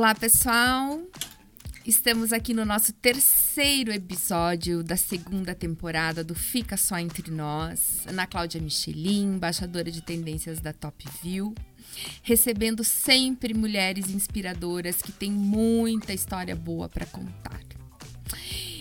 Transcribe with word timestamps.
Olá, 0.00 0.14
pessoal! 0.14 1.02
Estamos 1.84 2.32
aqui 2.32 2.54
no 2.54 2.64
nosso 2.64 2.90
terceiro 2.90 3.92
episódio 3.92 4.82
da 4.82 4.96
segunda 4.96 5.54
temporada 5.54 6.24
do 6.24 6.34
Fica 6.34 6.74
Só 6.78 6.98
Entre 6.98 7.30
Nós. 7.30 8.06
Ana 8.06 8.26
Cláudia 8.26 8.62
Michelin, 8.62 9.34
embaixadora 9.34 9.90
de 9.90 10.00
tendências 10.00 10.58
da 10.58 10.72
Top 10.72 11.06
View, 11.22 11.54
recebendo 12.22 12.82
sempre 12.82 13.52
mulheres 13.52 14.08
inspiradoras 14.08 15.02
que 15.02 15.12
têm 15.12 15.30
muita 15.30 16.14
história 16.14 16.56
boa 16.56 16.88
para 16.88 17.04
contar. 17.04 17.60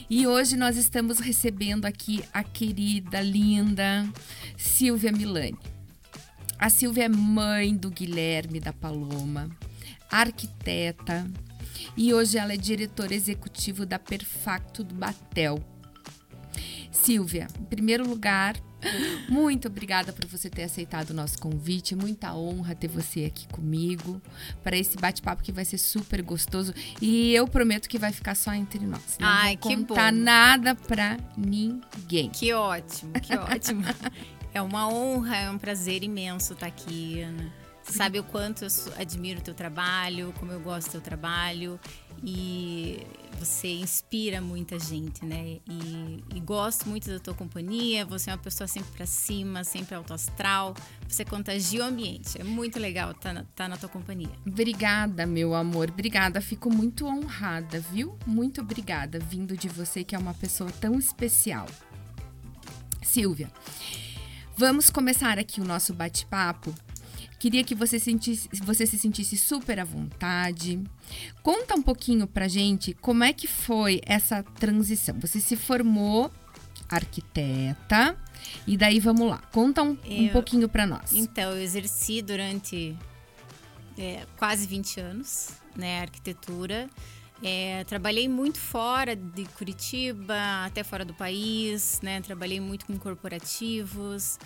E 0.10 0.25
hoje 0.25 0.56
nós 0.56 0.78
estamos 0.78 1.20
recebendo 1.20 1.83
aqui 1.83 2.24
a 2.33 2.46
querida, 2.46 3.20
linda 3.20 4.10
Silvia 4.56 5.11
Milani. 5.11 5.60
A 6.57 6.70
Silvia 6.70 7.04
é 7.04 7.10
mãe 7.10 7.75
do 7.75 7.92
Guilherme 7.92 8.61
da 8.61 8.71
Paloma, 8.71 9.50
arquiteta, 10.09 11.29
e 11.95 12.13
hoje 12.13 12.37
ela 12.37 12.54
é 12.54 12.57
diretora 12.57 13.13
executiva 13.13 13.86
da 13.86 13.99
Perfacto 13.99 14.83
do 14.83 14.95
Batel. 14.95 15.63
Silvia, 16.91 17.47
em 17.59 17.63
primeiro 17.63 18.07
lugar, 18.07 18.55
muito 19.29 19.68
obrigada 19.68 20.11
por 20.11 20.25
você 20.25 20.49
ter 20.49 20.63
aceitado 20.63 21.11
o 21.11 21.13
nosso 21.13 21.37
convite. 21.39 21.95
Muita 21.95 22.33
honra 22.33 22.75
ter 22.75 22.87
você 22.87 23.25
aqui 23.25 23.47
comigo 23.47 24.21
para 24.63 24.77
esse 24.77 24.97
bate-papo 24.97 25.43
que 25.43 25.51
vai 25.51 25.65
ser 25.65 25.77
super 25.77 26.21
gostoso 26.21 26.73
e 27.01 27.33
eu 27.33 27.47
prometo 27.47 27.87
que 27.87 27.97
vai 27.97 28.11
ficar 28.11 28.35
só 28.35 28.54
entre 28.54 28.85
nós. 28.85 29.18
Não 29.19 29.27
Ai, 29.27 29.57
vou 29.61 29.71
que 29.71 29.77
contar 29.77 30.11
bom. 30.11 30.19
nada 30.19 30.75
para 30.75 31.18
ninguém. 31.37 32.30
Que 32.30 32.53
ótimo, 32.53 33.13
que 33.13 33.35
ótimo. 33.35 33.83
É 34.52 34.59
uma 34.63 34.91
honra, 34.91 35.38
é 35.38 35.52
um 35.52 35.59
prazer 35.59 36.03
imenso 36.03 36.53
estar 36.53 36.66
aqui, 36.66 37.21
Ana. 37.21 37.53
Sabe 37.89 38.20
o 38.20 38.23
quanto 38.23 38.64
eu 38.64 38.70
admiro 38.98 39.39
o 39.39 39.44
teu 39.44 39.53
trabalho, 39.53 40.33
como 40.39 40.52
eu 40.52 40.59
gosto 40.59 40.88
do 40.88 40.91
teu 40.91 41.02
trabalho 41.02 41.80
e 42.23 43.00
você 43.39 43.69
inspira 43.69 44.41
muita 44.41 44.77
gente, 44.77 45.25
né? 45.25 45.59
E, 45.67 46.23
e 46.36 46.39
gosto 46.39 46.89
muito 46.89 47.09
da 47.09 47.19
tua 47.19 47.33
companhia. 47.33 48.05
Você 48.05 48.30
é 48.30 48.33
uma 48.33 48.39
pessoa 48.39 48.67
sempre 48.67 48.91
pra 48.91 49.05
cima, 49.05 49.63
sempre 49.63 49.95
alto 49.95 50.13
astral. 50.13 50.75
Você 51.08 51.23
contagia 51.23 51.81
o 51.81 51.86
ambiente. 51.86 52.39
É 52.39 52.44
muito 52.44 52.78
legal 52.80 53.11
estar 53.11 53.33
na, 53.33 53.44
tá 53.55 53.67
na 53.67 53.78
tua 53.78 53.89
companhia. 53.89 54.30
Obrigada, 54.45 55.25
meu 55.25 55.56
amor. 55.56 55.89
Obrigada. 55.89 56.41
Fico 56.41 56.69
muito 56.69 57.06
honrada, 57.06 57.80
viu? 57.80 58.17
Muito 58.25 58.61
obrigada 58.61 59.19
vindo 59.19 59.56
de 59.56 59.69
você, 59.69 60.03
que 60.03 60.16
é 60.16 60.19
uma 60.19 60.33
pessoa 60.33 60.69
tão 60.72 61.00
especial. 61.00 61.67
Silvia, 63.02 63.50
vamos 64.58 64.89
começar 64.89 65.39
aqui 65.39 65.61
o 65.61 65.66
nosso 65.66 65.94
bate-papo. 65.94 66.75
Queria 67.39 67.63
que 67.63 67.73
você, 67.73 67.97
sentisse, 67.99 68.49
você 68.61 68.85
se 68.85 68.99
sentisse 68.99 69.37
super 69.37 69.79
à 69.79 69.85
vontade. 69.85 70.83
Conta 71.41 71.73
um 71.75 71.81
pouquinho 71.81 72.27
pra 72.27 72.47
gente 72.49 72.93
como 72.95 73.23
é 73.23 73.31
que 73.31 73.47
foi 73.47 74.01
essa 74.05 74.43
transição. 74.43 75.17
Você 75.21 75.39
se 75.39 75.55
formou 75.55 76.29
arquiteta 76.89 78.17
e 78.67 78.75
daí 78.75 78.99
vamos 78.99 79.29
lá. 79.29 79.37
Conta 79.51 79.81
um, 79.83 79.91
um 80.05 80.25
Eu- 80.27 80.31
pouquinho 80.33 80.67
pra 80.67 80.85
nós. 80.85 81.13
Então, 81.13 81.51
eu 81.51 81.61
exerci 81.61 82.21
durante 82.21 82.95
é, 83.97 84.25
quase 84.37 84.67
20 84.67 84.99
anos, 84.99 85.49
né, 85.75 86.01
arquitetura. 86.01 86.89
É, 87.41 87.85
trabalhei 87.85 88.27
muito 88.27 88.57
fora 88.59 89.15
de 89.15 89.45
Curitiba, 89.57 90.35
até 90.65 90.83
fora 90.83 91.05
do 91.05 91.13
país, 91.13 92.01
né? 92.01 92.19
Trabalhei 92.19 92.59
muito 92.59 92.85
com 92.85 92.97
corporativos. 92.97 94.37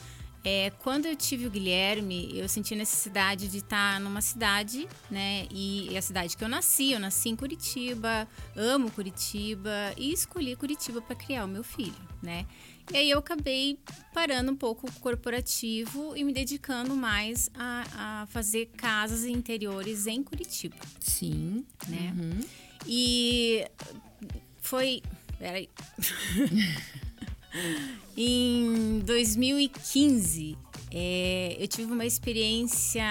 É, 0.45 0.71
quando 0.79 1.05
eu 1.05 1.15
tive 1.15 1.47
o 1.47 1.49
Guilherme, 1.49 2.37
eu 2.37 2.49
senti 2.49 2.75
necessidade 2.75 3.47
de 3.47 3.59
estar 3.59 3.99
numa 4.01 4.21
cidade, 4.21 4.89
né? 5.09 5.47
E 5.49 5.89
é 5.93 5.97
a 5.97 6.01
cidade 6.01 6.35
que 6.35 6.43
eu 6.43 6.49
nasci, 6.49 6.91
eu 6.91 6.99
nasci 6.99 7.29
em 7.29 7.35
Curitiba, 7.35 8.27
amo 8.53 8.91
Curitiba 8.91 9.93
e 9.97 10.11
escolhi 10.11 10.55
Curitiba 10.57 11.01
para 11.01 11.15
criar 11.15 11.45
o 11.45 11.47
meu 11.47 11.63
filho, 11.63 11.95
né? 12.21 12.45
E 12.91 12.97
aí 12.97 13.09
eu 13.09 13.19
acabei 13.19 13.79
parando 14.13 14.51
um 14.51 14.55
pouco 14.55 14.85
o 14.87 14.91
corporativo 14.99 16.13
e 16.17 16.23
me 16.25 16.33
dedicando 16.33 16.93
mais 16.93 17.49
a, 17.53 18.23
a 18.23 18.25
fazer 18.27 18.65
casas 18.75 19.23
interiores 19.23 20.07
em 20.07 20.21
Curitiba, 20.21 20.75
Sim. 20.99 21.65
né? 21.87 22.13
Uhum. 22.17 22.41
E 22.85 23.65
foi. 24.57 25.01
Peraí. 25.39 25.69
em 28.15 28.99
2015, 28.99 30.57
é, 30.91 31.57
eu 31.59 31.67
tive 31.67 31.91
uma 31.91 32.05
experiência 32.05 33.03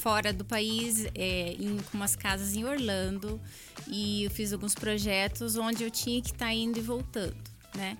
fora 0.00 0.32
do 0.32 0.44
país, 0.44 1.04
é, 1.14 1.54
em, 1.58 1.78
com 1.78 1.96
umas 1.96 2.14
casas 2.14 2.54
em 2.54 2.64
Orlando, 2.64 3.40
e 3.88 4.24
eu 4.24 4.30
fiz 4.30 4.52
alguns 4.52 4.74
projetos 4.74 5.56
onde 5.56 5.82
eu 5.82 5.90
tinha 5.90 6.22
que 6.22 6.30
estar 6.30 6.52
indo 6.52 6.78
e 6.78 6.82
voltando. 6.82 7.51
Né? 7.74 7.96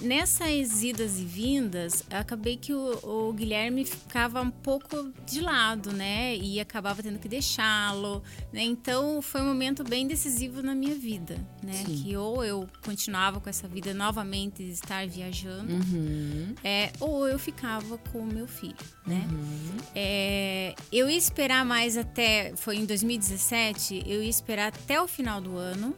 Nessas 0.00 0.82
idas 0.82 1.18
e 1.18 1.24
vindas, 1.24 2.04
acabei 2.10 2.56
que 2.56 2.72
o, 2.72 2.98
o 3.28 3.32
Guilherme 3.32 3.84
ficava 3.84 4.40
um 4.40 4.50
pouco 4.50 5.12
de 5.26 5.40
lado, 5.40 5.92
né? 5.92 6.36
E 6.36 6.60
acabava 6.60 7.02
tendo 7.02 7.18
que 7.18 7.28
deixá-lo, 7.28 8.22
né? 8.52 8.62
Então 8.62 9.20
foi 9.20 9.40
um 9.42 9.46
momento 9.46 9.82
bem 9.82 10.06
decisivo 10.06 10.62
na 10.62 10.74
minha 10.74 10.94
vida, 10.94 11.36
né? 11.62 11.72
Sim. 11.72 12.02
Que 12.04 12.16
ou 12.16 12.44
eu 12.44 12.68
continuava 12.84 13.40
com 13.40 13.50
essa 13.50 13.66
vida 13.66 13.92
novamente 13.92 14.62
de 14.64 14.70
estar 14.70 15.06
viajando, 15.08 15.72
Uhum. 15.74 16.54
é, 16.62 16.92
ou 17.00 17.26
eu 17.26 17.38
ficava 17.38 17.98
com 18.12 18.20
o 18.20 18.26
meu 18.26 18.46
filho, 18.46 18.76
né? 19.06 19.26
Uhum. 19.30 19.76
É, 19.94 20.74
eu 20.92 21.10
ia 21.10 21.16
esperar 21.18 21.64
mais 21.64 21.96
até. 21.96 22.52
Foi 22.56 22.76
em 22.76 22.84
2017, 22.86 24.04
eu 24.06 24.22
ia 24.22 24.30
esperar 24.30 24.68
até 24.68 25.00
o 25.00 25.08
final 25.08 25.40
do 25.40 25.56
ano 25.56 25.94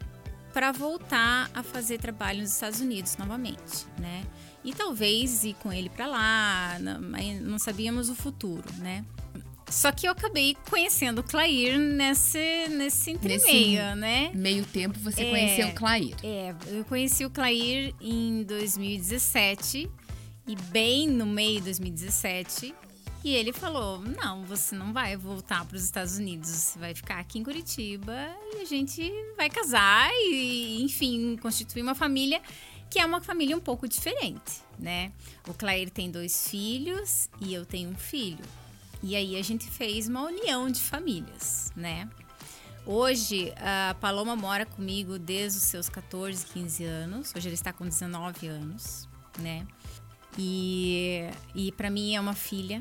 para 0.56 0.72
voltar 0.72 1.50
a 1.53 1.62
fazer 1.62 1.99
trabalho 1.99 2.41
nos 2.41 2.50
Estados 2.50 2.81
Unidos 2.81 3.19
novamente, 3.19 3.84
né? 3.99 4.25
E 4.65 4.72
talvez 4.72 5.44
ir 5.44 5.53
com 5.62 5.71
ele 5.71 5.91
para 5.91 6.06
lá, 6.06 6.78
não, 6.81 6.99
mas 7.11 7.43
não 7.43 7.59
sabíamos 7.59 8.09
o 8.09 8.15
futuro, 8.15 8.65
né? 8.78 9.05
Só 9.69 9.93
que 9.93 10.09
eu 10.09 10.12
acabei 10.12 10.56
conhecendo 10.71 11.19
o 11.19 11.22
Clair 11.22 11.78
nesse, 11.78 12.69
nesse 12.71 13.11
entremeio, 13.11 13.95
né? 13.97 14.31
Meio 14.33 14.65
tempo 14.65 14.99
você 14.99 15.25
É. 15.25 15.31
conheceu 15.31 15.69
o 15.69 15.75
Clair. 15.75 16.15
É, 16.25 16.55
eu 16.69 16.87
conheci 16.87 17.27
o 17.27 17.28
Clair 17.31 17.95
em 18.00 18.43
2017 18.45 19.91
e 20.47 20.56
bem 20.71 21.06
no 21.06 21.27
meio 21.27 21.59
de 21.59 21.65
2017. 21.65 22.75
E 23.26 23.34
ele 23.34 23.53
falou: 23.53 24.00
Não, 24.00 24.44
você 24.44 24.76
não 24.76 24.92
vai 24.92 25.16
voltar 25.16 25.64
para 25.64 25.76
os 25.76 25.82
Estados 25.82 26.16
Unidos, 26.16 26.48
você 26.48 26.78
vai 26.78 26.94
ficar 26.94 27.19
aqui 27.19 27.41
em 27.41 27.42
Curitiba 27.42 28.14
e 28.54 28.62
a 28.62 28.64
gente 28.64 29.12
vai 29.37 29.50
casar 29.50 30.09
e, 30.12 30.81
enfim, 30.84 31.36
constituir 31.38 31.82
uma 31.82 31.97
família 31.97 32.41
que 32.88 33.00
é 33.00 33.04
uma 33.04 33.20
família 33.20 33.56
um 33.56 33.60
pouco 33.60 33.88
diferente, 33.88 34.62
né? 34.78 35.10
O 35.48 35.53
Clair 35.53 35.91
tem 35.91 36.09
dois 36.09 36.48
filhos 36.48 37.28
e 37.41 37.53
eu 37.53 37.66
tenho 37.66 37.91
um 37.91 37.97
filho. 37.97 38.44
E 39.03 39.16
aí 39.16 39.36
a 39.36 39.42
gente 39.42 39.69
fez 39.69 40.06
uma 40.06 40.22
união 40.22 40.70
de 40.70 40.81
famílias, 40.81 41.72
né? 41.75 42.09
Hoje, 42.86 43.53
a 43.56 43.97
Paloma 44.00 44.36
mora 44.36 44.65
comigo 44.65 45.19
desde 45.19 45.59
os 45.59 45.65
seus 45.65 45.88
14, 45.88 46.47
15 46.47 46.84
anos. 46.84 47.34
Hoje 47.36 47.48
ela 47.48 47.54
está 47.54 47.72
com 47.72 47.84
19 47.84 48.47
anos, 48.47 49.09
né? 49.41 49.66
E, 50.38 51.28
e 51.56 51.72
para 51.72 51.91
mim 51.91 52.15
é 52.15 52.20
uma 52.20 52.34
filha, 52.34 52.81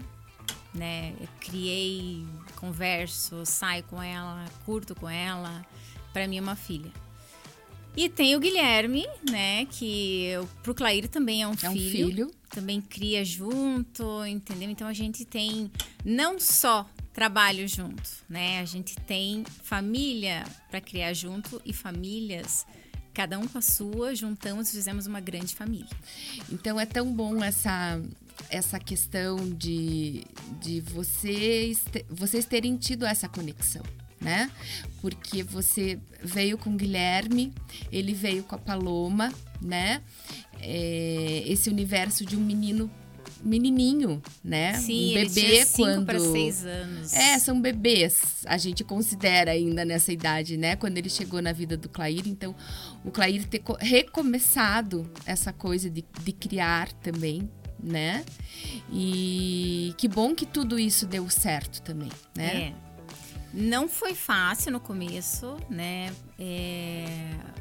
né? 0.74 1.14
Eu 1.20 1.28
criei, 1.40 2.26
converso, 2.56 3.46
saio 3.46 3.84
com 3.84 4.02
ela, 4.02 4.46
curto 4.66 4.94
com 4.96 5.10
ela. 5.10 5.66
Para 6.12 6.28
mim 6.28 6.38
é 6.38 6.42
uma 6.42 6.56
filha. 6.56 6.92
E 7.98 8.10
tem 8.10 8.36
o 8.36 8.40
Guilherme, 8.40 9.08
né? 9.30 9.66
Que 9.66 10.26
eu, 10.26 10.50
pro 10.62 10.76
Clair 10.76 11.08
também 11.08 11.44
é 11.44 11.48
um 11.48 11.56
É 11.62 11.70
um 11.70 11.74
filho 11.74 12.08
filho. 12.08 12.32
também 12.50 12.82
cria 12.82 13.24
junto, 13.24 14.26
entendeu? 14.26 14.70
Então 14.70 14.88
a 14.88 14.94
gente 14.94 15.24
tem 15.24 15.72
não 16.04 16.38
só 16.38 16.86
trabalho 17.14 17.66
junto, 17.70 18.10
né? 18.30 18.60
A 18.60 18.66
gente 18.66 18.96
tem 18.98 19.46
família 19.64 20.44
para 20.70 20.82
criar 20.82 21.14
junto 21.14 21.62
e 21.66 21.72
famílias, 21.72 22.68
cada 23.14 23.40
um 23.40 23.48
com 23.48 23.58
a 23.58 23.62
sua, 23.62 24.14
juntamos 24.14 24.68
e 24.68 24.72
fizemos 24.74 25.08
uma 25.08 25.22
grande 25.22 25.56
família. 25.56 25.88
Então 26.52 26.78
é 26.78 26.86
tão 26.86 27.10
bom 27.14 27.42
essa 27.42 28.02
essa 28.50 28.80
questão 28.80 29.38
de, 29.50 30.24
de 30.62 30.82
vocês, 30.82 31.84
vocês 32.10 32.46
terem 32.46 32.78
tido 32.78 33.06
essa 33.06 33.28
conexão, 33.28 33.84
né? 34.22 34.50
Porque 35.02 35.44
você 35.44 36.00
veio 36.24 36.58
com 36.58 36.72
o 36.72 36.76
Guilherme, 36.78 37.54
ele 37.92 38.14
veio 38.14 38.44
com 38.44 38.56
a 38.56 38.60
Paloma, 38.60 39.34
né? 39.62 40.02
É, 40.62 41.44
esse 41.46 41.70
universo 41.70 42.26
de 42.26 42.36
um 42.36 42.42
menino 42.42 42.90
menininho, 43.44 44.22
né? 44.44 44.74
Sim, 44.76 45.12
um 45.12 45.14
bebê 45.14 45.66
quando 45.76 46.06
para 46.06 46.20
seis 46.20 46.66
anos. 46.66 47.14
É, 47.14 47.38
são 47.38 47.62
bebês, 47.62 48.44
a 48.46 48.58
gente 48.58 48.84
considera 48.84 49.52
ainda 49.52 49.86
nessa 49.86 50.12
idade, 50.12 50.58
né? 50.58 50.76
Quando 50.76 50.98
ele 50.98 51.10
chegou 51.10 51.42
na 51.42 51.52
vida 51.52 51.78
do 51.78 51.88
Clair. 51.88 52.24
Então, 52.28 52.56
o 53.04 53.12
Clair 53.12 53.46
ter 53.48 53.60
co- 53.60 53.78
recomeçado 53.80 55.08
essa 55.26 55.54
coisa 55.54 55.90
de, 55.90 56.04
de 56.24 56.32
criar 56.32 56.92
também, 56.94 57.48
né? 57.86 58.26
E 58.92 59.94
que 59.98 60.08
bom 60.08 60.34
que 60.34 60.46
tudo 60.46 60.80
isso 60.80 61.06
deu 61.06 61.30
certo 61.30 61.82
também, 61.82 62.12
né? 62.36 62.74
É. 62.74 62.86
Não 63.54 63.88
foi 63.88 64.14
fácil 64.14 64.74
no 64.74 64.82
começo, 64.82 65.56
né? 65.70 66.14
É, 66.38 67.06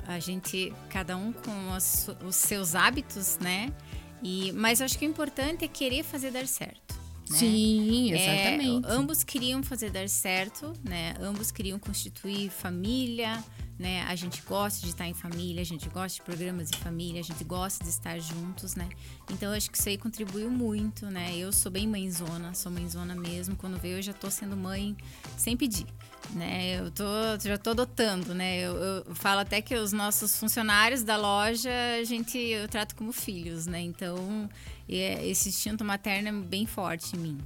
a 0.09 0.19
gente, 0.19 0.73
cada 0.89 1.17
um 1.17 1.33
com 1.33 1.73
os, 1.73 2.09
os 2.27 2.35
seus 2.35 2.75
hábitos, 2.75 3.39
né? 3.39 3.73
E, 4.21 4.51
mas 4.53 4.81
acho 4.81 4.99
que 4.99 5.07
o 5.07 5.09
importante 5.09 5.65
é 5.65 5.69
querer 5.69 6.03
fazer 6.03 6.33
dar 6.33 6.49
certo. 6.49 6.95
Né? 7.31 7.39
Sim, 7.39 8.13
exatamente. 8.13 8.87
É, 8.87 8.91
ambos 8.91 9.23
queriam 9.23 9.63
fazer 9.63 9.91
dar 9.91 10.09
certo, 10.09 10.73
né? 10.83 11.15
Ambos 11.21 11.53
queriam 11.53 11.79
constituir 11.79 12.51
família, 12.51 13.43
né? 13.79 14.03
A 14.03 14.15
gente 14.15 14.43
gosta 14.43 14.81
de 14.81 14.89
estar 14.89 15.07
em 15.07 15.15
família, 15.15 15.61
a 15.61 15.65
gente 15.65 15.89
gosta 15.89 16.17
de 16.17 16.23
programas 16.23 16.71
de 16.71 16.79
família, 16.79 17.21
a 17.21 17.25
gente 17.25 17.43
gosta 17.45 17.83
de 17.83 17.91
estar 17.91 18.19
juntos, 18.19 18.75
né? 18.75 18.89
Então 19.31 19.51
eu 19.51 19.57
acho 19.57 19.71
que 19.71 19.79
isso 19.79 19.89
aí 19.89 19.99
contribuiu 19.99 20.51
muito, 20.51 21.07
né? 21.07 21.37
Eu 21.37 21.53
sou 21.53 21.71
bem 21.71 21.87
mãezona, 21.87 22.55
sou 22.55 22.71
mãezona 22.71 23.15
mesmo. 23.15 23.57
Quando 23.57 23.79
veio 23.79 23.99
eu 23.99 24.03
já 24.03 24.13
tô 24.13 24.31
sendo 24.31 24.57
mãe 24.57 24.97
sem 25.37 25.57
pedir, 25.57 25.87
né? 26.31 26.79
Eu 26.81 26.91
tô, 26.91 27.05
já 27.43 27.59
tô 27.59 27.71
adotando, 27.71 28.35
né? 28.35 28.59
Eu, 28.61 28.77
eu 28.77 29.15
falo 29.15 29.41
até 29.41 29.61
que 29.61 29.75
os 29.75 29.93
nossos 29.93 30.39
funcionários 30.39 31.03
da 31.03 31.17
loja 31.17 31.71
a 32.01 32.05
gente 32.05 32.39
eu 32.39 32.69
trato 32.69 32.95
como 32.95 33.13
filhos, 33.13 33.67
né? 33.67 33.81
Então 33.81 34.49
é, 34.89 35.27
esse 35.27 35.49
instinto 35.49 35.85
materno 35.85 36.29
é 36.29 36.33
bem 36.33 36.67
forte 36.67 37.17
em 37.17 37.19
mim. 37.19 37.39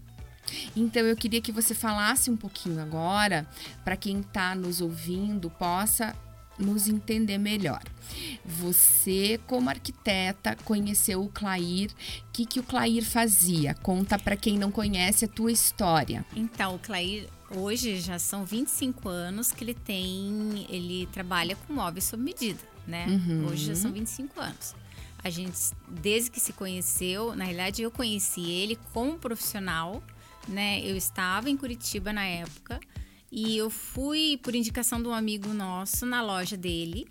Então 0.77 1.03
eu 1.03 1.17
queria 1.17 1.41
que 1.41 1.53
você 1.53 1.75
falasse 1.75 2.31
um 2.31 2.37
pouquinho 2.37 2.81
agora, 2.81 3.47
para 3.85 3.97
quem 3.97 4.21
está 4.21 4.55
nos 4.55 4.81
ouvindo 4.81 5.51
possa 5.51 6.15
nos 6.59 6.89
entender 6.89 7.39
melhor. 7.39 7.83
Você, 8.45 9.39
como 9.47 9.71
arquiteta, 9.71 10.57
conheceu 10.65 11.23
o 11.23 11.29
Clair. 11.29 11.91
O 11.91 12.33
que, 12.33 12.45
que 12.45 12.61
o 12.61 12.63
Clair 12.63 13.05
fazia? 13.05 13.75
Conta 13.75 14.19
para 14.19 14.37
quem 14.37 14.59
não 14.59 14.71
conhece 14.71 15.25
a 15.25 15.29
tua 15.29 15.53
história. 15.53 16.25
Então, 16.35 16.75
o 16.75 16.79
Clair 16.79 17.29
hoje 17.51 18.01
já 18.01 18.19
são 18.19 18.45
25 18.45 19.09
anos 19.09 19.53
que 19.53 19.65
ele 19.65 19.75
tem, 19.75 20.67
ele 20.69 21.07
trabalha 21.13 21.57
com 21.57 21.73
móveis 21.73 22.05
sob 22.05 22.23
medida, 22.23 22.61
né? 22.87 23.07
Uhum. 23.07 23.47
Hoje 23.47 23.67
já 23.67 23.75
são 23.75 23.93
25 23.93 24.41
anos. 24.41 24.75
A 25.23 25.31
gente, 25.31 25.59
desde 25.89 26.31
que 26.31 26.41
se 26.41 26.53
conheceu, 26.53 27.35
na 27.35 27.45
realidade 27.45 27.83
eu 27.83 27.91
conheci 27.91 28.51
ele 28.51 28.79
como 28.93 29.19
profissional, 29.19 30.03
né? 30.47 30.81
Eu 30.85 30.97
estava 30.97 31.51
em 31.51 31.57
Curitiba 31.57 32.13
na 32.13 32.25
época 32.25 32.79
e 33.31 33.57
eu 33.57 33.69
fui 33.69 34.39
por 34.43 34.55
indicação 34.55 35.03
de 35.03 35.09
um 35.09 35.15
amigo 35.15 35.49
nosso 35.53 36.07
na 36.07 36.23
loja 36.23 36.57
dele. 36.57 37.07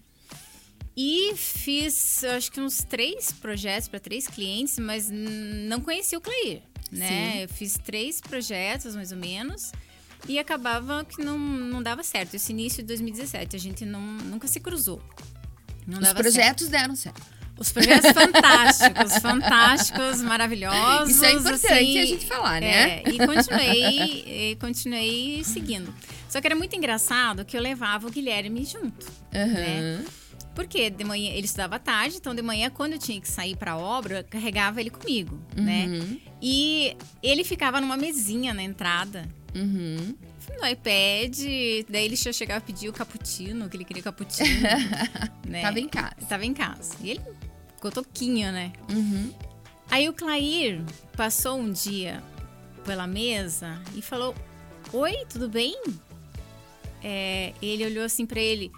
E 0.95 1.35
fiz, 1.35 2.23
acho 2.23 2.51
que 2.51 2.59
uns 2.59 2.83
três 2.83 3.31
projetos 3.31 3.87
para 3.87 3.99
três 3.99 4.27
clientes, 4.27 4.79
mas 4.79 5.09
não 5.11 5.79
conheci 5.79 6.17
o 6.17 6.21
Clair, 6.21 6.63
né? 6.91 7.33
Sim. 7.33 7.39
Eu 7.41 7.49
fiz 7.49 7.73
três 7.77 8.19
projetos, 8.19 8.95
mais 8.95 9.11
ou 9.11 9.17
menos, 9.17 9.71
e 10.27 10.39
acabava 10.39 11.05
que 11.05 11.23
não, 11.23 11.37
não 11.37 11.83
dava 11.83 12.01
certo. 12.01 12.33
Esse 12.33 12.51
início 12.51 12.81
de 12.81 12.87
2017, 12.87 13.55
a 13.55 13.59
gente 13.59 13.85
não, 13.85 14.01
nunca 14.01 14.47
se 14.47 14.59
cruzou. 14.59 14.99
Não 15.85 15.99
Os 15.99 16.13
projetos 16.13 16.65
certo. 16.65 16.71
deram 16.71 16.95
certo. 16.95 17.36
Os 17.57 17.71
projetos 17.71 18.11
fantásticos, 18.11 19.17
fantásticos, 19.17 20.21
maravilhosos. 20.21 21.09
Isso 21.09 21.25
é 21.25 21.31
importante 21.33 21.73
assim, 21.73 21.99
a 21.99 22.05
gente 22.05 22.25
falar, 22.25 22.61
né? 22.61 23.01
É, 23.01 23.09
e 23.09 23.17
continuei, 23.17 24.51
e 24.51 24.57
continuei 24.59 25.43
seguindo. 25.43 25.93
Só 26.29 26.39
que 26.39 26.47
era 26.47 26.55
muito 26.55 26.75
engraçado 26.75 27.43
que 27.43 27.57
eu 27.57 27.61
levava 27.61 28.07
o 28.07 28.11
Guilherme 28.11 28.63
junto. 28.65 29.07
Uhum. 29.33 29.53
Né? 29.53 30.05
Porque 30.53 30.89
de 30.89 31.03
manhã 31.03 31.31
ele 31.33 31.45
estudava 31.45 31.77
tarde, 31.77 32.17
então 32.17 32.33
de 32.33 32.41
manhã, 32.41 32.69
quando 32.69 32.93
eu 32.93 32.99
tinha 32.99 33.21
que 33.21 33.29
sair 33.29 33.55
para 33.55 33.73
a 33.73 33.77
obra, 33.77 34.19
eu 34.19 34.23
carregava 34.23 34.81
ele 34.81 34.89
comigo, 34.89 35.39
né? 35.55 35.85
uhum. 35.85 35.99
né? 35.99 36.17
E 36.41 36.97
ele 37.21 37.43
ficava 37.43 37.79
numa 37.79 37.95
mesinha 37.95 38.53
na 38.53 38.63
entrada. 38.63 39.27
Uhum. 39.55 40.15
No 40.59 40.67
iPad, 40.67 41.37
daí 41.89 42.05
ele 42.05 42.15
chegava 42.15 42.57
a 42.57 42.61
pedir 42.61 42.89
o 42.89 42.93
cappuccino, 42.93 43.69
que 43.69 43.77
ele 43.77 43.85
queria 43.85 44.01
cappuccino. 44.01 44.61
né? 45.45 45.61
Tava 45.61 45.79
em 45.79 45.87
casa. 45.87 46.15
Tava 46.27 46.45
em 46.45 46.53
casa. 46.53 46.95
E 47.01 47.11
ele 47.11 47.21
cotoquinho, 47.79 48.51
né? 48.51 48.73
Uhum. 48.89 49.33
Aí 49.89 50.09
o 50.09 50.13
Clair 50.13 50.83
passou 51.15 51.57
um 51.57 51.71
dia 51.71 52.21
pela 52.85 53.07
mesa 53.07 53.81
e 53.95 54.01
falou: 54.01 54.35
Oi, 54.93 55.25
tudo 55.29 55.49
bem? 55.49 55.79
É, 57.03 57.53
ele 57.61 57.85
olhou 57.85 58.03
assim 58.03 58.25
para 58.25 58.39
ele: 58.39 58.71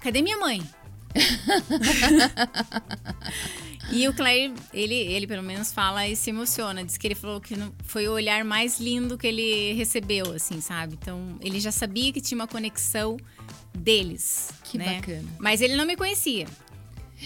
Cadê 0.00 0.22
minha 0.22 0.38
mãe? 0.38 0.62
e 3.90 4.06
o 4.08 4.14
Clair, 4.14 4.52
ele, 4.72 4.94
ele 4.94 5.26
pelo 5.26 5.42
menos 5.42 5.72
fala 5.72 6.06
e 6.06 6.14
se 6.14 6.30
emociona. 6.30 6.84
Diz 6.84 6.96
que 6.96 7.06
ele 7.06 7.14
falou 7.14 7.40
que 7.40 7.54
foi 7.84 8.08
o 8.08 8.12
olhar 8.12 8.44
mais 8.44 8.80
lindo 8.80 9.16
que 9.16 9.26
ele 9.26 9.72
recebeu, 9.74 10.32
assim, 10.32 10.60
sabe? 10.60 10.98
Então, 11.00 11.38
ele 11.40 11.60
já 11.60 11.72
sabia 11.72 12.12
que 12.12 12.20
tinha 12.20 12.36
uma 12.36 12.46
conexão 12.46 13.16
deles. 13.74 14.50
Que 14.64 14.78
né? 14.78 14.96
bacana. 14.96 15.28
Mas 15.38 15.60
ele 15.60 15.76
não 15.76 15.86
me 15.86 15.96
conhecia. 15.96 16.46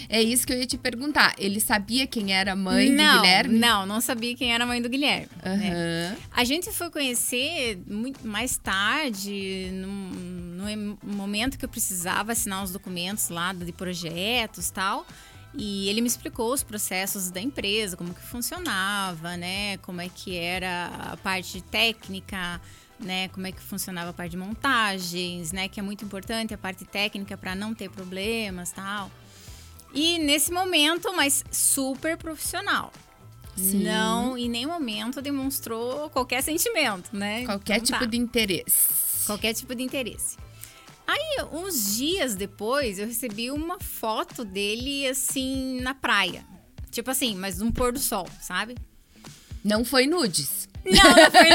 É 0.09 0.21
isso 0.21 0.45
que 0.45 0.53
eu 0.53 0.57
ia 0.57 0.65
te 0.65 0.77
perguntar. 0.77 1.33
Ele 1.37 1.59
sabia 1.59 2.07
quem 2.07 2.33
era 2.33 2.53
a 2.53 2.55
mãe 2.55 2.89
não, 2.89 3.15
do 3.15 3.21
Guilherme? 3.21 3.59
Não, 3.59 3.85
não 3.85 4.01
sabia 4.01 4.35
quem 4.35 4.53
era 4.53 4.63
a 4.63 4.67
mãe 4.67 4.81
do 4.81 4.89
Guilherme. 4.89 5.27
Uhum. 5.45 5.57
Né? 5.57 6.17
A 6.31 6.43
gente 6.43 6.71
foi 6.71 6.89
conhecer 6.89 7.81
muito 7.87 8.25
mais 8.27 8.57
tarde, 8.57 9.69
no 9.73 10.97
momento 11.03 11.57
que 11.57 11.65
eu 11.65 11.69
precisava 11.69 12.31
assinar 12.31 12.63
os 12.63 12.71
documentos 12.71 13.29
lá 13.29 13.53
de 13.53 13.71
projetos 13.71 14.69
tal. 14.69 15.05
E 15.53 15.89
ele 15.89 15.99
me 15.99 16.07
explicou 16.07 16.53
os 16.53 16.63
processos 16.63 17.29
da 17.29 17.41
empresa, 17.41 17.97
como 17.97 18.13
que 18.13 18.21
funcionava, 18.21 19.35
né? 19.35 19.77
Como 19.77 19.99
é 19.99 20.07
que 20.07 20.37
era 20.37 20.87
a 21.11 21.17
parte 21.17 21.61
técnica, 21.61 22.61
né? 22.97 23.27
Como 23.29 23.45
é 23.45 23.51
que 23.51 23.59
funcionava 23.59 24.11
a 24.11 24.13
parte 24.13 24.31
de 24.31 24.37
montagens, 24.37 25.51
né? 25.51 25.67
Que 25.67 25.79
é 25.79 25.83
muito 25.83 26.05
importante 26.05 26.53
a 26.53 26.57
parte 26.57 26.85
técnica 26.85 27.37
para 27.37 27.53
não 27.53 27.73
ter 27.73 27.89
problemas, 27.89 28.71
tal. 28.71 29.11
E 29.93 30.19
nesse 30.19 30.51
momento, 30.51 31.13
mas 31.13 31.43
super 31.51 32.17
profissional. 32.17 32.91
Sim. 33.55 33.83
Não, 33.83 34.37
em 34.37 34.49
nenhum 34.49 34.69
momento 34.69 35.21
demonstrou 35.21 36.09
qualquer 36.09 36.41
sentimento, 36.41 37.15
né? 37.15 37.45
Qualquer 37.45 37.75
então, 37.75 37.85
tipo 37.85 37.99
tá. 37.99 38.05
de 38.05 38.17
interesse. 38.17 39.25
Qualquer 39.25 39.53
tipo 39.53 39.75
de 39.75 39.83
interesse. 39.83 40.37
Aí, 41.05 41.43
uns 41.51 41.97
dias 41.97 42.35
depois, 42.35 42.97
eu 42.97 43.05
recebi 43.05 43.51
uma 43.51 43.79
foto 43.79 44.45
dele, 44.45 45.05
assim, 45.07 45.81
na 45.81 45.93
praia. 45.93 46.45
Tipo 46.89 47.11
assim, 47.11 47.35
mas 47.35 47.59
num 47.59 47.71
pôr 47.71 47.91
do 47.91 47.99
sol, 47.99 48.27
sabe? 48.41 48.75
Não 49.63 49.83
foi 49.83 50.07
nudes. 50.07 50.67
Não, 50.85 51.09
não 51.15 51.31
foi 51.31 51.49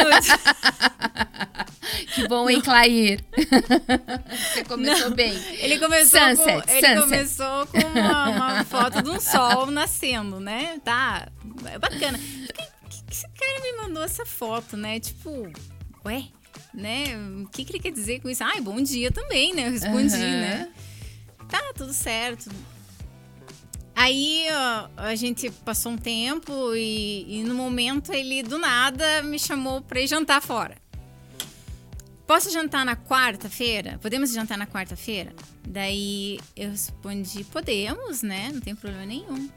que 2.15 2.29
bom, 2.29 2.49
hein, 2.49 2.61
Clair? 2.61 3.21
Você 4.53 4.65
começou 4.65 5.11
não. 5.11 5.17
bem. 5.17 5.35
Ele 5.59 5.79
começou 5.79 6.21
sunset, 6.21 6.67
com, 6.67 6.73
ele 6.73 7.01
começou 7.01 7.67
com 7.67 7.79
uma, 7.79 8.29
uma, 8.29 8.65
foto 8.65 9.03
de 9.03 9.11
um 9.11 9.21
sol 9.21 9.67
nascendo, 9.67 10.41
né? 10.41 10.81
Tá, 10.85 11.29
é 11.67 11.79
bacana. 11.79 12.19
Que, 12.19 12.53
que, 12.89 13.05
que 13.05 13.13
esse 13.13 13.29
cara 13.29 13.61
me 13.63 13.73
mandou 13.83 14.03
essa 14.03 14.25
foto, 14.25 14.77
né? 14.77 15.01
Tipo, 15.01 15.51
ué, 16.05 16.25
né? 16.73 17.17
O 17.45 17.49
que, 17.49 17.65
que 17.65 17.73
ele 17.73 17.81
quer 17.83 17.93
dizer 17.93 18.21
com 18.21 18.29
isso? 18.29 18.45
Ai, 18.45 18.61
bom 18.61 18.81
dia 18.81 19.11
também, 19.11 19.55
né? 19.55 19.67
Eu 19.67 19.73
respondi, 19.73 20.17
uhum. 20.17 20.41
né? 20.41 20.69
Tá, 21.49 21.73
tudo 21.75 21.93
certo. 21.93 22.51
Aí 23.97 24.47
ó, 24.53 24.89
a 24.99 25.15
gente 25.15 25.51
passou 25.65 25.93
um 25.93 25.97
tempo 25.97 26.75
e, 26.75 27.39
e, 27.41 27.45
no 27.45 27.55
momento 27.55 28.13
ele 28.13 28.43
do 28.43 28.59
nada 28.59 29.23
me 29.23 29.39
chamou 29.39 29.81
para 29.81 30.03
ir 30.03 30.07
jantar 30.07 30.43
fora. 30.43 30.77
Posso 32.27 32.53
jantar 32.53 32.85
na 32.85 32.95
quarta-feira? 32.95 33.99
Podemos 34.03 34.35
jantar 34.35 34.59
na 34.59 34.67
quarta-feira? 34.67 35.33
Daí 35.67 36.39
eu 36.55 36.73
respondi: 36.73 37.43
podemos, 37.45 38.21
né? 38.21 38.51
Não 38.53 38.61
tem 38.61 38.75
problema 38.75 39.07
nenhum. 39.07 39.49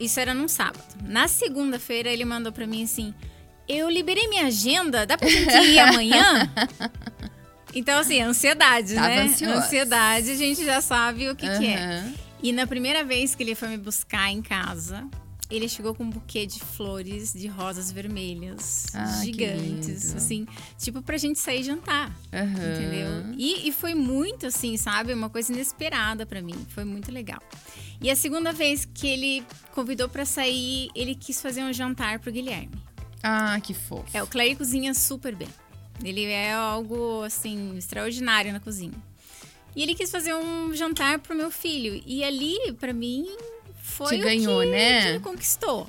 Isso 0.00 0.18
era 0.18 0.32
num 0.32 0.48
sábado. 0.48 0.82
Na 1.04 1.28
segunda-feira 1.28 2.08
ele 2.08 2.24
mandou 2.24 2.52
para 2.52 2.66
mim 2.66 2.84
assim: 2.84 3.12
eu 3.68 3.90
liberei 3.90 4.28
minha 4.28 4.46
agenda, 4.46 5.04
dá 5.04 5.18
pra 5.18 5.28
gente 5.28 5.52
ir 5.52 5.78
amanhã? 5.78 6.50
Então, 7.74 7.98
assim, 7.98 8.22
ansiedade, 8.22 8.94
Tava 8.94 9.08
né? 9.08 9.22
Ansiosa. 9.24 9.58
Ansiedade, 9.58 10.30
a 10.30 10.34
gente 10.34 10.64
já 10.64 10.80
sabe 10.80 11.28
o 11.28 11.36
que, 11.36 11.46
uhum. 11.46 11.58
que 11.58 11.66
é. 11.66 12.04
E 12.42 12.52
na 12.52 12.66
primeira 12.66 13.04
vez 13.04 13.34
que 13.34 13.42
ele 13.42 13.54
foi 13.54 13.68
me 13.68 13.78
buscar 13.78 14.30
em 14.30 14.42
casa, 14.42 15.08
ele 15.50 15.68
chegou 15.68 15.94
com 15.94 16.04
um 16.04 16.10
buquê 16.10 16.44
de 16.44 16.58
flores 16.58 17.32
de 17.32 17.46
rosas 17.46 17.92
vermelhas 17.92 18.86
ah, 18.94 19.22
gigantes, 19.24 20.14
assim, 20.14 20.46
tipo 20.76 21.00
pra 21.02 21.16
gente 21.16 21.38
sair 21.38 21.62
jantar, 21.62 22.08
uhum. 22.32 22.48
entendeu? 22.48 23.34
E, 23.38 23.68
e, 23.68 23.72
foi 23.72 23.94
muito 23.94 24.46
assim, 24.46 24.76
sabe? 24.76 25.12
Uma 25.12 25.30
coisa 25.30 25.52
inesperada 25.52 26.26
para 26.26 26.42
mim, 26.42 26.56
foi 26.68 26.84
muito 26.84 27.12
legal. 27.12 27.40
E 28.00 28.10
a 28.10 28.16
segunda 28.16 28.52
vez 28.52 28.84
que 28.84 29.06
ele 29.06 29.44
convidou 29.72 30.08
para 30.08 30.24
sair, 30.24 30.90
ele 30.94 31.14
quis 31.14 31.40
fazer 31.40 31.62
um 31.62 31.72
jantar 31.72 32.18
pro 32.18 32.32
Guilherme. 32.32 32.74
Ah, 33.22 33.58
que 33.60 33.72
fofo. 33.72 34.04
É, 34.12 34.22
o 34.22 34.26
Clay 34.26 34.54
cozinha 34.54 34.92
super 34.94 35.34
bem. 35.34 35.48
Ele 36.04 36.24
é 36.24 36.52
algo 36.52 37.22
assim 37.22 37.76
extraordinário 37.76 38.52
na 38.52 38.60
cozinha. 38.60 38.92
E 39.76 39.82
ele 39.82 39.94
quis 39.94 40.10
fazer 40.10 40.34
um 40.34 40.74
jantar 40.74 41.18
pro 41.18 41.36
meu 41.36 41.50
filho. 41.50 42.02
E 42.06 42.24
ali, 42.24 42.56
para 42.80 42.92
mim, 42.94 43.28
foi 43.82 44.16
Te 44.16 44.22
ganhou, 44.24 44.62
que, 44.62 44.66
né? 44.70 45.12
que 45.12 45.20
conquistou. 45.20 45.86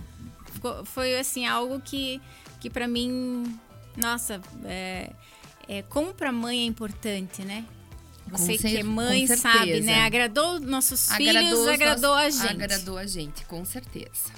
Foi 0.85 1.17
assim 1.17 1.45
algo 1.47 1.79
que 1.79 2.21
que 2.59 2.69
para 2.69 2.87
mim, 2.87 3.57
nossa, 3.95 4.41
é, 4.65 5.11
é, 5.69 5.81
como 5.83 6.13
para 6.13 6.31
mãe 6.31 6.59
é 6.61 6.65
importante, 6.65 7.43
né? 7.43 7.63
Você 8.27 8.57
que 8.57 8.77
é 8.77 8.83
mãe 8.83 9.25
sabe, 9.27 9.79
né? 9.81 10.01
Agradou 10.01 10.59
nossos 10.59 11.09
filhos, 11.13 11.59
os 11.59 11.67
agradou 11.67 12.15
nossos- 12.15 12.41
a 12.41 12.47
gente. 12.47 12.63
Agradou 12.63 12.97
a 12.97 13.05
gente, 13.05 13.45
com 13.45 13.63
certeza. 13.63 14.33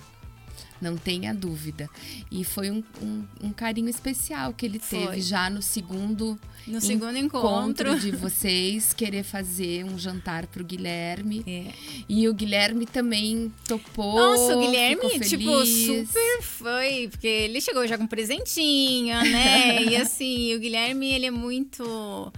Não 0.81 0.95
tenha 0.97 1.33
dúvida. 1.33 1.89
E 2.31 2.43
foi 2.43 2.71
um, 2.71 2.83
um- 3.01 3.23
um 3.43 3.51
carinho 3.51 3.89
especial 3.89 4.53
que 4.53 4.65
ele 4.65 4.79
Foi. 4.79 4.99
teve 5.07 5.21
já 5.21 5.49
no 5.49 5.61
segundo 5.61 6.39
No 6.65 6.79
segundo 6.79 7.17
encontro. 7.17 7.99
de 7.99 8.11
vocês 8.11 8.93
querer 8.93 9.23
fazer 9.23 9.83
um 9.83 9.97
jantar 9.99 10.47
pro 10.47 10.63
Guilherme. 10.63 11.43
É. 11.45 11.71
E 12.07 12.27
o 12.29 12.33
Guilherme 12.33 12.85
também 12.85 13.51
topou. 13.67 14.15
Nossa, 14.15 14.57
o 14.57 14.61
Guilherme, 14.61 15.19
tipo, 15.19 15.65
super 15.65 16.41
foi, 16.43 17.07
porque 17.09 17.27
ele 17.27 17.59
chegou 17.59 17.85
já 17.87 17.97
com 17.97 18.05
um 18.05 18.07
presentinho, 18.07 19.15
né? 19.25 19.83
e 19.83 19.95
assim, 19.97 20.55
o 20.55 20.59
Guilherme, 20.59 21.11
ele 21.13 21.25
é 21.25 21.31
muito 21.31 22.31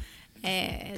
é, 0.43 0.95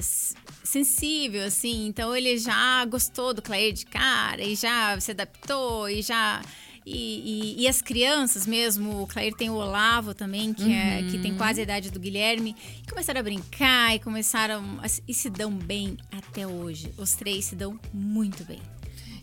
sensível, 0.62 1.44
assim, 1.44 1.86
então 1.86 2.16
ele 2.16 2.38
já 2.38 2.84
gostou 2.86 3.34
do 3.34 3.42
Clair 3.42 3.72
de 3.72 3.84
cara 3.86 4.42
e 4.42 4.54
já 4.56 4.98
se 5.00 5.10
adaptou 5.10 5.88
e 5.88 6.00
já. 6.02 6.40
E, 6.86 7.54
e- 7.56 7.62
e 7.62 7.68
as 7.68 7.80
crianças 7.80 8.46
mesmo, 8.46 9.02
o 9.02 9.06
Clair 9.06 9.32
tem 9.34 9.48
o 9.48 9.54
Olavo 9.54 10.12
também, 10.12 10.52
que, 10.52 10.70
é, 10.70 11.02
que 11.10 11.18
tem 11.18 11.34
quase 11.34 11.60
a 11.60 11.62
idade 11.62 11.90
do 11.90 11.98
Guilherme, 11.98 12.54
e 12.82 12.86
começaram 12.90 13.20
a 13.20 13.22
brincar 13.22 13.94
e 13.94 13.98
começaram 13.98 14.62
a, 14.82 14.86
e 15.08 15.14
se 15.14 15.30
dão 15.30 15.50
bem 15.50 15.96
até 16.12 16.46
hoje. 16.46 16.92
Os 16.98 17.14
três 17.14 17.46
se 17.46 17.56
dão 17.56 17.80
muito 17.92 18.44
bem. 18.44 18.60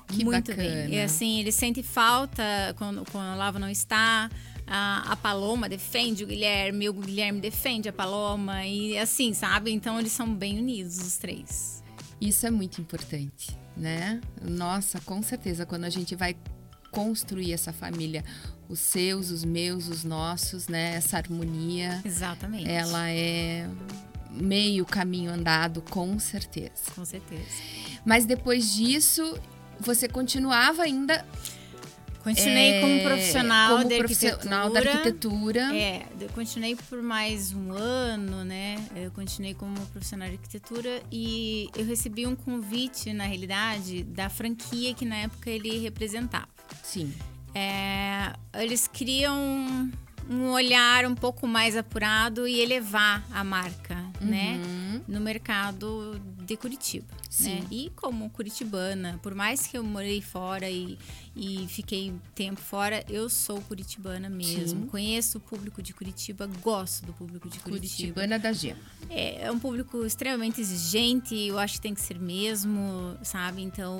Que 0.07 0.25
muito 0.25 0.51
bacana. 0.51 0.67
bem. 0.87 0.95
E 0.95 0.99
assim, 0.99 1.39
ele 1.39 1.51
sente 1.51 1.83
falta 1.83 2.43
quando, 2.77 3.03
quando 3.11 3.27
o 3.29 3.33
Olavo 3.33 3.59
não 3.59 3.69
está. 3.69 4.29
A, 4.67 5.11
a 5.11 5.15
Paloma 5.15 5.69
defende 5.69 6.23
o 6.23 6.27
Guilherme, 6.27 6.89
o 6.89 6.93
Guilherme 6.93 7.39
defende 7.39 7.87
a 7.89 7.93
Paloma. 7.93 8.65
E 8.65 8.97
assim, 8.97 9.33
sabe? 9.33 9.71
Então 9.71 9.99
eles 9.99 10.11
são 10.11 10.33
bem 10.33 10.57
unidos, 10.59 10.97
os 10.97 11.17
três. 11.17 11.83
Isso 12.19 12.45
é 12.45 12.51
muito 12.51 12.81
importante, 12.81 13.57
né? 13.77 14.19
Nossa, 14.41 14.99
com 15.01 15.21
certeza, 15.21 15.65
quando 15.65 15.85
a 15.85 15.89
gente 15.89 16.15
vai 16.15 16.35
construir 16.91 17.53
essa 17.53 17.71
família, 17.73 18.23
os 18.69 18.79
seus, 18.79 19.31
os 19.31 19.43
meus, 19.43 19.87
os 19.87 20.03
nossos, 20.03 20.67
né? 20.67 20.95
Essa 20.95 21.17
harmonia, 21.17 22.01
Exatamente. 22.05 22.69
ela 22.69 23.09
é 23.09 23.67
meio 24.29 24.85
caminho 24.85 25.31
andado, 25.31 25.81
com 25.81 26.19
certeza. 26.19 26.91
Com 26.95 27.03
certeza. 27.03 27.43
Mas 28.05 28.25
depois 28.25 28.73
disso, 28.73 29.37
você 29.79 30.07
continuava 30.07 30.83
ainda 30.83 31.25
Continuei 32.23 32.73
é, 32.73 32.81
como 32.81 33.01
profissional 33.01 33.77
como 33.77 33.89
de 33.89 33.97
profissional 33.97 34.69
da 34.69 34.79
arquitetura. 34.79 35.65
arquitetura. 35.65 35.75
É, 35.75 36.05
eu 36.19 36.29
continuei 36.29 36.75
por 36.75 37.01
mais 37.01 37.51
um 37.51 37.73
ano, 37.73 38.43
né? 38.43 38.75
Eu 38.95 39.09
continuei 39.11 39.55
como 39.55 39.75
profissional 39.87 40.27
de 40.29 40.35
arquitetura 40.35 41.01
e 41.11 41.67
eu 41.75 41.83
recebi 41.83 42.27
um 42.27 42.35
convite, 42.35 43.11
na 43.11 43.23
realidade, 43.23 44.03
da 44.03 44.29
franquia 44.29 44.93
que 44.93 45.03
na 45.03 45.15
época 45.17 45.49
ele 45.49 45.79
representava. 45.79 46.47
Sim. 46.83 47.13
É, 47.53 48.33
eles 48.53 48.87
criam 48.87 49.91
um 50.31 50.49
olhar 50.51 51.05
um 51.05 51.13
pouco 51.13 51.45
mais 51.45 51.75
apurado 51.75 52.47
e 52.47 52.61
elevar 52.61 53.21
a 53.31 53.43
marca, 53.43 53.95
né? 54.21 54.61
Uhum. 54.63 55.01
No 55.07 55.19
mercado 55.19 56.19
de 56.45 56.55
Curitiba. 56.55 57.07
Sim. 57.29 57.55
Né? 57.61 57.67
E 57.69 57.91
como 57.95 58.29
curitibana, 58.29 59.19
por 59.21 59.35
mais 59.35 59.67
que 59.67 59.77
eu 59.77 59.83
morei 59.83 60.21
fora 60.21 60.69
e, 60.69 60.97
e 61.35 61.65
fiquei 61.67 62.13
tempo 62.33 62.61
fora, 62.61 63.03
eu 63.09 63.29
sou 63.29 63.59
curitibana 63.61 64.29
mesmo. 64.29 64.81
Sim. 64.81 64.87
Conheço 64.87 65.37
o 65.37 65.41
público 65.41 65.81
de 65.81 65.93
Curitiba, 65.93 66.47
gosto 66.61 67.05
do 67.05 67.13
público 67.13 67.49
de 67.49 67.59
Curitiba. 67.59 68.13
Curitibana 68.13 68.39
da 68.39 68.53
G. 68.53 68.73
É, 69.09 69.43
é 69.45 69.51
um 69.51 69.59
público 69.59 70.05
extremamente 70.05 70.61
exigente, 70.61 71.35
eu 71.35 71.59
acho 71.59 71.75
que 71.75 71.81
tem 71.81 71.93
que 71.93 72.01
ser 72.01 72.17
mesmo, 72.19 73.17
sabe? 73.21 73.61
Então, 73.61 73.99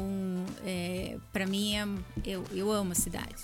é, 0.66 1.18
para 1.34 1.46
mim, 1.46 1.76
é- 1.76 1.88
eu, 2.26 2.46
eu 2.54 2.72
amo 2.72 2.94
a 2.94 2.96
cidade. 2.96 3.36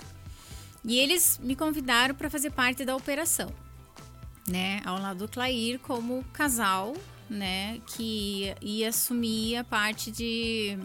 E 0.88 0.98
eles 0.98 1.38
me 1.44 1.54
convidaram 1.54 2.16
para 2.16 2.30
fazer 2.30 2.50
parte 2.50 2.86
da 2.86 2.96
operação, 2.96 3.54
né? 4.48 4.82
Ao 4.86 4.98
lado 4.98 5.28
do 5.28 5.28
Clair, 5.28 5.80
como 5.80 6.24
casal, 6.32 6.96
né? 7.30 7.82
Que 7.88 8.56
ia 8.62 8.88
assumir 8.88 9.58
a 9.58 9.66
parte 9.66 10.10
de, 10.10 10.80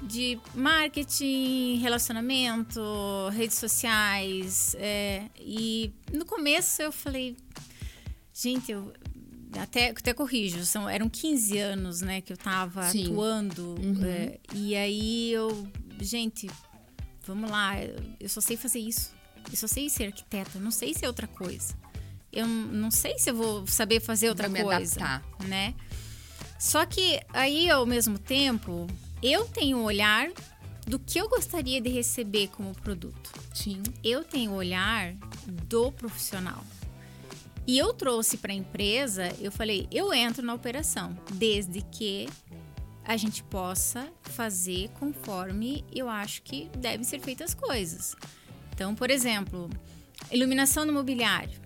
de 0.00 0.38
marketing, 0.54 1.80
relacionamento, 1.82 2.80
redes 3.32 3.58
sociais. 3.58 4.76
é, 4.78 5.24
e 5.36 5.92
no 6.12 6.24
começo 6.24 6.80
eu 6.80 6.92
falei, 6.92 7.36
gente, 8.32 8.70
eu 8.70 8.92
até, 9.58 9.90
até 9.90 10.14
corrijo, 10.14 10.64
são, 10.64 10.88
eram 10.88 11.08
15 11.08 11.58
anos, 11.58 12.00
né, 12.00 12.20
que 12.20 12.32
eu 12.32 12.36
tava 12.36 12.84
Sim. 12.84 13.06
atuando. 13.06 13.74
Uhum. 13.74 14.04
é, 14.04 14.38
e 14.54 14.76
aí 14.76 15.32
eu, 15.32 15.66
gente, 16.00 16.48
vamos 17.26 17.50
lá, 17.50 17.72
eu 18.20 18.28
só 18.28 18.40
sei 18.40 18.56
fazer 18.56 18.78
isso. 18.78 19.20
Eu 19.50 19.56
só 19.56 19.66
sei 19.66 19.88
ser 19.88 20.04
arquiteta, 20.06 20.58
não 20.58 20.70
sei 20.70 20.94
ser 20.94 21.06
outra 21.06 21.26
coisa. 21.26 21.74
Eu 22.32 22.46
não 22.46 22.90
sei 22.90 23.18
se 23.18 23.30
eu 23.30 23.34
vou 23.36 23.66
saber 23.66 24.00
fazer 24.00 24.28
outra 24.28 24.48
Vou 24.48 24.62
coisa, 24.62 25.04
adaptar. 25.04 25.22
né? 25.46 25.74
Só 26.58 26.86
que 26.86 27.20
aí, 27.32 27.68
ao 27.68 27.84
mesmo 27.84 28.18
tempo, 28.18 28.86
eu 29.22 29.44
tenho 29.46 29.78
um 29.78 29.84
olhar 29.84 30.30
do 30.86 30.98
que 30.98 31.18
eu 31.18 31.28
gostaria 31.28 31.80
de 31.80 31.88
receber 31.88 32.48
como 32.48 32.74
produto 32.74 33.30
Sim. 33.54 33.82
eu 34.02 34.24
tenho 34.24 34.52
o 34.52 34.54
olhar 34.54 35.14
do 35.46 35.92
profissional. 35.92 36.64
E 37.66 37.78
eu 37.78 37.92
trouxe 37.92 38.36
para 38.36 38.52
a 38.52 38.56
empresa, 38.56 39.32
eu 39.40 39.52
falei, 39.52 39.86
eu 39.92 40.12
entro 40.12 40.44
na 40.44 40.52
operação, 40.52 41.16
desde 41.34 41.80
que 41.82 42.28
a 43.04 43.16
gente 43.16 43.42
possa 43.44 44.08
fazer 44.22 44.88
conforme 44.98 45.84
eu 45.94 46.08
acho 46.08 46.42
que 46.42 46.68
devem 46.76 47.04
ser 47.04 47.20
feitas 47.20 47.50
as 47.50 47.54
coisas. 47.54 48.16
Então, 48.82 48.96
por 48.96 49.12
exemplo, 49.12 49.70
iluminação 50.32 50.84
no 50.84 50.92
mobiliário. 50.92 51.56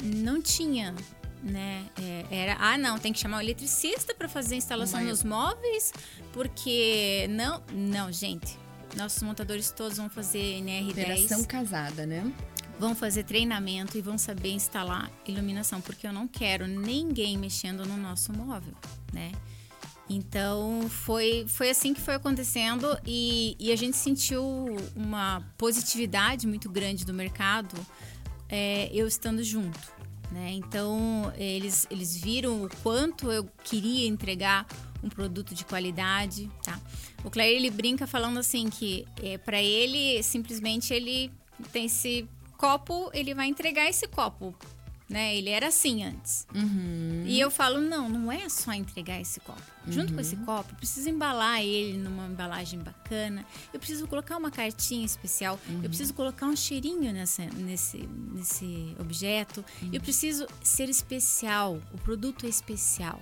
Não 0.00 0.40
tinha, 0.40 0.94
né? 1.42 1.84
É, 2.00 2.24
era, 2.30 2.56
ah, 2.60 2.78
não, 2.78 3.00
tem 3.00 3.12
que 3.12 3.18
chamar 3.18 3.38
o 3.38 3.40
eletricista 3.40 4.14
para 4.14 4.28
fazer 4.28 4.54
a 4.54 4.58
instalação 4.58 5.00
Mas- 5.00 5.08
nos 5.08 5.24
móveis, 5.24 5.92
porque 6.32 7.26
não, 7.30 7.60
não, 7.72 8.12
gente. 8.12 8.56
Nossos 8.96 9.20
montadores 9.24 9.72
todos 9.72 9.96
vão 9.96 10.08
fazer 10.08 10.60
NR10 10.60 10.90
Operação 10.92 11.44
casada, 11.44 12.06
né? 12.06 12.32
vão 12.78 12.94
fazer 12.94 13.24
treinamento 13.24 13.98
e 13.98 14.00
vão 14.00 14.16
saber 14.16 14.50
instalar 14.50 15.10
iluminação, 15.26 15.80
porque 15.80 16.06
eu 16.06 16.12
não 16.12 16.28
quero 16.28 16.66
ninguém 16.66 17.36
mexendo 17.36 17.84
no 17.84 17.96
nosso 17.96 18.32
móvel, 18.32 18.74
né? 19.12 19.32
Então 20.08 20.88
foi, 20.88 21.46
foi 21.48 21.70
assim 21.70 21.94
que 21.94 22.00
foi 22.00 22.14
acontecendo 22.14 22.98
e, 23.06 23.56
e 23.58 23.72
a 23.72 23.76
gente 23.76 23.96
sentiu 23.96 24.42
uma 24.94 25.42
positividade 25.56 26.46
muito 26.46 26.68
grande 26.68 27.04
do 27.04 27.14
mercado 27.14 27.74
é, 28.48 28.90
eu 28.92 29.06
estando 29.06 29.42
junto. 29.42 29.80
Né? 30.30 30.52
Então 30.52 31.32
eles, 31.36 31.86
eles 31.90 32.16
viram 32.16 32.64
o 32.64 32.68
quanto 32.82 33.30
eu 33.30 33.48
queria 33.64 34.06
entregar 34.06 34.66
um 35.02 35.08
produto 35.08 35.54
de 35.54 35.64
qualidade. 35.64 36.50
Tá? 36.62 36.78
O 37.24 37.30
Claire 37.30 37.56
ele 37.56 37.70
brinca 37.70 38.06
falando 38.06 38.38
assim 38.38 38.68
que 38.68 39.06
é, 39.22 39.38
para 39.38 39.62
ele 39.62 40.22
simplesmente 40.22 40.92
ele 40.92 41.30
tem 41.72 41.86
esse 41.86 42.28
copo, 42.56 43.10
ele 43.12 43.34
vai 43.34 43.46
entregar 43.46 43.88
esse 43.88 44.06
copo. 44.06 44.54
Né? 45.12 45.36
Ele 45.36 45.50
era 45.50 45.68
assim 45.68 46.04
antes. 46.04 46.46
Uhum. 46.54 47.24
E 47.26 47.38
eu 47.38 47.50
falo, 47.50 47.80
não, 47.80 48.08
não 48.08 48.32
é 48.32 48.48
só 48.48 48.72
entregar 48.72 49.20
esse 49.20 49.40
copo. 49.40 49.60
Junto 49.88 50.14
com 50.14 50.20
esse 50.20 50.36
copo, 50.36 50.70
eu 50.72 50.76
preciso 50.76 51.08
embalar 51.08 51.60
ele 51.60 51.98
numa 51.98 52.26
embalagem 52.26 52.78
bacana. 52.78 53.44
Eu 53.72 53.80
preciso 53.80 54.06
colocar 54.06 54.36
uma 54.36 54.50
cartinha 54.50 55.04
especial. 55.04 55.58
Eu 55.82 55.88
preciso 55.88 56.14
colocar 56.14 56.46
um 56.46 56.54
cheirinho 56.54 57.12
nessa, 57.12 57.44
nesse, 57.46 58.08
nesse 58.32 58.96
objeto. 58.98 59.64
Eu 59.92 60.00
preciso 60.00 60.46
ser 60.62 60.88
especial. 60.88 61.80
O 61.92 61.98
produto 61.98 62.46
é 62.46 62.48
especial. 62.48 63.20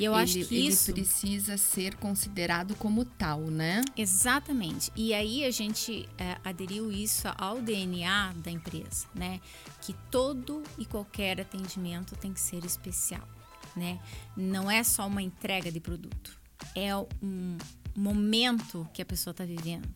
E 0.00 0.04
eu 0.06 0.14
ele, 0.14 0.22
acho 0.22 0.48
que 0.48 0.54
ele 0.56 0.68
isso. 0.68 0.92
precisa 0.94 1.58
ser 1.58 1.94
considerado 1.96 2.74
como 2.76 3.04
tal, 3.04 3.42
né? 3.42 3.84
Exatamente. 3.94 4.90
E 4.96 5.12
aí 5.12 5.44
a 5.44 5.50
gente 5.50 6.08
é, 6.16 6.38
aderiu 6.42 6.90
isso 6.90 7.28
ao 7.36 7.60
DNA 7.60 8.32
da 8.36 8.50
empresa, 8.50 9.06
né? 9.14 9.42
Que 9.82 9.94
todo 10.10 10.62
e 10.78 10.86
qualquer 10.86 11.38
atendimento 11.38 12.16
tem 12.16 12.32
que 12.32 12.40
ser 12.40 12.64
especial, 12.64 13.28
né? 13.76 14.00
Não 14.34 14.70
é 14.70 14.82
só 14.82 15.06
uma 15.06 15.20
entrega 15.20 15.70
de 15.70 15.80
produto. 15.80 16.34
É 16.74 16.96
um 16.96 17.58
momento 17.94 18.88
que 18.94 19.02
a 19.02 19.04
pessoa 19.04 19.32
está 19.32 19.44
vivendo. 19.44 19.88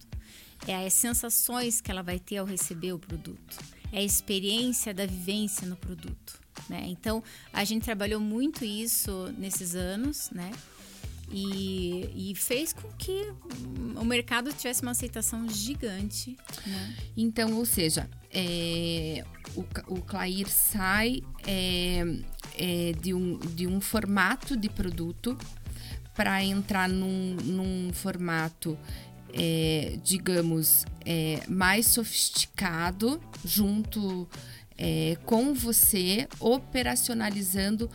É 0.67 0.87
as 0.87 0.93
sensações 0.93 1.81
que 1.81 1.91
ela 1.91 2.03
vai 2.03 2.19
ter 2.19 2.37
ao 2.37 2.47
receber 2.47 2.93
o 2.93 2.99
produto. 2.99 3.57
É 3.91 4.01
a 4.01 4.03
experiência 4.03 4.93
da 4.93 5.07
vivência 5.07 5.67
no 5.67 5.77
produto. 5.77 6.44
Né? 6.69 6.85
Então, 6.87 7.23
a 7.53 7.65
gente 7.65 7.85
trabalhou 7.85 8.21
muito 8.21 8.65
isso 8.65 9.33
nesses 9.39 9.75
anos, 9.75 10.31
né? 10.31 10.51
E, 11.31 12.31
e 12.31 12.35
fez 12.35 12.73
com 12.73 12.89
que 12.93 13.33
o 13.97 14.05
mercado 14.05 14.53
tivesse 14.53 14.83
uma 14.83 14.91
aceitação 14.91 15.49
gigante. 15.49 16.37
Né? 16.67 16.97
Então, 17.17 17.55
ou 17.55 17.65
seja, 17.65 18.09
é, 18.31 19.25
o, 19.55 19.65
o 19.89 20.03
Clair 20.03 20.49
sai, 20.49 21.23
é, 21.47 22.05
é, 22.59 22.93
de, 23.01 23.15
um, 23.15 23.39
de 23.39 23.67
um 23.67 23.81
formato 23.81 24.57
de 24.57 24.69
produto 24.69 25.37
para 26.15 26.43
entrar 26.45 26.89
num, 26.89 27.37
num 27.43 27.93
formato, 27.93 28.79
é, 29.33 29.99
digamos, 30.05 30.85
é, 31.05 31.43
mais 31.49 31.87
sofisticado, 31.87 33.21
junto 33.45 34.29
é, 34.77 35.17
com 35.25 35.55
você, 35.55 36.29
operacionalizando 36.41 37.91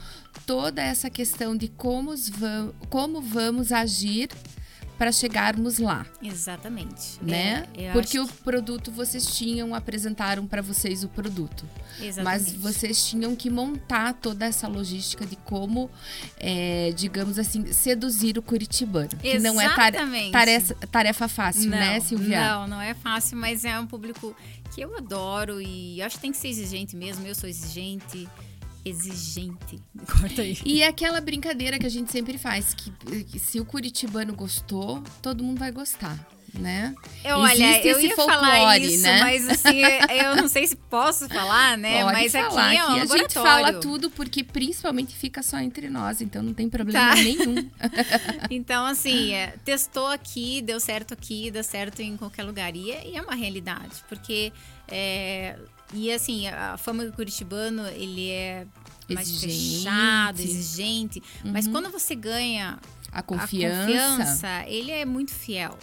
toda 0.45 0.81
essa 0.81 1.09
questão 1.09 1.55
de 1.55 1.67
como, 1.67 2.13
como 2.89 3.21
vamos 3.21 3.71
agir 3.71 4.29
para 4.99 5.13
chegarmos 5.13 5.79
lá. 5.79 6.05
Exatamente. 6.21 7.17
Né? 7.21 7.65
É, 7.73 7.93
Porque 7.93 8.19
o 8.19 8.27
que... 8.27 8.33
produto 8.43 8.91
vocês 8.91 9.25
tinham, 9.25 9.73
apresentaram 9.73 10.45
para 10.45 10.61
vocês 10.61 11.05
o 11.05 11.07
produto. 11.07 11.65
Exatamente. 12.01 12.23
Mas 12.23 12.51
vocês 12.51 13.07
tinham 13.07 13.33
que 13.33 13.49
montar 13.49 14.13
toda 14.13 14.45
essa 14.45 14.67
logística 14.67 15.25
de 15.25 15.37
como, 15.37 15.89
é, 16.37 16.91
digamos 16.97 17.39
assim, 17.39 17.71
seduzir 17.71 18.37
o 18.37 18.41
curitibano. 18.41 19.09
Exatamente. 19.23 19.37
Que 19.37 19.39
não 19.39 19.61
é 19.61 20.31
tarefa, 20.31 20.75
tarefa 20.91 21.27
fácil, 21.29 21.69
não, 21.69 21.77
né, 21.77 22.01
Silvia? 22.01 22.41
Não, 22.41 22.67
não 22.67 22.81
é 22.81 22.93
fácil, 22.93 23.37
mas 23.37 23.63
é 23.63 23.79
um 23.79 23.87
público 23.87 24.35
que 24.75 24.81
eu 24.81 24.97
adoro 24.97 25.61
e 25.61 26.01
acho 26.01 26.17
que 26.17 26.21
tem 26.23 26.31
que 26.31 26.37
ser 26.37 26.49
exigente 26.49 26.97
mesmo. 26.97 27.25
Eu 27.25 27.33
sou 27.33 27.49
exigente 27.49 28.27
exigente. 28.85 29.81
Corta 30.19 30.41
aí. 30.41 30.57
E 30.65 30.81
é 30.81 30.87
aquela 30.87 31.21
brincadeira 31.21 31.77
que 31.79 31.85
a 31.85 31.89
gente 31.89 32.11
sempre 32.11 32.37
faz, 32.37 32.73
que, 32.73 32.91
que 33.23 33.39
se 33.39 33.59
o 33.59 33.65
curitibano 33.65 34.33
gostou, 34.33 35.03
todo 35.21 35.43
mundo 35.43 35.59
vai 35.59 35.71
gostar 35.71 36.17
né? 36.57 36.95
Eu, 37.23 37.37
olha, 37.37 37.85
eu 37.85 37.99
ia 37.99 38.15
folclore, 38.15 38.39
falar 38.39 38.77
isso, 38.79 39.03
né? 39.03 39.19
mas 39.19 39.49
assim, 39.49 39.81
eu 40.23 40.35
não 40.35 40.47
sei 40.47 40.65
se 40.67 40.75
posso 40.75 41.27
falar, 41.27 41.77
né? 41.77 42.03
Pode 42.03 42.13
mas 42.13 42.31
falar, 42.31 42.67
aqui 42.67 42.77
é 42.77 42.85
um 42.85 42.91
a 42.93 43.05
gente 43.05 43.33
fala 43.33 43.73
tudo 43.73 44.09
porque 44.09 44.43
principalmente 44.43 45.15
fica 45.15 45.43
só 45.43 45.59
entre 45.59 45.89
nós, 45.89 46.21
então 46.21 46.41
não 46.41 46.53
tem 46.53 46.69
problema 46.69 47.15
tá. 47.15 47.15
nenhum. 47.15 47.69
então, 48.49 48.85
assim, 48.85 49.33
é, 49.33 49.53
testou 49.63 50.07
aqui, 50.07 50.61
deu 50.61 50.79
certo 50.79 51.13
aqui, 51.13 51.51
deu 51.51 51.63
certo 51.63 52.01
em 52.01 52.17
qualquer 52.17 52.43
lugar. 52.43 52.75
E 52.75 52.91
é, 52.91 53.07
e 53.09 53.17
é 53.17 53.21
uma 53.21 53.35
realidade, 53.35 54.03
porque 54.07 54.51
é, 54.87 55.55
e 55.93 56.11
assim, 56.11 56.47
a 56.47 56.77
fama 56.77 57.05
do 57.05 57.13
curitibano, 57.13 57.85
ele 57.87 58.29
é 58.29 58.67
mais 59.09 59.27
exigente. 59.27 59.77
fechado, 59.77 60.41
exigente. 60.41 61.23
Uhum. 61.43 61.51
Mas 61.51 61.67
quando 61.67 61.89
você 61.89 62.15
ganha 62.15 62.79
a 63.11 63.21
confiança. 63.21 63.81
a 63.81 63.85
confiança, 63.85 64.67
ele 64.67 64.91
é 64.91 65.05
muito 65.05 65.33
fiel. 65.33 65.77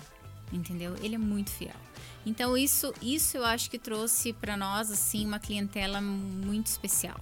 Entendeu? 0.53 0.95
Ele 1.03 1.17
é 1.17 1.19
muito 1.19 1.51
fiel. 1.51 1.75
Então 2.25 2.57
isso, 2.57 2.93
isso 3.01 3.37
eu 3.37 3.45
acho 3.45 3.71
que 3.71 3.79
trouxe 3.79 4.33
para 4.33 4.57
nós 4.57 4.91
assim 4.91 5.25
uma 5.25 5.39
clientela 5.39 6.01
muito 6.01 6.67
especial. 6.67 7.19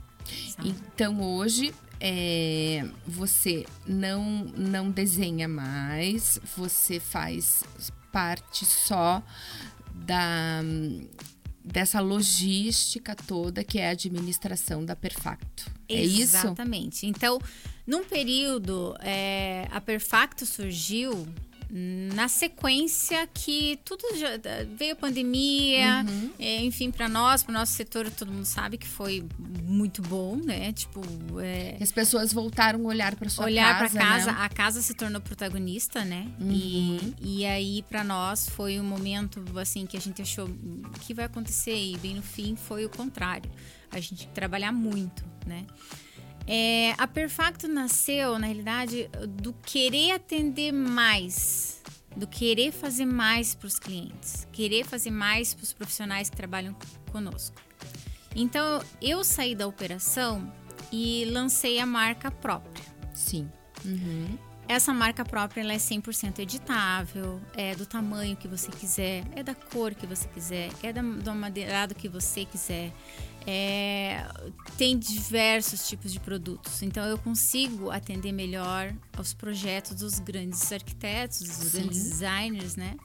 Sabe? 0.49 0.71
Então 0.71 1.21
hoje 1.21 1.75
é, 2.01 2.87
você 3.07 3.67
não 3.87 4.45
não 4.57 4.91
desenha 4.91 5.47
mais, 5.47 6.41
você 6.57 6.99
faz 6.99 7.63
parte 8.11 8.65
só 8.65 9.23
da 9.95 10.63
dessa 11.65 11.99
logística 12.01 13.17
toda 13.17 13.65
que 13.65 13.79
é 13.79 13.89
a 13.89 13.93
administração 13.93 14.85
da 14.85 14.95
Perfacto. 14.95 15.73
É 15.89 16.03
isso? 16.03 16.37
Exatamente. 16.37 17.07
Então, 17.07 17.41
num 17.87 18.05
período, 18.05 18.95
é, 19.01 19.67
a 19.71 19.81
Perfacto 19.81 20.45
surgiu 20.45 21.27
na 21.77 22.29
sequência 22.29 23.27
que 23.27 23.81
tudo 23.85 24.17
já, 24.17 24.29
veio 24.77 24.93
a 24.93 24.97
pandemia, 24.97 26.07
uhum. 26.09 26.31
é, 26.39 26.63
enfim, 26.63 26.93
para 26.93 27.09
nós, 27.09 27.43
para 27.43 27.51
o 27.51 27.55
nosso 27.55 27.73
setor, 27.73 28.09
todo 28.13 28.31
mundo 28.31 28.45
sabe 28.45 28.79
que 28.79 28.87
foi 28.87 29.27
muito 29.65 30.01
bom, 30.01 30.37
né? 30.37 30.73
Tipo, 30.73 31.03
é, 31.41 31.77
as 31.81 31.91
pessoas 31.91 32.33
voltaram 32.33 32.81
a 32.85 32.89
olhar 32.89 33.17
para 33.17 33.29
sua 33.29 33.47
olhar 33.47 33.77
casa, 33.77 33.93
para 33.93 34.07
casa, 34.07 34.33
né? 34.33 34.39
a 34.41 34.49
casa 34.49 34.83
se 34.83 34.95
tornou 34.95 35.21
protagonista, 35.21 36.05
né? 36.05 36.29
Uhum. 36.41 36.53
E, 36.53 37.15
e 37.41 37.45
aí 37.45 37.83
para 37.89 38.05
nós 38.05 38.49
foi 38.49 38.79
um 38.79 38.85
momento 38.85 39.45
assim 39.59 39.85
que 39.85 39.97
a 39.97 40.01
gente 40.01 40.23
achou 40.23 40.49
que 41.01 41.13
vai 41.13 41.25
acontecer 41.25 41.75
e 41.75 41.97
bem 41.99 42.15
no 42.15 42.23
fim 42.23 42.55
foi 42.55 42.85
o 42.85 42.89
contrário. 42.89 43.51
A 43.91 43.99
gente 43.99 44.29
trabalhar 44.29 44.71
muito, 44.71 45.25
né? 45.45 45.67
É, 46.47 46.93
a 46.99 47.07
Perfacto 47.07 47.67
nasceu, 47.67 48.39
na 48.39 48.47
realidade, 48.47 49.09
do 49.29 49.53
querer 49.53 50.13
atender 50.13 50.73
mais, 50.73 51.83
do 52.17 52.27
querer 52.27 52.71
fazer 52.71 53.07
mais 53.07 53.55
para 53.55 53.67
os 53.67 53.79
clientes, 53.79 54.47
querer 54.53 54.85
fazer 54.85 55.11
mais 55.11 55.55
para 55.55 55.65
os 55.65 55.73
profissionais 55.73 56.29
que 56.29 56.37
trabalham 56.37 56.77
conosco. 57.11 57.57
Então, 58.37 58.83
eu 59.01 59.23
saí 59.25 59.55
da 59.55 59.67
operação 59.67 60.53
e 60.93 61.25
lancei 61.27 61.79
a 61.79 61.87
marca 61.87 62.31
própria. 62.31 62.85
Sim. 63.15 63.49
Uhum. 63.85 64.39
Essa 64.67 64.95
marca 64.95 65.25
própria 65.25 65.61
ela 65.61 65.75
é 65.75 65.77
100% 65.77 66.39
editável, 66.39 67.41
é 67.55 67.75
do 67.75 67.85
tamanho 67.85 68.35
que 68.35 68.49
você 68.49 68.71
quiser, 68.71 69.23
é 69.37 69.43
da 69.43 69.55
cor 69.55 69.95
que 69.95 70.07
você 70.07 70.27
quiser, 70.29 70.71
é 70.83 70.93
do 70.93 71.31
amadeirado 71.31 71.95
que 71.95 72.09
você 72.09 72.47
quiser. 72.47 72.91
É, 73.47 74.27
tem 74.79 74.99
diversos 74.99 75.87
tipos 75.87 76.11
de 76.11 76.19
produtos, 76.19 76.81
então 76.83 77.05
eu 77.05 77.19
consigo 77.19 77.91
atender 77.91 78.33
melhor 78.33 78.95
aos 79.15 79.35
projetos 79.35 79.97
dos 79.97 80.19
grandes 80.19 80.73
arquitetos, 80.73 81.41
dos 81.41 81.51
Sim. 81.51 81.81
grandes 81.81 82.03
designers, 82.03 82.75
né? 82.75 82.97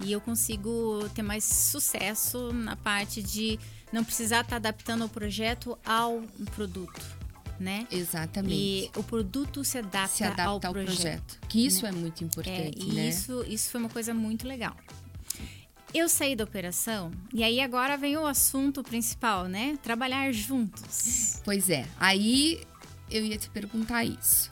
E 0.00 0.10
eu 0.10 0.20
consigo 0.20 1.08
ter 1.14 1.22
mais 1.22 1.44
sucesso 1.44 2.52
na 2.52 2.74
parte 2.74 3.22
de 3.22 3.60
não 3.92 4.02
precisar 4.02 4.40
estar 4.40 4.56
adaptando 4.56 5.04
o 5.04 5.08
projeto 5.08 5.78
ao 5.86 6.20
produto 6.56 7.15
né? 7.58 7.86
Exatamente. 7.90 8.54
E 8.54 8.90
o 8.96 9.02
produto 9.02 9.64
se 9.64 9.78
adapta, 9.78 10.08
se 10.08 10.24
adapta 10.24 10.44
ao, 10.44 10.54
ao 10.54 10.60
projeto, 10.72 10.94
projeto. 10.94 11.38
Que 11.48 11.66
isso 11.66 11.84
né? 11.84 11.88
é 11.88 11.92
muito 11.92 12.24
importante, 12.24 12.78
é, 12.78 12.84
e 12.84 12.92
né? 12.92 13.08
Isso, 13.08 13.44
isso 13.48 13.70
foi 13.70 13.80
uma 13.80 13.90
coisa 13.90 14.12
muito 14.14 14.46
legal. 14.46 14.76
Eu 15.94 16.08
saí 16.08 16.36
da 16.36 16.44
operação 16.44 17.10
e 17.32 17.42
aí 17.42 17.60
agora 17.60 17.96
vem 17.96 18.16
o 18.16 18.26
assunto 18.26 18.82
principal, 18.82 19.46
né? 19.46 19.78
Trabalhar 19.82 20.30
juntos. 20.32 21.40
Pois 21.44 21.70
é. 21.70 21.86
Aí 21.98 22.60
eu 23.10 23.24
ia 23.24 23.38
te 23.38 23.48
perguntar 23.48 24.04
isso. 24.04 24.50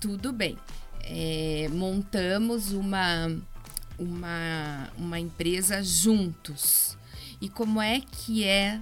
Tudo 0.00 0.32
bem. 0.32 0.58
É, 1.00 1.68
montamos 1.72 2.72
uma, 2.72 3.34
uma, 3.98 4.90
uma 4.98 5.18
empresa 5.18 5.82
juntos. 5.82 6.98
E 7.40 7.48
como 7.48 7.80
é 7.80 8.00
que 8.00 8.44
é 8.44 8.80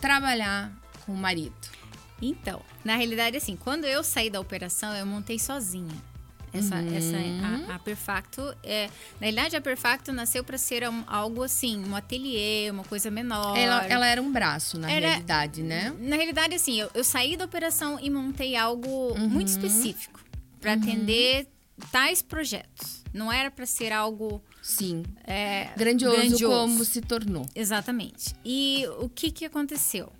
trabalhar 0.00 0.72
com 1.04 1.12
o 1.12 1.16
marido? 1.16 1.77
Então, 2.20 2.60
na 2.84 2.96
realidade, 2.96 3.36
assim, 3.36 3.56
quando 3.56 3.84
eu 3.84 4.02
saí 4.02 4.30
da 4.30 4.40
operação, 4.40 4.94
eu 4.94 5.06
montei 5.06 5.38
sozinha. 5.38 5.94
Essa, 6.52 6.76
uhum. 6.76 6.96
essa 6.96 7.72
a, 7.72 7.74
a, 7.74 7.78
Perfacto 7.78 8.40
é, 8.62 8.86
na 9.20 9.26
realidade 9.26 9.56
a 9.56 9.60
Perfacto 9.60 10.12
nasceu 10.12 10.42
para 10.42 10.56
ser 10.56 10.88
um, 10.88 11.04
algo 11.06 11.42
assim, 11.42 11.84
um 11.84 11.94
ateliê, 11.94 12.70
uma 12.70 12.84
coisa 12.84 13.10
menor. 13.10 13.56
Ela, 13.56 13.86
ela 13.86 14.06
era 14.06 14.20
um 14.22 14.32
braço 14.32 14.78
na 14.78 14.90
era, 14.90 15.08
realidade, 15.08 15.62
né? 15.62 15.94
Na 16.00 16.16
realidade 16.16 16.54
assim, 16.54 16.80
eu, 16.80 16.90
eu, 16.94 17.04
saí 17.04 17.36
da 17.36 17.44
operação 17.44 17.98
e 18.00 18.08
montei 18.08 18.56
algo 18.56 19.12
uhum. 19.12 19.28
muito 19.28 19.48
específico 19.48 20.20
para 20.60 20.72
uhum. 20.72 20.78
atender 20.78 21.48
tais 21.92 22.22
projetos. 22.22 23.04
Não 23.12 23.32
era 23.32 23.50
para 23.50 23.66
ser 23.66 23.92
algo 23.92 24.42
sim 24.62 25.02
é, 25.24 25.68
grandioso, 25.76 26.16
grandioso 26.16 26.46
como 26.48 26.84
se 26.84 27.00
tornou. 27.00 27.46
Exatamente. 27.54 28.34
E 28.44 28.86
o 29.00 29.08
que 29.08 29.30
que 29.30 29.44
aconteceu? 29.44 30.12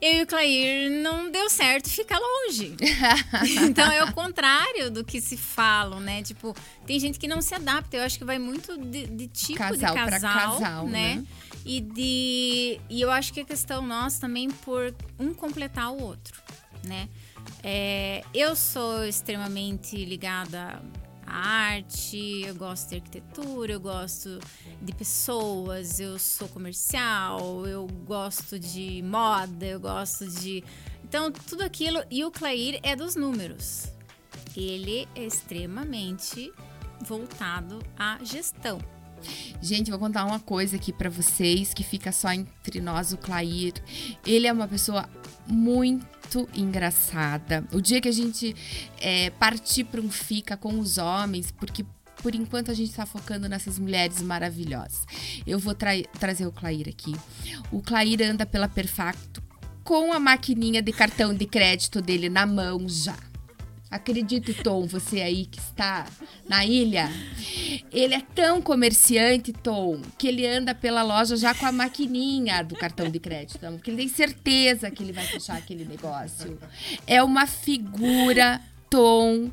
Eu 0.00 0.18
e 0.18 0.22
o 0.22 0.26
Clair 0.26 0.90
não 1.02 1.30
deu 1.30 1.48
certo 1.48 1.88
ficar 1.88 2.18
longe. 2.18 2.76
então 3.64 3.90
é 3.90 4.04
o 4.04 4.12
contrário 4.12 4.90
do 4.90 5.04
que 5.04 5.20
se 5.20 5.36
falam, 5.36 6.00
né? 6.00 6.22
Tipo, 6.22 6.54
tem 6.86 6.98
gente 7.00 7.18
que 7.18 7.26
não 7.26 7.40
se 7.40 7.54
adapta. 7.54 7.96
Eu 7.96 8.02
acho 8.02 8.18
que 8.18 8.24
vai 8.24 8.38
muito 8.38 8.76
de, 8.76 9.06
de 9.06 9.26
tipo 9.28 9.58
casal 9.58 9.94
de 9.94 10.10
casal, 10.10 10.58
casal 10.58 10.86
né? 10.86 11.16
né? 11.16 11.26
E 11.64 11.80
de 11.80 12.80
e 12.88 13.00
eu 13.00 13.10
acho 13.10 13.32
que 13.32 13.40
a 13.40 13.44
questão 13.44 13.82
nossa 13.82 14.20
também 14.20 14.50
por 14.50 14.94
um 15.18 15.32
completar 15.32 15.90
o 15.90 16.02
outro, 16.02 16.40
né? 16.84 17.08
É, 17.62 18.22
eu 18.34 18.54
sou 18.54 19.04
extremamente 19.04 20.04
ligada 20.04 20.82
arte, 21.26 22.42
eu 22.46 22.54
gosto 22.54 22.90
de 22.90 22.96
arquitetura, 22.96 23.72
eu 23.72 23.80
gosto 23.80 24.38
de 24.80 24.92
pessoas, 24.94 26.00
eu 26.00 26.18
sou 26.18 26.48
comercial, 26.48 27.66
eu 27.66 27.86
gosto 28.04 28.58
de 28.58 29.02
moda, 29.02 29.66
eu 29.66 29.80
gosto 29.80 30.26
de. 30.26 30.62
Então, 31.04 31.30
tudo 31.30 31.62
aquilo. 31.62 32.02
E 32.10 32.24
o 32.24 32.30
Clair 32.30 32.80
é 32.82 32.94
dos 32.96 33.16
números. 33.16 33.92
Ele 34.56 35.06
é 35.14 35.24
extremamente 35.24 36.52
voltado 37.02 37.82
à 37.98 38.18
gestão. 38.22 38.80
Gente, 39.60 39.90
vou 39.90 39.98
contar 39.98 40.24
uma 40.24 40.40
coisa 40.40 40.76
aqui 40.76 40.92
para 40.92 41.10
vocês 41.10 41.72
que 41.74 41.82
fica 41.82 42.12
só 42.12 42.32
entre 42.32 42.80
nós, 42.80 43.12
o 43.12 43.16
Clair. 43.16 43.74
Ele 44.24 44.46
é 44.46 44.52
uma 44.52 44.68
pessoa 44.68 45.08
muito 46.26 46.48
engraçada. 46.54 47.64
O 47.72 47.80
dia 47.80 48.00
que 48.00 48.08
a 48.08 48.12
gente 48.12 48.54
é, 49.00 49.30
partir 49.30 49.84
para 49.84 50.00
um 50.00 50.10
fica 50.10 50.56
com 50.56 50.80
os 50.80 50.98
homens, 50.98 51.52
porque 51.52 51.86
por 52.22 52.34
enquanto 52.34 52.70
a 52.70 52.74
gente 52.74 52.90
está 52.90 53.06
focando 53.06 53.48
nessas 53.48 53.78
mulheres 53.78 54.20
maravilhosas. 54.20 55.04
Eu 55.46 55.58
vou 55.58 55.74
tra 55.74 55.92
trazer 56.18 56.46
o 56.46 56.52
Clair 56.52 56.88
aqui. 56.88 57.14
O 57.70 57.80
Clair 57.80 58.22
anda 58.22 58.44
pela 58.44 58.68
Perfacto 58.68 59.42
com 59.84 60.12
a 60.12 60.18
maquininha 60.18 60.82
de 60.82 60.92
cartão 60.92 61.32
de 61.32 61.46
crédito 61.46 62.02
dele 62.02 62.28
na 62.28 62.44
mão 62.44 62.88
já. 62.88 63.16
Acredite, 63.90 64.52
Tom, 64.52 64.86
você 64.86 65.20
aí 65.20 65.46
que 65.46 65.58
está 65.58 66.06
na 66.48 66.64
ilha. 66.64 67.08
Ele 67.92 68.14
é 68.14 68.20
tão 68.34 68.60
comerciante, 68.60 69.52
Tom, 69.52 70.00
que 70.18 70.26
ele 70.26 70.46
anda 70.46 70.74
pela 70.74 71.02
loja 71.02 71.36
já 71.36 71.54
com 71.54 71.66
a 71.66 71.72
maquininha 71.72 72.62
do 72.62 72.74
cartão 72.74 73.08
de 73.08 73.20
crédito. 73.20 73.58
Porque 73.58 73.90
ele 73.90 73.98
tem 73.98 74.08
certeza 74.08 74.90
que 74.90 75.02
ele 75.02 75.12
vai 75.12 75.24
fechar 75.24 75.56
aquele 75.56 75.84
negócio. 75.84 76.58
É 77.06 77.22
uma 77.22 77.46
figura, 77.46 78.60
Tom 78.90 79.50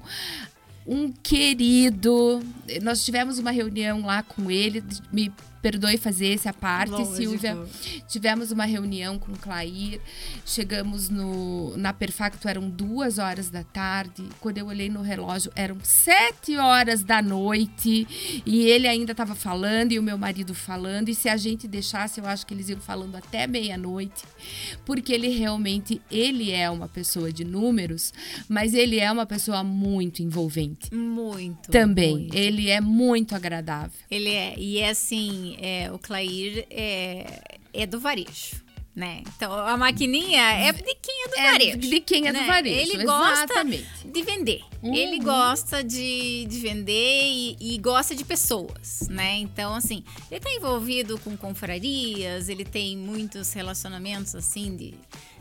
um 0.85 1.11
querido. 1.11 2.41
Nós 2.81 3.03
tivemos 3.03 3.39
uma 3.39 3.51
reunião 3.51 4.05
lá 4.05 4.21
com 4.21 4.51
ele, 4.51 4.83
me 5.11 5.31
perdoe 5.63 5.97
fazer 5.97 6.33
essa 6.33 6.51
parte, 6.51 6.91
Lógico. 6.91 7.15
Silvia. 7.15 7.57
Tivemos 8.05 8.51
uma 8.51 8.65
reunião 8.65 9.17
com 9.17 9.31
o 9.31 9.37
Clair, 9.37 10.01
chegamos 10.45 11.07
no, 11.07 11.75
na 11.77 11.93
Perfacto, 11.93 12.49
eram 12.49 12.69
duas 12.69 13.17
horas 13.17 13.49
da 13.49 13.63
tarde. 13.63 14.27
Quando 14.41 14.57
eu 14.57 14.67
olhei 14.67 14.89
no 14.89 15.01
relógio, 15.01 15.53
eram 15.55 15.77
sete 15.81 16.57
horas 16.57 17.01
da 17.01 17.21
noite 17.21 18.43
e 18.45 18.65
ele 18.65 18.87
ainda 18.87 19.13
estava 19.13 19.33
falando 19.35 19.93
e 19.93 19.99
o 19.99 20.03
meu 20.03 20.17
marido 20.17 20.53
falando. 20.53 21.07
E 21.07 21.15
se 21.15 21.29
a 21.29 21.37
gente 21.37 21.65
deixasse, 21.65 22.19
eu 22.19 22.27
acho 22.27 22.45
que 22.45 22.53
eles 22.53 22.67
iam 22.67 22.81
falando 22.81 23.15
até 23.15 23.47
meia-noite, 23.47 24.25
porque 24.85 25.13
ele 25.13 25.29
realmente 25.29 26.01
ele 26.11 26.51
é 26.51 26.69
uma 26.69 26.89
pessoa 26.89 27.31
de 27.31 27.45
números, 27.45 28.13
mas 28.49 28.73
ele 28.73 28.99
é 28.99 29.09
uma 29.09 29.25
pessoa 29.25 29.63
muito 29.63 30.21
envolvente. 30.21 30.93
Muito. 30.93 31.71
Também. 31.71 32.17
Muito. 32.17 32.35
Ele 32.35 32.69
é 32.69 32.81
muito 32.81 33.33
agradável. 33.33 33.97
Ele 34.11 34.29
é. 34.29 34.59
E 34.59 34.79
é 34.79 34.89
assim, 34.89 35.52
é, 35.59 35.91
o 35.91 35.99
Clair 35.99 36.65
é, 36.69 37.41
é 37.73 37.85
do 37.85 37.99
varejo. 37.99 38.63
Né? 38.95 39.23
Então, 39.35 39.51
a 39.51 39.75
maquininha 39.75 40.39
é 40.39 40.71
de 40.71 40.83
quem 40.83 41.23
é 41.23 41.27
do 41.27 41.35
é 41.35 41.51
varejo. 41.51 41.71
É 41.71 41.77
né? 42.31 42.41
do 42.41 42.45
varejo. 42.45 42.79
Ele 42.79 43.03
gosta 43.03 43.63
de 43.63 44.21
vender. 44.21 44.61
Uhum. 44.83 44.93
Ele 44.93 45.17
gosta 45.17 45.83
de, 45.83 46.45
de 46.45 46.59
vender 46.59 47.23
e, 47.23 47.57
e, 47.59 47.77
gosta 47.79 48.15
de 48.15 48.23
pessoas, 48.23 49.07
né? 49.09 49.37
Então, 49.37 49.73
assim, 49.73 50.03
ele 50.29 50.39
tá 50.39 50.51
envolvido 50.51 51.17
com 51.21 51.35
confrarias, 51.35 52.49
ele 52.49 52.63
tem 52.63 52.95
muitos 52.95 53.51
relacionamentos, 53.53 54.35
assim, 54.35 54.75
de, 54.75 54.93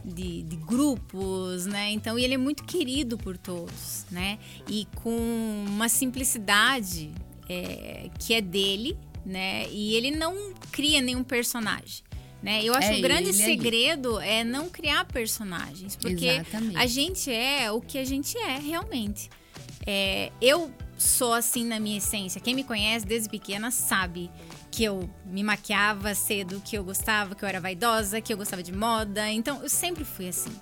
de, 0.02 0.42
de 0.44 0.56
grupos, 0.56 1.66
né? 1.66 1.90
Então, 1.90 2.18
ele 2.18 2.32
é 2.32 2.38
muito 2.38 2.64
querido 2.64 3.18
por 3.18 3.36
todos, 3.36 4.06
né? 4.10 4.38
E 4.66 4.88
com 4.94 5.64
uma 5.68 5.90
simplicidade 5.90 7.10
é, 7.50 8.08
que 8.18 8.32
é 8.32 8.40
dele, 8.40 8.96
né? 9.24 9.66
E 9.70 9.94
ele 9.94 10.10
não 10.10 10.52
cria 10.70 11.00
nenhum 11.00 11.24
personagem. 11.24 12.02
Né? 12.42 12.60
Eu 12.64 12.74
acho 12.74 12.88
é, 12.88 12.94
que 12.94 12.98
o 12.98 13.02
grande 13.02 13.32
segredo 13.32 14.18
ali. 14.18 14.28
é 14.28 14.44
não 14.44 14.68
criar 14.68 15.04
personagens. 15.04 15.94
Porque 15.94 16.26
Exatamente. 16.26 16.76
a 16.76 16.86
gente 16.86 17.30
é 17.30 17.70
o 17.70 17.80
que 17.80 17.98
a 17.98 18.04
gente 18.04 18.36
é 18.36 18.58
realmente. 18.58 19.30
É, 19.86 20.32
eu 20.40 20.72
sou 20.98 21.32
assim 21.32 21.64
na 21.64 21.78
minha 21.78 21.98
essência. 21.98 22.40
Quem 22.40 22.54
me 22.54 22.64
conhece 22.64 23.06
desde 23.06 23.28
pequena 23.28 23.70
sabe 23.70 24.30
que 24.70 24.82
eu 24.82 25.08
me 25.24 25.42
maquiava 25.42 26.14
cedo, 26.14 26.60
que 26.64 26.76
eu 26.76 26.82
gostava, 26.82 27.34
que 27.34 27.44
eu 27.44 27.48
era 27.48 27.60
vaidosa, 27.60 28.20
que 28.20 28.32
eu 28.32 28.36
gostava 28.36 28.62
de 28.62 28.72
moda. 28.72 29.30
Então, 29.30 29.62
eu 29.62 29.68
sempre 29.68 30.04
fui 30.04 30.28
assim. 30.28 30.52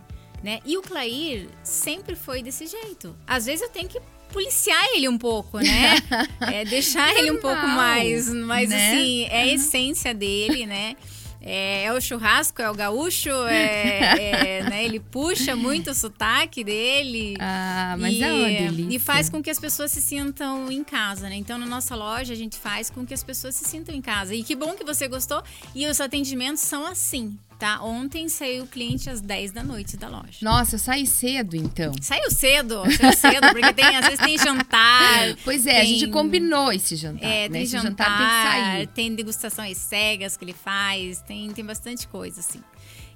Né? 0.42 0.61
E 0.64 0.77
o 0.77 0.83
Clair 0.83 1.49
sempre 1.62 2.16
foi 2.16 2.42
desse 2.42 2.66
jeito. 2.66 3.16
Às 3.27 3.46
vezes 3.46 3.62
eu 3.62 3.68
tenho 3.68 3.88
que 3.88 4.01
policiar 4.33 4.85
ele 4.95 5.09
um 5.09 5.19
pouco, 5.19 5.59
né? 5.59 5.97
é, 6.40 6.64
deixar 6.64 7.14
ele 7.16 7.31
um 7.31 7.40
pouco 7.40 7.66
mais. 7.66 8.29
Mas 8.29 8.71
né? 8.71 8.93
assim, 8.93 9.25
é 9.25 9.43
a 9.43 9.47
essência 9.47 10.14
dele, 10.14 10.66
né? 10.66 10.97
É, 11.43 11.85
é, 11.85 11.93
o 11.93 12.01
churrasco, 12.01 12.61
é 12.61 12.71
o 12.71 12.75
gaúcho, 12.75 13.31
é, 13.49 14.59
é, 14.59 14.62
né, 14.62 14.85
ele 14.85 15.01
puxa 15.01 15.57
muito 15.57 15.90
o 15.90 15.95
sotaque 15.95 16.62
dele. 16.62 17.35
Ah, 17.40 17.97
mas 17.99 18.14
e, 18.14 18.23
é 18.23 18.33
uma 18.33 18.49
delícia. 18.49 18.97
E 18.97 18.99
faz 18.99 19.31
com 19.31 19.43
que 19.43 19.49
as 19.49 19.59
pessoas 19.59 19.90
se 19.90 20.03
sintam 20.03 20.71
em 20.71 20.85
casa, 20.85 21.29
né? 21.29 21.37
Então, 21.37 21.57
na 21.57 21.66
nossa 21.66 21.97
loja, 21.97 22.35
a 22.35 22.37
gente 22.37 22.59
faz 22.59 22.90
com 22.90 23.07
que 23.07 23.14
as 23.14 23.25
pessoas 23.25 23.55
se 23.55 23.64
sintam 23.64 23.95
em 23.95 24.03
casa. 24.03 24.35
E 24.35 24.43
que 24.43 24.55
bom 24.55 24.75
que 24.75 24.85
você 24.85 25.09
gostou. 25.09 25.43
E 25.75 25.87
os 25.87 26.01
atendimentos 26.01 26.62
são 26.62 26.85
assim, 26.85 27.38
tá? 27.61 27.83
Ontem 27.83 28.27
saiu 28.31 28.64
o 28.64 28.66
cliente 28.66 29.11
às 29.11 29.20
10 29.20 29.53
da 29.53 29.62
noite 29.62 29.94
da 29.99 30.09
loja. 30.09 30.38
Nossa, 30.40 30.77
eu 30.77 30.79
saí 30.79 31.07
cedo, 31.07 31.55
então. 31.55 31.92
Saiu 32.01 32.31
cedo, 32.31 32.83
saiu 32.96 33.12
cedo, 33.12 33.49
porque 33.53 33.73
tem, 33.75 33.96
às 33.96 34.07
vezes 34.07 34.18
tem 34.18 34.38
jantar. 34.38 35.11
Pois 35.44 35.66
é, 35.66 35.73
tem, 35.73 35.81
a 35.81 35.85
gente 35.85 36.09
combinou 36.09 36.73
esse 36.73 36.96
jantar. 36.96 37.29
É, 37.29 37.49
né? 37.49 37.49
tem 37.51 37.62
esse 37.62 37.73
jantar, 37.73 37.90
jantar 37.90 38.16
tem 38.16 38.27
que 38.27 38.51
sair. 38.51 38.87
Tem 38.88 39.14
degustações 39.14 39.77
cegas 39.77 40.37
que 40.37 40.44
ele 40.44 40.55
faz, 40.55 41.20
tem, 41.20 41.51
tem 41.53 41.64
bastante 41.64 42.09
coisa, 42.09 42.40
assim. 42.40 42.62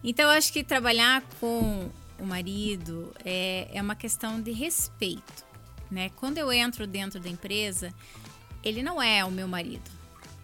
Então, 0.03 0.27
eu 0.27 0.37
acho 0.37 0.53
que 0.53 0.63
trabalhar 0.63 1.23
com 1.41 1.89
o 2.19 2.27
marido 2.27 3.13
é, 3.25 3.69
é 3.73 3.81
uma 3.81 3.95
questão 3.95 4.41
de 4.41 4.53
respeito, 4.53 5.45
né? 5.91 6.11
Quando 6.17 6.37
eu 6.37 6.53
entro 6.53 6.87
dentro 6.87 7.19
da 7.19 7.31
empresa, 7.31 7.93
ele 8.63 8.83
não 8.83 9.03
é 9.03 9.25
o 9.25 9.31
meu 9.31 9.49
marido, 9.49 9.91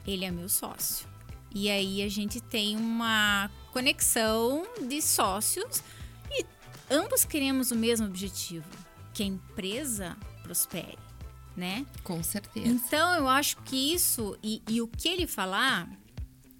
ele 0.06 0.24
é 0.24 0.30
meu 0.30 0.48
sócio. 0.48 1.09
E 1.54 1.70
aí 1.70 2.02
a 2.02 2.08
gente 2.08 2.40
tem 2.40 2.76
uma 2.76 3.50
conexão 3.72 4.66
de 4.86 5.00
sócios 5.02 5.82
e 6.30 6.44
ambos 6.90 7.24
queremos 7.24 7.70
o 7.70 7.76
mesmo 7.76 8.06
objetivo, 8.06 8.68
que 9.12 9.22
a 9.22 9.26
empresa 9.26 10.16
prospere, 10.42 10.98
né? 11.56 11.86
Com 12.04 12.22
certeza. 12.22 12.68
Então 12.68 13.14
eu 13.14 13.28
acho 13.28 13.56
que 13.58 13.92
isso 13.94 14.38
e, 14.42 14.62
e 14.68 14.80
o 14.80 14.88
que 14.88 15.08
ele 15.08 15.26
falar 15.26 15.88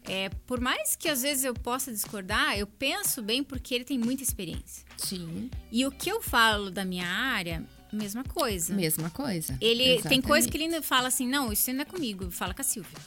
é, 0.04 0.28
por 0.46 0.60
mais 0.60 0.96
que 0.96 1.08
às 1.08 1.22
vezes 1.22 1.44
eu 1.44 1.54
possa 1.54 1.92
discordar, 1.92 2.58
eu 2.58 2.66
penso 2.66 3.22
bem 3.22 3.44
porque 3.44 3.74
ele 3.74 3.84
tem 3.84 3.98
muita 3.98 4.22
experiência. 4.22 4.84
Sim. 4.96 5.50
E 5.70 5.86
o 5.86 5.90
que 5.90 6.10
eu 6.10 6.20
falo 6.20 6.70
da 6.70 6.84
minha 6.84 7.06
área, 7.06 7.64
mesma 7.92 8.24
coisa. 8.24 8.74
Mesma 8.74 9.10
coisa. 9.10 9.56
Ele 9.60 9.82
Exatamente. 9.82 10.08
tem 10.08 10.20
coisa 10.20 10.48
que 10.48 10.56
ele 10.56 10.82
fala 10.82 11.08
assim, 11.08 11.28
não, 11.28 11.52
isso 11.52 11.72
não 11.72 11.82
é 11.82 11.84
comigo, 11.84 12.30
fala 12.30 12.54
com 12.54 12.62
a 12.62 12.64
Silvia. 12.64 12.98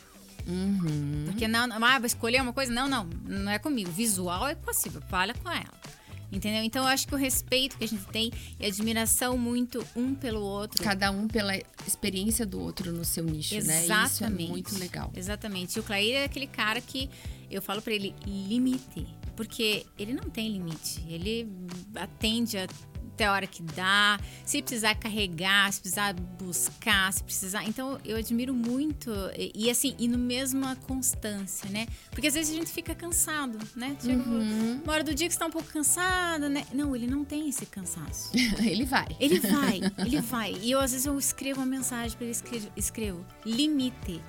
Uhum. 0.47 1.23
Porque 1.25 1.47
não, 1.47 1.67
ah, 1.71 1.99
vai 1.99 2.05
escolher 2.05 2.41
uma 2.41 2.53
coisa? 2.53 2.71
Não, 2.71 2.87
não, 2.87 3.05
não 3.25 3.51
é 3.51 3.59
comigo. 3.59 3.91
Visual 3.91 4.47
é 4.47 4.55
possível, 4.55 5.01
fala 5.09 5.33
com 5.33 5.49
ela. 5.49 5.83
Entendeu? 6.31 6.63
Então 6.63 6.83
eu 6.83 6.89
acho 6.89 7.07
que 7.07 7.13
o 7.13 7.17
respeito 7.17 7.77
que 7.77 7.83
a 7.83 7.87
gente 7.87 8.05
tem 8.07 8.31
e 8.59 8.65
admiração 8.65 9.37
muito 9.37 9.85
um 9.95 10.15
pelo 10.15 10.41
outro. 10.41 10.83
Cada 10.83 11.11
um 11.11 11.27
pela 11.27 11.55
experiência 11.85 12.43
do 12.43 12.59
outro 12.59 12.91
no 12.91 13.05
seu 13.05 13.23
nicho, 13.23 13.53
Exatamente. 13.53 13.89
né? 13.89 14.05
Isso 14.05 14.23
é 14.23 14.29
muito 14.29 14.79
legal. 14.79 15.11
Exatamente. 15.15 15.75
E 15.75 15.79
o 15.79 15.83
Clair 15.83 16.15
é 16.15 16.23
aquele 16.23 16.47
cara 16.47 16.81
que 16.81 17.07
eu 17.51 17.61
falo 17.61 17.83
para 17.83 17.93
ele 17.93 18.15
limite, 18.25 19.05
porque 19.35 19.85
ele 19.97 20.11
não 20.11 20.27
tem 20.27 20.51
limite. 20.51 21.03
Ele 21.07 21.47
atende 21.95 22.57
a 22.57 22.67
até 23.13 23.25
a 23.25 23.31
hora 23.31 23.47
que 23.47 23.61
dá, 23.61 24.19
se 24.43 24.61
precisar 24.61 24.95
carregar, 24.95 25.71
se 25.71 25.79
precisar 25.79 26.13
buscar, 26.13 27.13
se 27.13 27.23
precisar. 27.23 27.63
Então 27.65 27.99
eu 28.03 28.17
admiro 28.17 28.53
muito 28.53 29.11
e, 29.55 29.69
assim, 29.69 29.95
e 29.99 30.07
no 30.07 30.17
mesma 30.17 30.75
constância, 30.87 31.69
né? 31.69 31.87
Porque 32.11 32.27
às 32.27 32.33
vezes 32.33 32.53
a 32.53 32.57
gente 32.57 32.71
fica 32.71 32.95
cansado, 32.95 33.57
né? 33.75 33.95
Chega 34.01 34.21
uhum. 34.21 34.81
uma 34.83 34.93
hora 34.93 35.03
do 35.03 35.13
dia 35.13 35.27
que 35.27 35.33
está 35.33 35.45
um 35.45 35.51
pouco 35.51 35.69
cansado, 35.69 36.49
né? 36.49 36.65
Não, 36.73 36.95
ele 36.95 37.07
não 37.07 37.23
tem 37.23 37.47
esse 37.47 37.65
cansaço. 37.65 38.31
ele 38.59 38.85
vai. 38.85 39.07
Ele 39.19 39.39
vai, 39.39 39.79
ele 39.99 40.21
vai. 40.21 40.53
E 40.61 40.71
eu 40.71 40.79
às 40.79 40.91
vezes 40.91 41.05
eu 41.05 41.17
escrevo 41.17 41.59
uma 41.59 41.65
mensagem 41.65 42.17
para 42.17 42.25
ele, 42.25 42.31
escrevo, 42.31 42.71
escrevo 42.75 43.25
limite. 43.45 44.21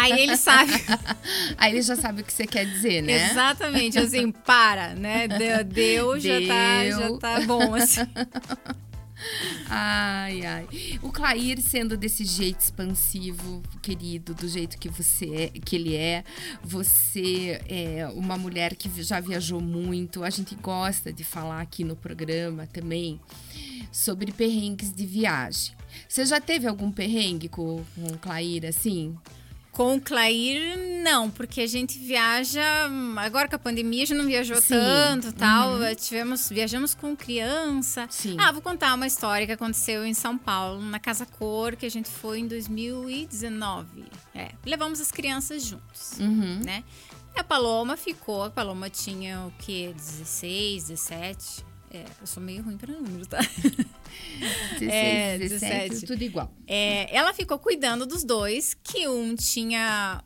Aí 0.00 0.22
ele 0.22 0.36
sabe. 0.36 0.72
Aí 1.56 1.72
ele 1.72 1.82
já 1.82 1.96
sabe 1.96 2.22
o 2.22 2.24
que 2.24 2.32
você 2.32 2.46
quer 2.46 2.66
dizer, 2.66 3.02
né? 3.02 3.30
Exatamente, 3.30 3.98
assim, 3.98 4.30
para, 4.30 4.94
né? 4.94 5.28
Deu, 5.28 5.64
deu, 5.64 6.20
já, 6.20 6.40
Tá, 6.46 6.90
já 6.90 7.18
tá 7.18 7.40
bom, 7.40 7.74
assim. 7.74 8.00
Ai, 9.68 10.44
ai. 10.44 10.66
O 11.02 11.10
Clair 11.10 11.60
sendo 11.60 11.96
desse 11.96 12.24
jeito 12.24 12.60
expansivo, 12.60 13.62
querido, 13.80 14.34
do 14.34 14.48
jeito 14.48 14.76
que 14.78 14.88
você 14.88 15.52
é, 15.54 15.60
que 15.60 15.76
ele 15.76 15.94
é, 15.94 16.24
você 16.62 17.60
é 17.68 18.06
uma 18.14 18.36
mulher 18.36 18.74
que 18.74 18.90
já 19.02 19.20
viajou 19.20 19.60
muito. 19.60 20.24
A 20.24 20.30
gente 20.30 20.54
gosta 20.56 21.12
de 21.12 21.24
falar 21.24 21.60
aqui 21.60 21.84
no 21.84 21.96
programa 21.96 22.66
também 22.66 23.20
sobre 23.90 24.32
perrengues 24.32 24.92
de 24.92 25.06
viagem. 25.06 25.74
Você 26.12 26.26
já 26.26 26.38
teve 26.42 26.68
algum 26.68 26.92
perrengue 26.92 27.48
com, 27.48 27.82
com 27.94 28.06
o 28.12 28.18
Clair 28.18 28.66
assim? 28.66 29.16
Com 29.70 29.96
o 29.96 30.00
Clair, 30.00 31.02
não, 31.02 31.30
porque 31.30 31.62
a 31.62 31.66
gente 31.66 31.98
viaja. 31.98 32.62
Agora 33.16 33.48
com 33.48 33.56
a 33.56 33.58
pandemia, 33.58 34.02
a 34.02 34.06
gente 34.06 34.18
não 34.18 34.26
viajou 34.26 34.60
Sim. 34.60 34.74
tanto 34.74 35.32
tal. 35.32 35.76
Uhum. 35.76 35.94
Tivemos, 35.94 36.50
viajamos 36.50 36.92
com 36.94 37.16
criança. 37.16 38.06
Sim. 38.10 38.36
Ah, 38.38 38.52
vou 38.52 38.60
contar 38.60 38.92
uma 38.92 39.06
história 39.06 39.46
que 39.46 39.54
aconteceu 39.54 40.04
em 40.04 40.12
São 40.12 40.36
Paulo, 40.36 40.82
na 40.82 41.00
Casa 41.00 41.24
Cor, 41.24 41.76
que 41.76 41.86
a 41.86 41.90
gente 41.90 42.10
foi 42.10 42.40
em 42.40 42.46
2019. 42.46 44.04
É, 44.34 44.50
levamos 44.66 45.00
as 45.00 45.10
crianças 45.10 45.64
juntos, 45.64 46.18
uhum. 46.20 46.60
né? 46.62 46.84
E 47.34 47.40
a 47.40 47.44
Paloma 47.44 47.96
ficou, 47.96 48.44
a 48.44 48.50
Paloma 48.50 48.90
tinha 48.90 49.46
o 49.46 49.52
quê? 49.58 49.94
16, 49.96 50.88
17. 50.88 51.71
É, 51.92 52.06
eu 52.20 52.26
sou 52.26 52.42
meio 52.42 52.62
ruim 52.62 52.78
para 52.78 52.92
números, 52.94 53.28
tá? 53.28 53.38
16, 54.80 54.80
é, 54.80 55.38
17, 55.38 55.88
17, 55.90 56.06
tudo 56.06 56.22
igual. 56.22 56.50
É, 56.66 57.14
ela 57.14 57.34
ficou 57.34 57.58
cuidando 57.58 58.06
dos 58.06 58.24
dois, 58.24 58.74
que 58.82 59.06
um 59.06 59.34
tinha 59.34 60.24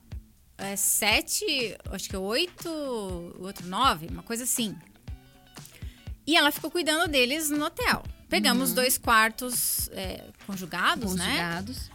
é, 0.56 0.76
sete, 0.76 1.76
acho 1.90 2.08
que 2.08 2.16
oito, 2.16 2.68
o 2.68 3.44
outro 3.44 3.66
nove, 3.66 4.06
uma 4.06 4.22
coisa 4.22 4.44
assim. 4.44 4.76
E 6.24 6.36
ela 6.36 6.52
ficou 6.52 6.70
cuidando 6.70 7.10
deles 7.10 7.50
no 7.50 7.64
hotel. 7.64 8.04
Pegamos 8.28 8.72
dois 8.72 8.98
quartos 8.98 9.88
é, 9.92 10.24
conjugados, 10.46 11.14
né? 11.14 11.26
Conjugados. 11.26 11.90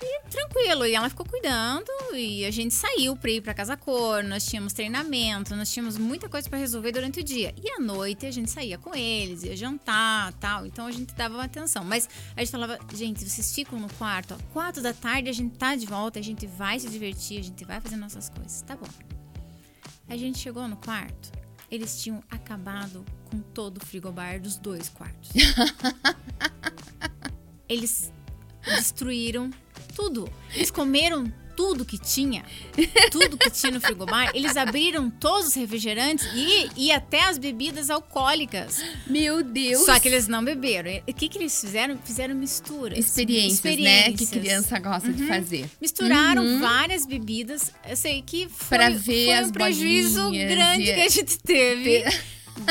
E 0.00 0.20
tranquilo. 0.28 0.86
E 0.86 0.94
ela 0.94 1.08
ficou 1.08 1.24
cuidando 1.24 1.90
e 2.14 2.44
a 2.44 2.50
gente 2.50 2.74
saiu 2.74 3.16
pra 3.16 3.30
ir 3.30 3.40
pra 3.40 3.54
Casa 3.54 3.76
Cor. 3.76 4.22
Nós 4.22 4.44
tínhamos 4.44 4.72
treinamento, 4.72 5.56
nós 5.56 5.72
tínhamos 5.72 5.96
muita 5.96 6.28
coisa 6.28 6.48
pra 6.48 6.58
resolver 6.58 6.92
durante 6.92 7.20
o 7.20 7.24
dia. 7.24 7.54
E 7.62 7.70
à 7.70 7.80
noite 7.80 8.26
a 8.26 8.30
gente 8.30 8.50
saía 8.50 8.76
com 8.76 8.94
eles, 8.94 9.42
ia 9.42 9.56
jantar 9.56 10.32
tal. 10.34 10.66
Então 10.66 10.86
a 10.86 10.92
gente 10.92 11.14
dava 11.14 11.42
atenção. 11.42 11.84
Mas 11.84 12.08
a 12.36 12.40
gente 12.40 12.50
falava, 12.50 12.78
gente, 12.94 13.24
vocês 13.24 13.54
ficam 13.54 13.80
no 13.80 13.88
quarto, 13.94 14.34
ó, 14.34 14.52
quatro 14.52 14.82
da 14.82 14.92
tarde 14.92 15.30
a 15.30 15.32
gente 15.32 15.56
tá 15.56 15.74
de 15.74 15.86
volta, 15.86 16.18
a 16.18 16.22
gente 16.22 16.46
vai 16.46 16.78
se 16.78 16.88
divertir, 16.88 17.38
a 17.38 17.44
gente 17.44 17.64
vai 17.64 17.80
fazer 17.80 17.96
nossas 17.96 18.28
coisas. 18.28 18.62
Tá 18.62 18.76
bom. 18.76 18.88
A 20.08 20.16
gente 20.16 20.38
chegou 20.38 20.68
no 20.68 20.76
quarto, 20.76 21.32
eles 21.70 22.00
tinham 22.00 22.22
acabado 22.30 23.04
com 23.30 23.40
todo 23.40 23.78
o 23.78 23.84
frigobar 23.84 24.40
dos 24.40 24.56
dois 24.56 24.88
quartos. 24.88 25.30
eles 27.68 28.12
destruíram 28.64 29.50
tudo. 29.96 30.30
Eles 30.54 30.70
comeram 30.70 31.32
tudo 31.56 31.86
que 31.86 31.96
tinha, 31.96 32.44
tudo 33.10 33.38
que 33.38 33.48
tinha 33.50 33.72
no 33.72 33.80
frigobar. 33.80 34.30
Eles 34.34 34.58
abriram 34.58 35.08
todos 35.08 35.48
os 35.48 35.54
refrigerantes 35.54 36.28
e, 36.34 36.68
e 36.76 36.92
até 36.92 37.24
as 37.24 37.38
bebidas 37.38 37.88
alcoólicas. 37.88 38.82
Meu 39.06 39.42
Deus. 39.42 39.86
Só 39.86 39.98
que 39.98 40.06
eles 40.06 40.28
não 40.28 40.44
beberam. 40.44 40.90
O 41.08 41.14
que, 41.14 41.30
que 41.30 41.38
eles 41.38 41.58
fizeram? 41.58 41.96
Fizeram 42.04 42.34
misturas. 42.34 42.98
Experiências, 42.98 43.64
né? 43.64 44.12
Que 44.12 44.22
Experiências. 44.24 44.32
Uhum. 44.32 44.40
criança 44.40 44.78
gosta 44.78 45.10
de 45.10 45.26
fazer. 45.26 45.70
Misturaram 45.80 46.60
várias 46.60 47.06
bebidas. 47.06 47.72
Eu 47.88 47.96
sei 47.96 48.20
que 48.20 48.46
foi, 48.50 48.76
Pra 48.76 48.90
ver 48.90 49.24
foi 49.24 49.32
as 49.32 49.48
um 49.48 49.52
prejuízo 49.52 50.30
grande 50.30 50.90
e- 50.90 50.94
que 50.94 51.00
a 51.00 51.08
gente 51.08 51.38
teve 51.38 52.04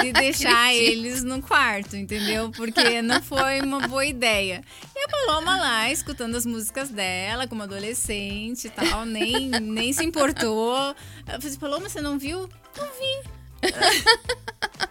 de 0.01 0.11
deixar 0.13 0.73
eles 0.73 1.23
no 1.23 1.41
quarto, 1.41 1.95
entendeu? 1.95 2.51
Porque 2.51 3.01
não 3.01 3.21
foi 3.21 3.61
uma 3.61 3.87
boa 3.87 4.05
ideia. 4.05 4.63
E 4.95 5.03
a 5.03 5.07
Paloma 5.07 5.55
lá, 5.57 5.91
escutando 5.91 6.35
as 6.35 6.45
músicas 6.45 6.89
dela 6.89 7.47
como 7.47 7.63
adolescente 7.63 8.67
e 8.67 8.69
tal, 8.69 9.05
nem, 9.05 9.49
nem 9.49 9.93
se 9.93 10.03
importou. 10.03 10.77
Eu 10.77 10.95
falei 11.25 11.47
assim, 11.47 11.59
Paloma, 11.59 11.89
você 11.89 12.01
não 12.01 12.17
viu? 12.17 12.49
Não 12.77 12.87
vi. 12.87 13.29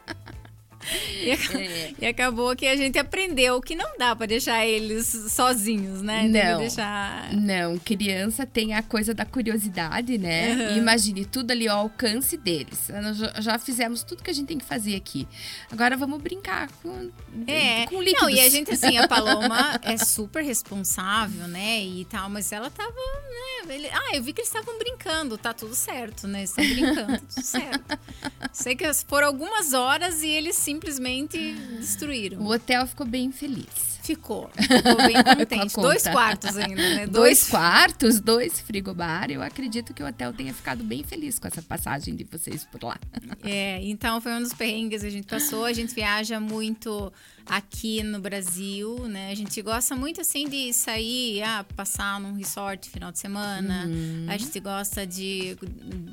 E, 0.93 1.31
É. 1.31 1.93
e 2.01 2.07
acabou 2.07 2.55
que 2.57 2.67
a 2.67 2.77
gente 2.77 2.99
aprendeu 2.99 3.61
que 3.61 3.75
não 3.75 3.97
dá 3.99 4.15
pra 4.15 4.27
deixar 4.27 4.67
eles 4.67 5.07
sozinhos, 5.31 6.03
né? 6.03 6.25
Não. 6.29 6.59
deixar 6.61 7.33
Não, 7.33 7.79
criança 7.79 8.45
tem 8.47 8.75
a 8.75 8.83
coisa 8.83 9.15
da 9.15 9.25
curiosidade, 9.25 10.19
né? 10.19 10.55
Uhum. 10.73 10.77
Imagine 10.79 11.25
tudo 11.25 11.51
ali 11.51 11.69
ao 11.69 11.81
alcance 11.81 12.37
deles. 12.37 12.89
Nós 13.03 13.17
já- 13.45 13.59
fizemos 13.59 14.03
tudo 14.03 14.23
que 14.23 14.31
a 14.31 14.35
gente 14.35 14.49
tem 14.49 14.59
que 14.59 14.65
fazer 14.65 14.95
aqui. 14.97 15.27
Agora 15.71 15.97
vamos 15.97 16.21
brincar 16.21 16.69
com, 16.83 17.11
É, 17.47 17.87
com 17.87 18.01
líquidos. 18.03 18.23
não, 18.23 18.31
e 18.31 18.41
a 18.41 18.49
gente, 18.51 18.73
assim, 18.73 18.99
a 18.99 19.07
Paloma 19.09 19.81
é 19.83 19.97
super 19.97 20.43
responsável, 20.45 21.49
né, 21.49 21.83
e 21.85 22.05
tal, 22.05 22.29
mas 22.29 22.53
ela 22.53 22.69
tava, 22.71 22.91
né, 22.91 23.75
ele- 23.75 23.89
ah, 23.91 24.15
eu 24.17 24.23
vi 24.23 24.33
que 24.33 24.41
eles 24.41 24.49
estavam 24.53 24.77
brincando, 24.79 25.39
tá 25.39 25.55
tudo 25.55 25.75
certo, 25.75 26.27
né, 26.27 26.41
eles 26.41 26.51
estão 26.51 26.65
brincando, 26.65 27.19
tudo 27.21 27.43
certo. 27.43 27.99
Sei 28.53 28.77
que 28.77 28.85
foram 29.09 29.27
algumas 29.29 29.73
horas 29.73 30.23
e 30.23 30.29
eles 30.29 30.57
simplesmente 30.75 31.55
destruíram. 31.79 32.41
O 32.41 32.51
hotel 32.51 32.87
ficou 32.87 33.07
bem 33.07 33.31
feliz. 33.31 33.95
Ficou, 34.03 34.51
ficou 34.51 34.97
bem 34.97 35.15
contente. 35.25 35.75
Dois 35.77 36.03
quartos 36.03 36.59
ainda, 36.59 36.95
né, 36.95 37.07
Dois 37.07 37.49
quartos, 37.49 38.21
dois 38.21 38.61
frigobar. 38.61 39.31
Eu 39.31 39.41
acredito 39.41 39.95
que 39.95 40.03
o 40.03 40.07
hotel 40.07 40.31
tenha 40.31 40.53
ficado 40.53 40.85
bem 40.85 41.03
feliz 41.03 41.39
com 41.39 41.49
essa 41.49 41.63
passagem 41.63 42.15
de 42.15 42.25
vocês 42.25 42.65
por 42.65 42.83
lá. 42.83 42.99
É, 43.43 43.81
então 43.83 44.21
foi 44.21 44.33
um 44.33 44.43
dos 44.43 44.53
perrengues 44.53 45.01
que 45.01 45.07
a 45.07 45.11
gente 45.11 45.27
passou. 45.27 45.65
A 45.65 45.73
gente 45.73 45.95
viaja 45.95 46.39
muito 46.39 47.11
aqui 47.47 48.03
no 48.03 48.21
Brasil, 48.21 49.09
né? 49.09 49.31
A 49.31 49.35
gente 49.35 49.63
gosta 49.63 49.97
muito 49.97 50.21
assim 50.21 50.47
de 50.49 50.71
sair, 50.75 51.43
ah, 51.43 51.65
passar 51.75 52.21
num 52.21 52.35
resort 52.35 52.91
final 52.91 53.11
de 53.11 53.19
semana. 53.19 53.89
A 54.29 54.37
gente 54.37 54.61
gosta 54.61 55.07
de 55.07 55.57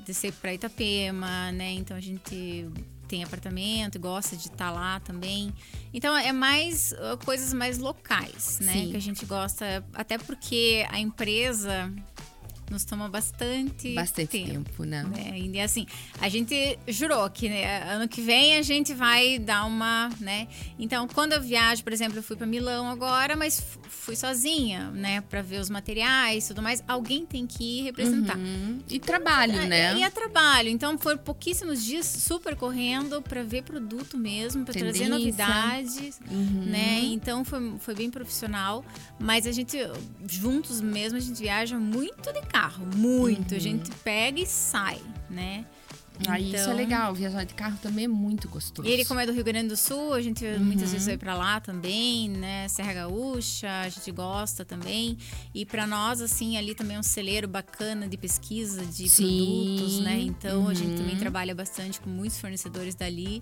descer 0.05 0.31
para 0.31 0.53
Itapema, 0.53 1.51
né? 1.51 1.73
Então 1.73 1.97
a 1.97 2.01
gente 2.01 2.69
tem 3.11 3.25
apartamento, 3.25 3.99
gosta 3.99 4.37
de 4.37 4.47
estar 4.47 4.71
lá 4.71 5.01
também. 5.01 5.53
Então 5.93 6.17
é 6.17 6.31
mais 6.31 6.93
uh, 6.93 7.17
coisas 7.25 7.53
mais 7.53 7.77
locais, 7.77 8.59
né? 8.61 8.71
Sim. 8.71 8.91
Que 8.91 8.97
a 8.97 9.01
gente 9.01 9.25
gosta, 9.25 9.85
até 9.93 10.17
porque 10.17 10.87
a 10.89 10.97
empresa 10.97 11.93
nos 12.71 12.85
toma 12.85 13.07
bastante 13.09 13.93
Bastante 13.93 14.43
tempo, 14.45 14.83
né? 14.83 15.03
né? 15.03 15.37
E 15.37 15.59
assim, 15.59 15.85
a 16.19 16.29
gente 16.29 16.79
jurou 16.87 17.29
que 17.29 17.49
né, 17.49 17.83
ano 17.91 18.07
que 18.07 18.21
vem 18.21 18.55
a 18.55 18.61
gente 18.61 18.93
vai 18.93 19.37
dar 19.37 19.65
uma, 19.65 20.09
né? 20.19 20.47
Então, 20.79 21.07
quando 21.07 21.33
eu 21.33 21.41
viajo, 21.41 21.83
por 21.83 21.91
exemplo, 21.93 22.17
eu 22.17 22.23
fui 22.23 22.35
para 22.35 22.47
Milão 22.47 22.89
agora, 22.89 23.35
mas 23.35 23.61
fui 23.89 24.15
sozinha, 24.15 24.89
né, 24.91 25.21
para 25.21 25.41
ver 25.41 25.59
os 25.59 25.69
materiais, 25.69 26.45
e 26.45 26.47
tudo 26.47 26.61
mais. 26.61 26.83
Alguém 26.87 27.25
tem 27.25 27.45
que 27.45 27.79
ir 27.79 27.83
representar. 27.83 28.37
Hum, 28.37 28.79
E 28.89 28.99
trabalho, 28.99 29.53
né? 29.67 29.95
E 29.97 30.03
é 30.03 30.09
trabalho. 30.09 30.69
Então, 30.69 30.97
foram 30.97 31.17
pouquíssimos 31.17 31.83
dias 31.83 32.05
super 32.05 32.55
correndo 32.55 33.21
para 33.21 33.43
ver 33.43 33.63
produto 33.63 34.17
mesmo, 34.17 34.63
para 34.65 34.73
trazer 34.73 35.07
novidades, 35.09 36.19
Uhum. 36.29 36.63
né? 36.65 36.99
Então, 37.03 37.43
foi, 37.43 37.73
foi 37.79 37.93
bem 37.95 38.09
profissional. 38.09 38.83
Mas 39.19 39.45
a 39.45 39.51
gente, 39.51 39.77
juntos 40.27 40.81
mesmo, 40.81 41.17
a 41.17 41.21
gente 41.21 41.39
viaja 41.41 41.77
muito 41.77 42.31
de 42.33 42.41
carro. 42.61 42.85
Muito. 42.95 43.55
A 43.55 43.59
gente 43.59 43.89
pega 44.03 44.39
e 44.39 44.45
sai, 44.45 45.01
né? 45.29 45.65
Ah, 46.27 46.39
isso 46.39 46.55
é 46.55 46.59
Então, 46.61 46.75
legal. 46.75 47.15
Viajar 47.15 47.43
de 47.45 47.55
carro 47.55 47.77
também 47.81 48.05
é 48.05 48.07
muito 48.07 48.47
gostoso. 48.47 48.87
Ele, 48.87 49.03
como 49.05 49.19
é 49.19 49.25
do 49.25 49.31
Rio 49.31 49.43
Grande 49.43 49.69
do 49.69 49.77
Sul, 49.77 50.13
a 50.13 50.21
gente 50.21 50.45
muitas 50.59 50.91
vezes 50.91 51.07
vai 51.07 51.17
pra 51.17 51.33
lá 51.33 51.59
também, 51.59 52.29
né? 52.29 52.67
Serra 52.67 52.93
Gaúcha, 52.93 53.67
a 53.81 53.89
gente 53.89 54.11
gosta 54.11 54.63
também. 54.63 55.17
E 55.51 55.65
pra 55.65 55.87
nós, 55.87 56.21
assim, 56.21 56.57
ali 56.57 56.75
também 56.75 56.97
é 56.97 56.99
um 56.99 57.03
celeiro 57.03 57.47
bacana 57.47 58.07
de 58.07 58.17
pesquisa 58.17 58.85
de 58.85 59.09
Sim. 59.09 59.23
produtos, 59.75 59.99
né? 60.01 60.19
Então 60.19 60.67
a 60.67 60.75
gente 60.75 60.91
Uhum. 60.91 60.97
também 60.97 61.17
trabalha 61.17 61.55
bastante 61.55 61.99
com 61.99 62.09
muitos 62.11 62.37
fornecedores 62.39 62.93
dali. 62.93 63.41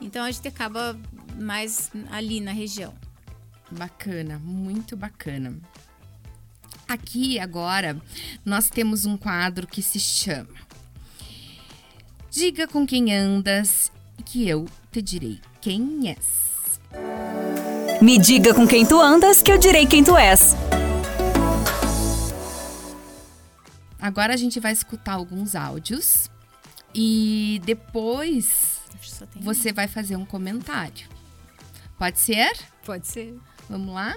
Então 0.00 0.24
a 0.24 0.30
gente 0.32 0.48
acaba 0.48 0.98
mais 1.40 1.92
ali 2.10 2.40
na 2.40 2.50
região. 2.50 2.92
Bacana, 3.70 4.40
muito 4.42 4.96
bacana. 4.96 5.56
Aqui 6.88 7.38
agora 7.38 8.00
nós 8.44 8.70
temos 8.70 9.04
um 9.04 9.16
quadro 9.16 9.66
que 9.66 9.82
se 9.82 9.98
chama 9.98 10.66
Diga 12.30 12.68
com 12.68 12.86
quem 12.86 13.14
andas 13.14 13.90
que 14.24 14.46
eu 14.46 14.66
te 14.92 15.00
direi 15.00 15.40
quem 15.60 16.10
és. 16.10 16.78
Me 18.02 18.18
diga 18.18 18.52
com 18.52 18.66
quem 18.66 18.84
tu 18.86 19.00
andas 19.00 19.42
que 19.42 19.50
eu 19.50 19.56
direi 19.56 19.86
quem 19.86 20.04
tu 20.04 20.14
és. 20.16 20.54
Agora 23.98 24.34
a 24.34 24.36
gente 24.36 24.60
vai 24.60 24.72
escutar 24.72 25.14
alguns 25.14 25.54
áudios 25.54 26.30
e 26.94 27.60
depois 27.64 28.80
você 29.34 29.72
vai 29.72 29.88
fazer 29.88 30.16
um 30.16 30.26
comentário. 30.26 31.08
Pode 31.98 32.18
ser? 32.18 32.52
Pode 32.84 33.06
ser. 33.06 33.34
Vamos 33.68 33.94
lá? 33.94 34.14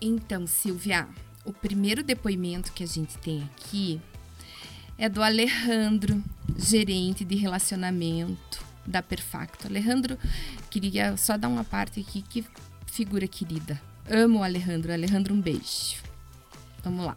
Então, 0.00 0.46
Silvia, 0.46 1.08
o 1.46 1.52
primeiro 1.52 2.02
depoimento 2.02 2.72
que 2.72 2.82
a 2.82 2.86
gente 2.86 3.16
tem 3.18 3.48
aqui 3.54 4.00
é 4.98 5.08
do 5.08 5.22
Alejandro, 5.22 6.22
gerente 6.58 7.24
de 7.24 7.36
relacionamento 7.36 8.64
da 8.84 9.02
Perfacto. 9.02 9.66
Alejandro, 9.66 10.18
queria 10.70 11.16
só 11.16 11.36
dar 11.36 11.48
uma 11.48 11.64
parte 11.64 12.00
aqui, 12.00 12.22
que 12.22 12.44
figura 12.86 13.26
querida. 13.26 13.80
Amo 14.08 14.40
o 14.40 14.42
Alejandro. 14.42 14.92
Alejandro, 14.92 15.34
um 15.34 15.40
beijo. 15.40 16.02
Vamos 16.82 17.04
lá. 17.04 17.16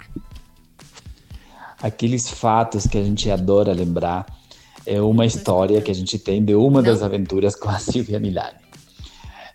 Aqueles 1.82 2.30
fatos 2.30 2.86
que 2.86 2.98
a 2.98 3.04
gente 3.04 3.30
adora 3.32 3.72
lembrar 3.74 4.26
é 4.86 5.00
uma 5.02 5.26
história 5.26 5.82
que 5.82 5.92
a 5.92 5.96
gente 5.96 6.20
tem 6.20 6.44
de 6.44 6.56
uma 6.56 6.82
das 6.82 7.02
aventuras 7.02 7.56
com 7.56 7.70
a 7.70 7.80
Silvia 7.80 8.20
Milani. 8.20 8.69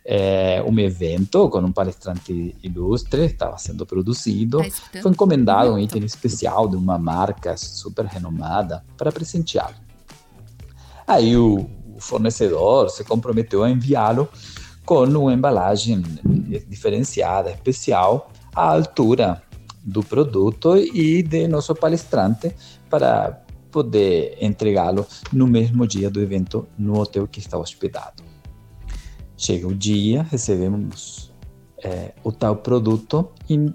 É 0.05 0.62
um 0.62 0.79
evento 0.79 1.49
com 1.49 1.61
um 1.61 1.73
palestrante 1.73 2.55
ilustre, 2.62 3.25
estava 3.25 3.57
sendo 3.57 3.87
produzido. 3.87 4.61
Foi 5.01 5.11
encomendado 5.11 5.73
um 5.73 5.79
item 5.79 6.05
especial 6.05 6.69
de 6.69 6.77
uma 6.77 6.99
marca 6.99 7.57
super 7.57 8.05
renomada 8.05 8.85
para 8.99 9.11
presenteá-lo. 9.11 9.77
Aí 11.07 11.37
o 11.37 11.67
o 11.95 12.01
fornecedor 12.01 12.90
se 12.90 13.05
comprometeu 13.05 13.62
a 13.62 13.71
enviá-lo 13.71 14.29
com 14.85 15.05
uma 15.05 15.33
embalagem 15.33 16.03
diferenciada, 16.69 17.51
especial, 17.51 18.31
à 18.55 18.73
altura 18.73 19.43
do 19.83 20.03
produto 20.03 20.77
e 20.77 21.23
de 21.23 21.47
nosso 21.47 21.75
palestrante 21.75 22.55
para 22.90 23.43
poder 23.71 24.37
entregá-lo 24.40 25.07
no 25.33 25.47
mesmo 25.47 25.87
dia 25.87 26.11
do 26.11 26.21
evento 26.21 26.67
no 26.79 27.01
hotel 27.01 27.27
que 27.27 27.38
está 27.38 27.59
hospedado. 27.59 28.23
Chega 29.45 29.69
o 29.69 29.75
dia, 29.75 30.23
recebemos 30.31 31.31
eh, 31.83 32.15
o 32.25 32.33
tal 32.33 32.57
produto 32.57 33.29
e 33.47 33.71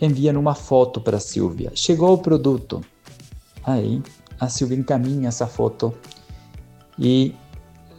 envia 0.00 0.32
uma 0.38 0.54
foto 0.54 1.02
para 1.02 1.18
a 1.18 1.20
Silvia. 1.20 1.70
Chegou 1.74 2.14
o 2.14 2.16
produto. 2.16 2.80
Aí 3.62 4.02
a 4.40 4.48
Silvia 4.48 4.78
encaminha 4.78 5.28
essa 5.28 5.46
foto 5.46 5.92
e 6.98 7.34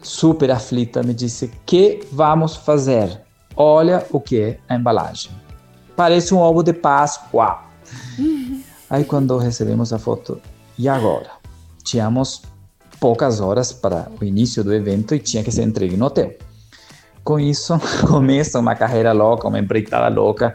super 0.01 0.49
aflita, 0.49 1.04
me 1.04 1.13
disse: 1.13 1.51
"Que 1.67 1.99
vamos 2.12 2.56
fazer? 2.56 3.21
Olha 3.56 4.04
o 4.10 4.19
que 4.19 4.41
é 4.41 4.60
a 4.67 4.75
embalagem. 4.75 5.32
Parece 5.95 6.34
um 6.34 6.39
ovo 6.39 6.63
de 6.63 6.73
Páscoa." 6.73 7.60
Aí 8.89 9.06
quando 9.06 9.38
recebemos 9.38 9.93
a 9.93 9.99
foto, 9.99 10.41
e 10.80 10.89
agora? 10.89 11.30
Tínhamos 11.84 12.41
poucas 12.99 13.39
horas 13.39 13.71
para 13.71 14.12
o 14.19 14.25
início 14.25 14.63
do 14.63 14.73
evento 14.73 15.13
e 15.13 15.19
tinha 15.19 15.43
que 15.43 15.51
ser 15.51 15.62
entregue 15.62 15.95
no 15.95 16.08
hotel. 16.08 16.34
Com 17.25 17.39
isso, 17.39 17.73
começa 18.07 18.59
uma 18.59 18.75
carreira 18.75 19.11
louca, 19.11 19.47
uma 19.47 19.57
empreitada 19.57 20.07
louca. 20.13 20.53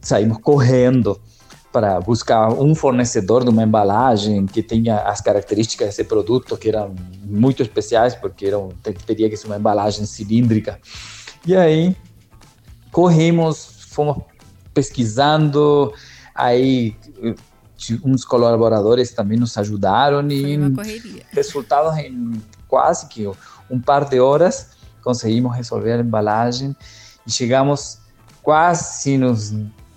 Saímos 0.00 0.38
correndo 0.38 1.20
para 1.70 2.00
buscar 2.00 2.50
um 2.50 2.74
fornecedor 2.74 3.44
de 3.44 3.50
uma 3.50 3.62
embalagem 3.62 4.46
que 4.46 4.62
tenha 4.62 5.00
as 5.00 5.20
características 5.20 5.88
desse 5.88 6.04
produto, 6.04 6.56
que 6.56 6.70
eram 6.70 6.94
muito 7.22 7.62
especiais, 7.62 8.14
porque 8.14 8.46
eram, 8.46 8.70
teria 9.06 9.28
que 9.28 9.36
ser 9.36 9.46
uma 9.46 9.56
embalagem 9.56 10.06
cilíndrica. 10.06 10.80
E 11.46 11.54
aí, 11.54 11.94
corrimos, 12.90 13.86
fomos 13.90 14.16
pesquisando, 14.72 15.92
aí 16.34 16.96
uns 18.02 18.24
colaboradores 18.24 19.12
também 19.12 19.38
nos 19.38 19.58
ajudaram 19.58 20.26
e 20.30 20.56
resultados 21.32 21.98
em 21.98 22.40
quase 22.66 23.08
que 23.08 23.28
um 23.70 23.80
par 23.80 24.08
de 24.08 24.20
horas 24.20 24.71
conseguimos 25.02 25.54
resolver 25.56 25.94
a 25.94 26.00
embalagem 26.00 26.76
e 27.26 27.30
chegamos 27.30 27.98
quase 28.42 29.18
nos 29.18 29.54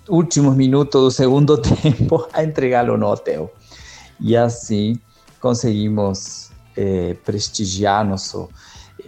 últimos 0.08 0.54
minutos 0.54 1.02
do 1.02 1.10
segundo 1.10 1.58
tempo 1.62 2.28
a 2.32 2.42
entregá-lo 2.44 2.96
no 2.96 3.06
hotel. 3.06 3.52
E 4.20 4.36
assim 4.36 4.98
conseguimos 5.40 6.50
eh, 6.76 7.16
prestigiar 7.24 8.04
nosso 8.04 8.48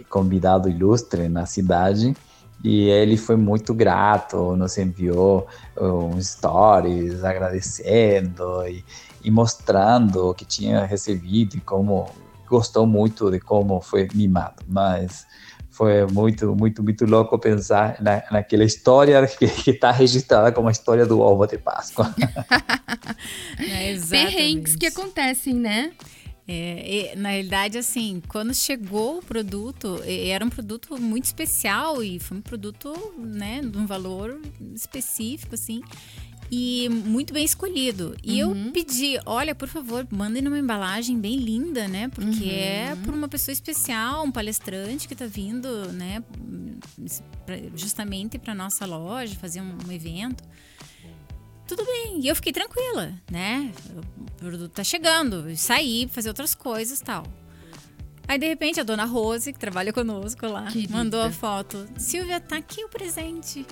convidado 0.09 0.69
ilustre 0.69 1.27
na 1.27 1.45
cidade 1.45 2.15
e 2.63 2.89
ele 2.89 3.15
foi 3.15 3.37
muito 3.37 3.73
grato, 3.73 4.55
nos 4.55 4.77
enviou 4.77 5.47
um 5.79 6.21
stories 6.21 7.23
agradecendo 7.23 8.67
e, 8.67 8.83
e 9.23 9.31
mostrando 9.31 10.29
o 10.29 10.33
que 10.33 10.43
tinha 10.43 10.83
recebido 10.83 11.55
e 11.55 11.61
como 11.61 12.09
gostou 12.47 12.85
muito 12.85 13.31
de 13.31 13.39
como 13.39 13.79
foi 13.79 14.07
mimado. 14.13 14.63
Mas 14.67 15.25
foi 15.79 16.05
muito, 16.07 16.53
muito, 16.53 16.83
muito 16.83 17.05
louco 17.05 17.39
pensar 17.39 17.95
na, 18.01 18.21
naquela 18.29 18.65
história 18.65 19.25
que 19.63 19.71
está 19.71 19.91
registrada 19.91 20.51
como 20.51 20.67
a 20.67 20.71
história 20.73 21.05
do 21.05 21.21
ovo 21.21 21.47
de 21.47 21.57
Páscoa. 21.57 22.13
É, 23.59 23.97
Perrengues 24.09 24.75
que 24.75 24.85
acontecem, 24.85 25.53
né? 25.53 25.91
É, 26.47 27.11
e, 27.13 27.15
na 27.15 27.29
realidade, 27.29 27.77
assim, 27.77 28.21
quando 28.27 28.53
chegou 28.53 29.17
o 29.17 29.21
produto, 29.21 30.01
era 30.05 30.43
um 30.43 30.49
produto 30.49 30.99
muito 30.99 31.25
especial 31.25 32.01
e 32.01 32.19
foi 32.19 32.37
um 32.37 32.41
produto, 32.41 32.93
né, 33.17 33.61
de 33.61 33.77
um 33.77 33.85
valor 33.85 34.39
específico, 34.73 35.55
assim, 35.55 35.81
e 36.51 36.89
muito 36.89 37.33
bem 37.33 37.45
escolhido. 37.45 38.15
E 38.23 38.39
eu 38.39 38.55
pedi, 38.73 39.19
olha, 39.25 39.53
por 39.53 39.67
favor, 39.67 40.07
mandem 40.11 40.41
numa 40.41 40.57
embalagem 40.57 41.19
bem 41.19 41.37
linda, 41.37 41.87
né, 41.87 42.07
porque 42.09 42.45
é 42.45 42.95
por 43.03 43.13
uma 43.13 43.27
pessoa 43.27 43.53
especial, 43.53 44.23
um 44.23 44.31
palestrante 44.31 45.07
que 45.07 45.15
tá 45.15 45.25
vindo, 45.25 45.91
né, 45.93 46.23
justamente 47.75 48.37
para 48.39 48.55
nossa 48.55 48.85
loja 48.85 49.35
fazer 49.35 49.61
um, 49.61 49.77
um 49.87 49.91
evento. 49.91 50.43
Tudo 51.67 51.85
bem, 51.85 52.19
e 52.21 52.27
eu 52.27 52.35
fiquei 52.35 52.51
tranquila, 52.51 53.13
né? 53.29 53.71
O 53.95 54.31
produto 54.37 54.71
tá 54.71 54.83
chegando, 54.83 55.55
saí, 55.55 56.09
fazer 56.11 56.29
outras 56.29 56.55
coisas 56.55 56.99
tal. 56.99 57.23
Aí, 58.27 58.39
de 58.39 58.47
repente, 58.47 58.79
a 58.79 58.83
dona 58.83 59.05
Rose, 59.05 59.53
que 59.53 59.59
trabalha 59.59 59.93
conosco 59.93 60.47
lá, 60.47 60.65
Querida. 60.71 60.91
mandou 60.95 61.21
a 61.21 61.31
foto. 61.31 61.87
Silvia, 61.97 62.39
tá 62.39 62.57
aqui 62.57 62.83
o 62.83 62.89
presente. 62.89 63.65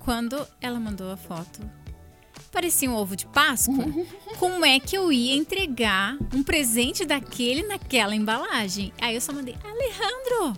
Quando 0.00 0.44
ela 0.60 0.80
mandou 0.80 1.10
a 1.12 1.16
foto, 1.16 1.60
parecia 2.50 2.90
um 2.90 2.94
ovo 2.94 3.14
de 3.16 3.26
Páscoa. 3.26 3.84
Como 4.38 4.64
é 4.64 4.78
que 4.80 4.96
eu 4.96 5.10
ia 5.12 5.34
entregar 5.36 6.16
um 6.34 6.42
presente 6.42 7.04
daquele 7.04 7.62
naquela 7.66 8.14
embalagem? 8.14 8.92
Aí 9.00 9.14
eu 9.14 9.20
só 9.20 9.32
mandei, 9.32 9.56
Alejandro, 9.64 10.56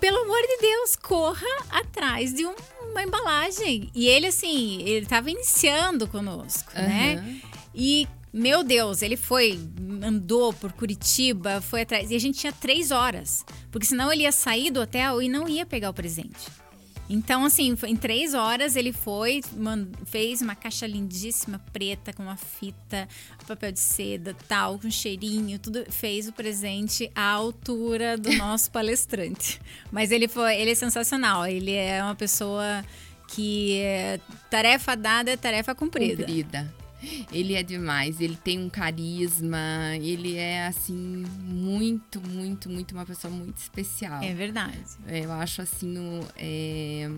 pelo 0.00 0.18
amor 0.18 0.40
de 0.40 0.56
Deus, 0.60 0.96
corra 0.96 1.46
atrás 1.70 2.32
de 2.32 2.46
um- 2.46 2.54
uma 2.90 3.02
embalagem. 3.02 3.90
E 3.94 4.06
ele, 4.06 4.26
assim, 4.26 4.80
ele 4.82 5.06
tava 5.06 5.30
iniciando 5.30 6.06
conosco, 6.08 6.72
né? 6.74 7.14
Aham. 7.16 7.40
E, 7.74 8.08
meu 8.32 8.64
Deus, 8.64 9.02
ele 9.02 9.16
foi, 9.16 9.60
andou 10.02 10.52
por 10.52 10.72
Curitiba, 10.72 11.60
foi 11.60 11.82
atrás. 11.82 12.10
E 12.10 12.16
a 12.16 12.18
gente 12.18 12.38
tinha 12.40 12.52
três 12.52 12.90
horas. 12.90 13.44
Porque 13.70 13.86
senão 13.86 14.12
ele 14.12 14.22
ia 14.22 14.32
sair 14.32 14.70
do 14.70 14.80
hotel 14.80 15.20
e 15.22 15.28
não 15.28 15.48
ia 15.48 15.64
pegar 15.66 15.90
o 15.90 15.94
presente. 15.94 16.48
Então, 17.12 17.44
assim, 17.44 17.76
em 17.88 17.96
três 17.96 18.34
horas 18.34 18.76
ele 18.76 18.92
foi, 18.92 19.42
fez 20.06 20.40
uma 20.40 20.54
caixa 20.54 20.86
lindíssima, 20.86 21.60
preta, 21.72 22.12
com 22.12 22.22
uma 22.22 22.36
fita, 22.36 23.08
papel 23.48 23.72
de 23.72 23.80
seda, 23.80 24.36
tal, 24.46 24.78
com 24.78 24.88
cheirinho, 24.88 25.58
tudo. 25.58 25.84
Fez 25.90 26.28
o 26.28 26.32
presente 26.32 27.10
à 27.12 27.32
altura 27.32 28.16
do 28.16 28.32
nosso 28.38 28.70
palestrante. 28.70 29.60
Mas 29.90 30.12
ele 30.12 30.28
foi, 30.28 30.54
ele 30.54 30.70
é 30.70 30.74
sensacional. 30.76 31.44
Ele 31.44 31.72
é 31.72 32.00
uma 32.00 32.14
pessoa 32.14 32.84
que 33.26 33.78
é, 33.78 34.20
tarefa 34.48 34.94
dada 34.94 35.32
é 35.32 35.36
tarefa 35.36 35.74
cumprida. 35.74 36.24
Cumprida. 36.24 36.79
Ele 37.32 37.54
é 37.54 37.62
demais, 37.62 38.20
ele 38.20 38.36
tem 38.36 38.58
um 38.58 38.68
carisma, 38.68 39.58
ele 40.00 40.36
é 40.36 40.66
assim, 40.66 41.24
muito, 41.42 42.20
muito, 42.20 42.68
muito 42.68 42.92
uma 42.92 43.06
pessoa 43.06 43.32
muito 43.32 43.58
especial. 43.58 44.22
É 44.22 44.34
verdade. 44.34 44.78
Eu 45.08 45.32
acho 45.32 45.62
assim 45.62 45.98
o- 45.98 46.26
é, 46.36 47.10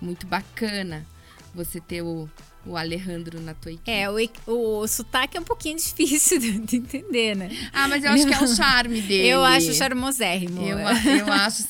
muito 0.00 0.26
bacana 0.26 1.06
você 1.54 1.80
ter 1.80 2.02
o, 2.02 2.28
o 2.64 2.76
Alejandro 2.76 3.40
na 3.40 3.54
tua 3.54 3.72
equipe. 3.72 3.90
É, 3.90 4.08
o, 4.08 4.16
o, 4.46 4.86
sotaque 4.86 5.36
é 5.36 5.40
um 5.40 5.44
pouquinho 5.44 5.76
difícil 5.78 6.38
de, 6.38 6.58
de 6.60 6.76
entender, 6.76 7.36
né? 7.36 7.50
Ah, 7.72 7.88
mas 7.88 8.04
eu 8.04 8.10
acho 8.12 8.26
que 8.26 8.34
é 8.34 8.40
o 8.40 8.46
charme 8.54 9.00
dele. 9.02 9.28
Eu 9.28 9.44
acho 9.44 9.72
charmosérrimo. 9.74 10.62
Eu, 10.62 10.78
eu 10.78 11.32
acho 11.32 11.64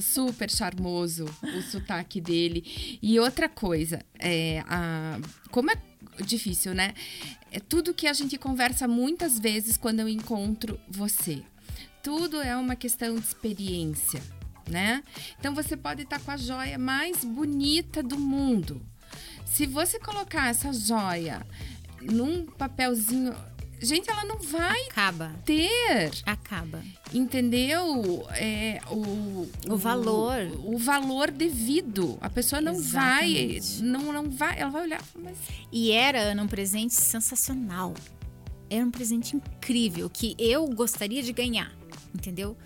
super 0.00 0.50
charmoso 0.50 1.24
o 1.42 1.62
sotaque 1.62 2.20
dele. 2.20 2.98
E 3.02 3.18
outra 3.18 3.48
coisa, 3.48 4.00
é, 4.18 4.62
a, 4.68 5.18
como 5.50 5.70
é 5.70 5.76
difícil, 6.20 6.74
né? 6.74 6.94
É 7.50 7.60
tudo 7.60 7.94
que 7.94 8.06
a 8.06 8.12
gente 8.12 8.36
conversa 8.38 8.86
muitas 8.88 9.38
vezes 9.38 9.76
quando 9.76 10.00
eu 10.00 10.08
encontro 10.08 10.78
você. 10.88 11.42
Tudo 12.02 12.40
é 12.40 12.56
uma 12.56 12.74
questão 12.74 13.14
de 13.14 13.20
experiência, 13.20 14.22
né? 14.68 15.02
Então 15.38 15.54
você 15.54 15.76
pode 15.76 16.02
estar 16.02 16.18
com 16.20 16.30
a 16.30 16.36
joia 16.36 16.78
mais 16.78 17.24
bonita 17.24 18.02
do 18.02 18.18
mundo. 18.18 18.82
Se 19.44 19.66
você 19.66 19.98
colocar 19.98 20.48
essa 20.48 20.72
joia 20.72 21.46
num 22.00 22.46
papelzinho, 22.46 23.34
gente, 23.82 24.08
ela 24.08 24.24
não 24.24 24.38
vai 24.38 24.80
Acaba. 24.88 25.32
ter 25.44 26.10
Acaba. 26.24 26.82
entendeu 27.12 28.26
é, 28.34 28.80
o, 28.90 29.48
O 29.68 29.76
valor. 29.76 30.38
o, 30.64 30.78
valor 30.78 31.30
devido 31.30 32.16
a 32.20 32.30
pessoa 32.30 32.60
não 32.60 32.80
vai 32.80 33.30
Exatamente. 33.56 33.82
não 33.82 34.12
não 34.12 34.30
vai 34.30 34.58
ela 34.60 34.70
vai 34.70 34.82
olhar 34.82 35.02
mas 35.22 35.36
E 35.70 35.90
era, 35.92 36.20
Ana, 36.20 36.42
um 36.42 36.48
presente 36.48 36.94
sensacional. 36.94 37.94
Era 38.70 38.84
um 38.86 38.90
presente 38.90 39.36
incrível 39.36 40.08
que 40.08 40.34
eu 40.38 40.66
gostaria 40.68 41.22
de 41.22 41.32
ganhar, 41.32 41.70
entendeu? 42.14 42.56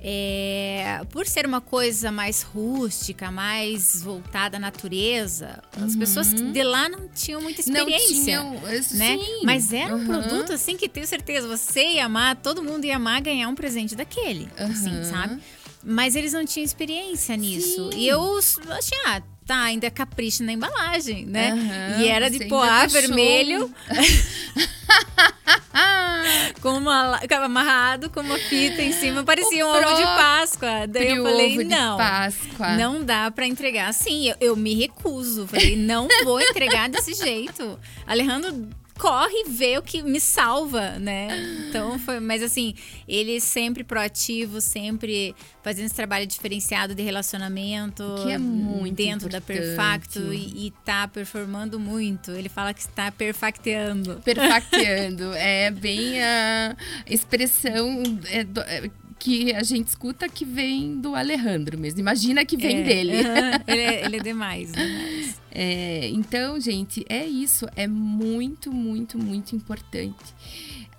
É, 0.00 1.00
por 1.10 1.26
ser 1.26 1.44
uma 1.44 1.60
coisa 1.60 2.12
mais 2.12 2.42
rústica, 2.42 3.32
mais 3.32 4.00
voltada 4.00 4.56
à 4.56 4.60
natureza, 4.60 5.60
as 5.76 5.96
pessoas 5.96 6.32
de 6.32 6.62
lá 6.62 6.88
não 6.88 7.08
tinham 7.08 7.40
muita 7.40 7.60
experiência. 7.60 8.40
Uhum. 8.40 8.52
não 8.52 8.60
tinham 8.60 8.78
isso, 8.78 8.96
né? 8.96 9.18
sim. 9.18 9.40
Mas 9.44 9.72
era 9.72 9.94
um 9.96 9.98
Aham. 9.98 10.06
produto 10.06 10.52
assim 10.52 10.76
que 10.76 10.88
tenho 10.88 11.06
certeza 11.06 11.48
você 11.48 11.94
ia 11.94 12.04
amar, 12.06 12.36
todo 12.36 12.62
mundo 12.62 12.84
ia 12.84 12.94
amar 12.94 13.20
ganhar 13.20 13.48
um 13.48 13.56
presente 13.56 13.96
daquele, 13.96 14.48
assim, 14.56 14.92
Aham. 14.92 15.04
sabe? 15.04 15.42
Mas 15.82 16.14
eles 16.14 16.32
não 16.32 16.44
tinham 16.44 16.64
experiência 16.64 17.36
nisso. 17.36 17.90
Sim. 17.92 17.98
E 17.98 18.06
eu 18.08 18.38
achei, 18.38 18.98
ah, 19.06 19.22
tá, 19.48 19.62
ainda 19.62 19.86
é 19.86 19.90
capricho 19.90 20.44
na 20.44 20.52
embalagem, 20.52 21.24
né? 21.24 21.52
Aham, 21.52 22.02
e 22.02 22.08
era 22.08 22.30
de 22.30 22.44
poá 22.44 22.86
vermelho, 22.86 23.72
com 26.60 26.76
uma, 26.76 27.18
amarrado 27.42 28.10
com 28.10 28.20
uma 28.20 28.36
fita 28.36 28.82
em 28.82 28.92
cima, 28.92 29.24
parecia 29.24 29.66
um 29.66 29.70
ovo 29.70 29.96
de 29.96 30.02
Páscoa. 30.02 30.86
Daí 30.86 31.16
eu 31.16 31.24
falei, 31.24 31.64
não. 31.64 31.96
Páscoa 31.96 32.76
Não 32.76 33.02
dá 33.02 33.30
pra 33.30 33.46
entregar 33.46 33.88
assim. 33.88 34.28
Eu, 34.28 34.36
eu 34.38 34.56
me 34.56 34.74
recuso. 34.74 35.46
Falei, 35.46 35.76
não 35.76 36.06
vou 36.24 36.42
entregar 36.42 36.90
desse 36.90 37.14
jeito. 37.14 37.80
Alejandro 38.06 38.68
corre 38.98 39.32
e 39.46 39.50
vê 39.50 39.78
o 39.78 39.82
que 39.82 40.02
me 40.02 40.20
salva, 40.20 40.98
né? 40.98 41.28
Então 41.68 41.98
foi, 41.98 42.18
mas 42.20 42.42
assim, 42.42 42.74
ele 43.06 43.40
sempre 43.40 43.84
proativo, 43.84 44.60
sempre 44.60 45.34
fazendo 45.62 45.86
esse 45.86 45.94
trabalho 45.94 46.26
diferenciado 46.26 46.94
de 46.94 47.02
relacionamento 47.02 48.02
Que 48.24 48.32
é 48.32 48.38
muito 48.38 48.94
dentro 48.96 49.28
da 49.28 49.38
importante. 49.38 49.60
Perfacto 49.66 50.32
e, 50.32 50.66
e 50.66 50.70
tá 50.84 51.06
performando 51.08 51.78
muito. 51.78 52.30
Ele 52.32 52.48
fala 52.48 52.74
que 52.74 52.80
está 52.80 53.10
perfacteando. 53.12 54.20
perfacteando 54.24 55.32
é 55.36 55.70
bem 55.70 56.22
a 56.22 56.76
expressão 57.06 58.02
é, 58.30 58.44
do- 58.44 58.60
é, 58.60 58.90
que 59.18 59.52
a 59.54 59.62
gente 59.62 59.88
escuta 59.88 60.28
que 60.28 60.44
vem 60.44 61.00
do 61.00 61.14
Alejandro 61.14 61.78
mesmo. 61.78 62.00
Imagina 62.00 62.44
que 62.44 62.56
vem 62.56 62.78
É, 62.78 62.82
dele. 62.82 63.12
ele, 63.66 63.80
é, 63.80 64.04
ele 64.04 64.16
é 64.16 64.20
demais, 64.20 64.72
demais. 64.72 65.40
É, 65.50 66.08
então, 66.08 66.60
gente, 66.60 67.04
é 67.08 67.26
isso. 67.26 67.66
É 67.74 67.86
muito, 67.86 68.72
muito, 68.72 69.18
muito 69.18 69.56
importante. 69.56 70.34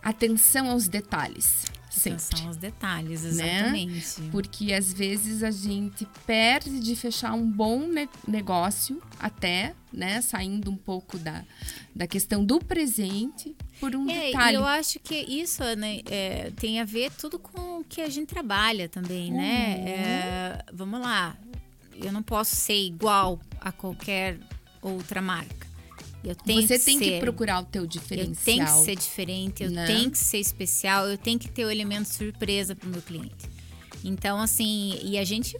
Atenção 0.02 0.70
aos 0.70 0.88
detalhes. 0.88 1.66
Sempre. 1.90 2.22
São 2.38 2.50
os 2.50 2.58
detalhes, 2.58 3.24
Né? 3.24 3.58
exatamente. 3.58 4.22
Porque 4.32 4.72
às 4.74 4.94
vezes 4.94 5.42
a 5.44 5.52
gente 5.52 6.08
perde 6.26 6.80
de 6.80 6.96
fechar 6.96 7.34
um 7.34 7.50
bom 7.50 7.80
ne- 7.88 8.08
negócio, 8.28 9.02
até, 9.20 9.74
né? 9.92 10.22
Saindo 10.22 10.70
um 10.72 10.76
pouco 10.78 11.18
da, 11.18 11.44
da 11.96 12.06
questão 12.08 12.46
do 12.46 12.60
presente 12.60 13.56
por 13.80 13.96
um 13.96 14.10
É, 14.10 14.28
detalhe. 14.28 14.56
eu 14.58 14.66
acho 14.66 15.00
que 15.00 15.16
isso 15.16 15.64
né, 15.76 16.02
é, 16.06 16.52
tem 16.56 16.80
a 16.80 16.86
ver 16.86 17.12
tudo 17.14 17.40
com 17.40 17.80
o 17.80 17.84
que 17.84 18.02
a 18.02 18.10
gente 18.10 18.28
trabalha 18.28 18.88
também, 18.88 19.32
né? 19.32 19.76
Uhum. 19.80 19.88
É, 19.88 20.66
vamos 20.72 21.02
lá, 21.02 21.36
eu 21.96 22.12
não 22.12 22.22
posso 22.22 22.56
ser 22.56 22.80
igual 22.86 23.40
a 23.60 23.72
qualquer 23.72 24.38
outra 24.82 25.22
marca. 25.22 25.68
Eu 26.24 26.36
tenho 26.36 26.62
Você 26.68 26.78
que 26.80 26.86
tem 26.86 27.00
que 27.00 27.06
ser- 27.06 27.20
procurar 27.22 27.62
o 27.62 27.66
teu 27.66 27.84
Eu 27.84 27.88
diferencial. 27.88 28.44
tenho 28.46 28.66
que 28.66 28.86
ser 28.86 28.96
diferente, 28.96 29.64
eu 29.64 29.72
né? 29.72 29.86
tenho 29.86 30.12
que 30.12 30.18
ser 30.18 30.38
especial, 30.40 31.08
eu 31.08 31.18
tenho 31.18 31.40
que 31.40 31.50
ter 31.50 31.64
o 31.66 31.72
elemento 31.72 32.10
surpresa 32.10 32.76
para 32.76 32.88
o 32.88 32.92
meu 32.92 33.02
cliente. 33.02 33.48
Então, 34.04 34.40
assim, 34.40 35.00
e 35.04 35.18
a 35.18 35.24
gente, 35.24 35.58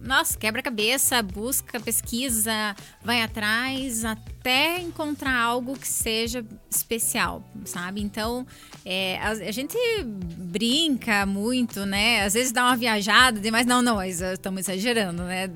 nossa, 0.00 0.38
quebra 0.38 0.60
a 0.60 0.62
cabeça, 0.64 1.22
busca, 1.22 1.78
pesquisa, 1.80 2.74
vai 3.02 3.20
atrás 3.22 4.04
até 4.04 4.80
encontrar 4.80 5.38
algo 5.38 5.76
que 5.76 5.86
seja 5.86 6.44
especial, 6.70 7.42
sabe? 7.64 8.00
Então, 8.00 8.46
é, 8.84 9.18
a, 9.18 9.30
a 9.30 9.50
gente 9.50 9.76
brinca 10.04 11.26
muito, 11.26 11.84
né? 11.84 12.24
Às 12.24 12.34
vezes 12.34 12.52
dá 12.52 12.64
uma 12.64 12.76
viajada 12.76 13.40
demais. 13.40 13.66
Não, 13.66 13.82
não, 13.82 14.02
estamos 14.02 14.60
exagerando, 14.60 15.24
né? 15.24 15.48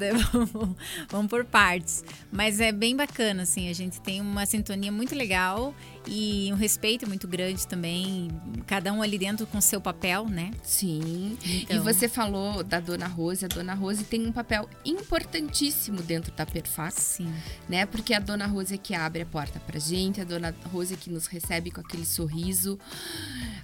Vamos 1.09 1.31
por 1.31 1.45
partes. 1.45 2.05
Mas 2.31 2.61
é 2.61 2.73
bem 2.73 2.95
bacana, 2.95 3.45
assim. 3.45 3.71
A 3.71 3.73
gente 3.73 4.01
tem 4.01 4.21
uma 4.21 4.45
sintonia 4.45 4.93
muito 4.93 5.15
legal 5.15 5.75
e 6.07 6.51
um 6.53 6.57
respeito 6.57 7.07
muito 7.09 7.27
grande 7.29 7.67
também. 7.67 8.29
Cada 8.67 8.93
um 8.93 9.03
ali 9.03 9.19
dentro 9.19 9.47
com 9.47 9.61
seu 9.61 9.81
papel, 9.81 10.27
né? 10.29 10.51
Sim. 10.63 11.37
E 11.45 11.63
Então- 11.63 11.83
você 11.83 12.09
falou 12.09 12.63
da 12.65 12.81
Dona 12.81 13.07
Rose. 13.07 13.45
A 13.45 13.49
Dona 13.49 13.75
Rose 13.75 14.05
tem 14.05 14.27
um 14.27 14.33
papel 14.33 14.69
importantíssimo 14.85 16.03
dentro 16.03 16.33
da 16.33 16.45
Perfax, 16.47 16.95
Sim. 17.19 17.33
né? 17.69 17.87
Porque 17.87 18.15
a 18.15 18.19
Dona 18.21 18.47
Rose 18.47 18.75
é 18.75 18.79
que 18.79 18.95
abre 18.95 19.23
a 19.23 19.27
porta 19.27 19.61
pra 19.61 19.79
gente, 19.79 20.21
a 20.21 20.25
Dona 20.25 20.55
Rose 20.73 20.95
é 20.95 20.97
que 20.97 21.11
nos 21.11 21.27
recebe 21.27 21.71
com 21.71 21.81
aquele 21.81 22.05
sorriso. 22.07 22.79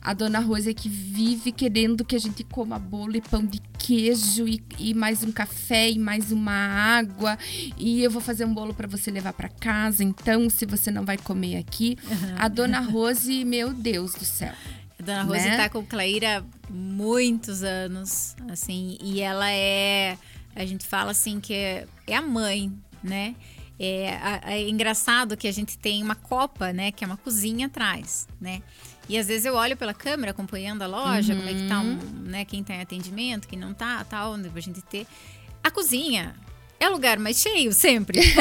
A 0.01 0.13
Dona 0.15 0.39
Rose 0.41 0.69
é 0.71 0.75
que 0.75 0.89
vive 0.89 1.51
querendo 1.53 2.05
que 2.05 2.15
a 2.15 2.19
gente 2.19 2.45
coma 2.45 2.79
bolo 2.79 3.17
e 3.17 3.21
pão 3.21 3.45
de 3.45 3.61
queijo 3.79 4.47
e, 4.47 4.63
e 4.79 4.93
mais 4.95 5.23
um 5.23 5.31
café 5.33 5.91
e 5.91 5.99
mais 5.99 6.33
uma 6.33 6.53
água. 6.53 7.39
E 7.77 8.03
eu 8.03 8.11
vou 8.11 8.21
fazer 8.21 8.45
um 8.45 8.53
bolo 8.53 8.75
pra 8.75 8.87
você 8.87 9.11
levar 9.11 9.33
pra 9.33 9.49
casa. 9.49 10.03
Então, 10.03 10.51
se 10.51 10.67
você 10.67 10.91
não 10.91 11.05
vai 11.05 11.17
comer 11.17 11.57
aqui, 11.57 11.97
a 12.39 12.49
Dona 12.49 12.81
Rose, 12.81 13.45
meu 13.45 13.73
Deus 13.73 14.13
do 14.15 14.25
céu. 14.25 14.53
A 14.99 15.03
Dona 15.03 15.23
Rose 15.23 15.49
Né? 15.49 15.57
tá 15.57 15.69
com 15.69 15.85
Claíra 15.87 16.45
muitos 16.69 17.63
anos, 17.63 18.35
assim, 18.51 18.99
e 19.01 19.21
ela 19.21 19.51
é. 19.51 20.19
A 20.55 20.67
gente 20.67 20.85
fala 20.87 21.13
assim 21.13 21.39
que 21.41 21.55
é, 21.55 21.87
é 22.07 22.17
a 22.17 22.23
mãe, 22.23 22.73
né? 23.03 23.37
É, 23.79 24.19
é 24.45 24.69
engraçado 24.69 25.37
que 25.37 25.47
a 25.47 25.53
gente 25.53 25.79
tem 25.79 26.03
uma 26.03 26.17
copa, 26.17 26.73
né? 26.73 26.91
Que 26.91 27.05
é 27.05 27.07
uma 27.07 27.17
cozinha 27.17 27.69
atrás, 27.69 28.27
né? 28.41 28.61
E 29.09 29.17
às 29.17 29.27
vezes 29.27 29.47
eu 29.47 29.55
olho 29.55 29.77
pela 29.77 29.95
câmera 29.95 30.33
acompanhando 30.33 30.83
a 30.83 30.87
loja, 30.87 31.35
como 31.35 31.49
é 31.49 31.55
que 31.55 31.67
tá, 31.67 31.81
um, 31.81 31.97
né? 32.25 32.45
Quem 32.45 32.63
tá 32.63 32.75
em 32.75 32.83
atendimento, 32.83 33.49
quem 33.49 33.59
não 33.59 33.73
tá, 33.73 34.05
tal, 34.05 34.37
né, 34.37 34.49
pra 34.51 34.61
gente 34.61 34.83
ter. 34.83 35.07
A 35.63 35.71
cozinha 35.71 36.35
é 36.81 36.89
lugar 36.89 37.19
mais 37.19 37.39
cheio 37.41 37.73
sempre. 37.73 38.21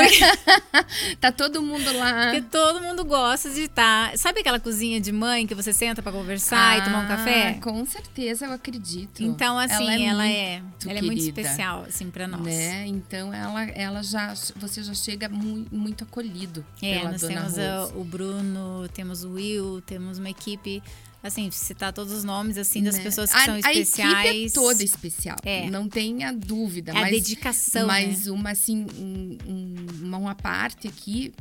Tá 1.19 1.31
todo 1.31 1.61
mundo 1.61 1.91
lá. 1.97 2.25
porque 2.25 2.41
todo 2.43 2.81
mundo 2.81 3.03
gosta 3.03 3.49
de 3.49 3.61
estar. 3.61 4.15
Sabe 4.17 4.39
aquela 4.41 4.59
cozinha 4.59 4.99
de 5.01 5.11
mãe 5.11 5.47
que 5.47 5.55
você 5.55 5.73
senta 5.73 6.01
pra 6.01 6.11
conversar 6.11 6.77
e 6.77 6.83
tomar 6.83 6.99
um 6.99 7.05
Ah, 7.05 7.07
café? 7.07 7.53
Com 7.61 7.85
certeza, 7.85 8.45
eu 8.45 8.53
acredito. 8.53 9.23
Então, 9.23 9.57
assim, 9.57 10.05
ela 10.05 10.27
é, 10.27 10.59
muito 10.61 10.89
ela 10.89 10.99
é 10.99 11.01
muito 11.01 11.21
especial, 11.21 11.85
assim, 11.87 12.09
pra 12.09 12.27
nós. 12.27 12.43
Né? 12.43 12.85
Então, 12.87 13.33
ela, 13.33 13.63
ela 13.71 14.03
já, 14.03 14.33
você 14.55 14.83
já 14.83 14.93
chega 14.93 15.27
muito, 15.29 15.73
muito 15.73 16.03
acolhido 16.03 16.63
É, 16.81 16.99
pela 16.99 17.11
nós 17.11 17.21
temos 17.21 17.53
o 17.95 18.03
Bruno, 18.03 18.87
temos 18.93 19.23
o 19.23 19.31
Will, 19.33 19.81
temos 19.81 20.19
uma 20.19 20.29
equipe, 20.29 20.81
assim, 21.23 21.49
citar 21.51 21.91
todos 21.91 22.13
os 22.13 22.23
nomes, 22.23 22.57
assim, 22.57 22.81
das 22.83 22.95
né? 22.95 23.03
pessoas 23.03 23.31
que 23.31 23.37
a, 23.37 23.45
são 23.45 23.53
a 23.55 23.59
especiais. 23.59 24.27
equipe 24.27 24.45
é 24.47 24.49
toda 24.51 24.83
especial. 24.83 25.37
É. 25.43 25.69
Não 25.69 25.89
tenha 25.89 26.31
dúvida. 26.31 26.91
É 26.91 26.97
a 26.97 27.01
mas, 27.01 27.11
dedicação, 27.11 27.87
Mas 27.87 28.25
né? 28.25 28.31
uma, 28.31 28.51
assim, 28.51 28.85
um- 28.97 29.37
um- 29.47 30.15
uma, 30.17 30.35
parte 30.35 30.87
aqui 30.87 31.33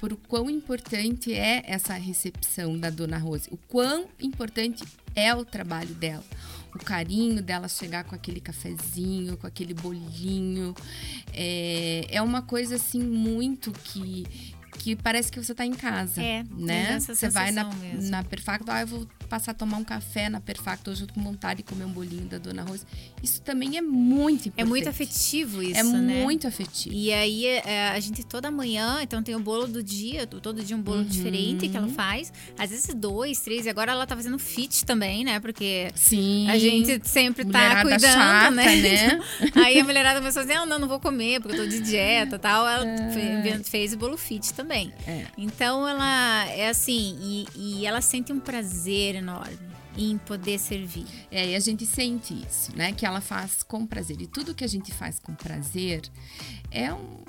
por 0.00 0.12
o 0.12 0.16
quão 0.16 0.50
importante 0.50 1.32
é 1.32 1.62
essa 1.66 1.94
recepção 1.94 2.78
da 2.78 2.90
Dona 2.90 3.18
Rose. 3.18 3.48
O 3.50 3.56
quão 3.56 4.06
importante 4.20 4.84
é 5.14 5.34
o 5.34 5.44
trabalho 5.44 5.94
dela. 5.94 6.24
O 6.74 6.78
carinho 6.78 7.40
dela 7.42 7.68
chegar 7.68 8.04
com 8.04 8.14
aquele 8.14 8.38
cafezinho, 8.40 9.36
com 9.38 9.46
aquele 9.46 9.72
bolinho. 9.72 10.74
É, 11.32 12.06
é 12.10 12.20
uma 12.20 12.42
coisa, 12.42 12.76
assim, 12.76 13.00
muito 13.02 13.72
que... 13.72 14.26
Que 14.86 14.94
parece 14.94 15.32
que 15.32 15.42
você 15.42 15.52
tá 15.52 15.66
em 15.66 15.72
casa, 15.72 16.22
É, 16.22 16.44
né? 16.56 17.00
Você 17.00 17.28
vai 17.28 17.50
na, 17.50 17.64
mesmo. 17.64 18.08
na 18.08 18.22
Perfacto, 18.22 18.70
ah, 18.70 18.82
eu 18.82 18.86
vou 18.86 19.08
passar 19.26 19.50
a 19.52 19.54
tomar 19.54 19.76
um 19.78 19.84
café 19.84 20.28
na 20.28 20.40
Perfacto, 20.40 20.94
tô 21.06 21.12
com 21.14 21.22
vontade 21.22 21.58
de 21.58 21.62
comer 21.64 21.84
um 21.84 21.90
bolinho 21.90 22.24
da 22.26 22.38
Dona 22.38 22.62
Rose. 22.62 22.84
Isso 23.22 23.40
também 23.42 23.76
é 23.76 23.82
muito 23.82 24.48
importante. 24.48 24.54
É 24.56 24.64
muito 24.64 24.88
afetivo 24.88 25.62
isso, 25.62 25.78
É 25.80 25.82
né? 25.82 26.22
muito 26.22 26.46
afetivo. 26.46 26.94
E 26.94 27.12
aí, 27.12 27.46
é, 27.46 27.88
a 27.90 28.00
gente 28.00 28.24
toda 28.24 28.50
manhã, 28.50 28.98
então 29.02 29.22
tem 29.22 29.34
o 29.34 29.40
bolo 29.40 29.66
do 29.66 29.82
dia, 29.82 30.26
todo 30.26 30.62
dia 30.62 30.76
um 30.76 30.80
bolo 30.82 31.04
diferente 31.04 31.68
que 31.68 31.76
ela 31.76 31.88
faz. 31.88 32.32
Às 32.58 32.70
vezes 32.70 32.94
dois, 32.94 33.40
três, 33.40 33.66
e 33.66 33.68
agora 33.68 33.92
ela 33.92 34.06
tá 34.06 34.14
fazendo 34.16 34.38
fit 34.38 34.84
também, 34.84 35.24
né? 35.24 35.40
Porque 35.40 35.90
Sim. 35.94 36.48
a 36.48 36.58
gente 36.58 37.00
sempre 37.08 37.44
tá 37.44 37.58
Mulherada 37.58 37.82
cuidando, 37.90 38.12
chata, 38.12 38.50
né? 38.52 38.76
né? 38.76 39.20
Aí 39.64 39.80
a 39.80 39.84
mulherada 39.84 40.20
começou 40.20 40.40
a 40.40 40.44
dizer, 40.44 40.58
não, 40.58 40.66
não, 40.66 40.78
não 40.78 40.88
vou 40.88 41.00
comer, 41.00 41.40
porque 41.40 41.56
eu 41.58 41.64
tô 41.64 41.68
de 41.68 41.80
dieta 41.80 42.36
e 42.36 42.38
tal. 42.38 42.66
Ela 42.68 42.84
fe- 43.12 43.64
fez 43.64 43.92
o 43.92 43.96
bolo 43.96 44.16
fit 44.16 44.52
também. 44.54 44.92
É. 45.06 45.26
Então 45.36 45.86
ela 45.88 46.46
é 46.50 46.68
assim, 46.68 47.16
e, 47.20 47.46
e 47.80 47.86
ela 47.86 48.00
sente 48.00 48.32
um 48.32 48.38
prazer 48.40 49.15
enorme 49.16 49.58
em 49.96 50.18
poder 50.18 50.58
servir. 50.58 51.06
É, 51.30 51.50
e 51.50 51.54
a 51.54 51.60
gente 51.60 51.86
sente 51.86 52.34
isso, 52.46 52.70
né? 52.76 52.92
Que 52.92 53.06
ela 53.06 53.20
faz 53.20 53.62
com 53.62 53.86
prazer. 53.86 54.20
E 54.20 54.26
tudo 54.26 54.54
que 54.54 54.62
a 54.64 54.68
gente 54.68 54.92
faz 54.92 55.18
com 55.18 55.34
prazer 55.34 56.02
é 56.70 56.92
um- 56.92 57.24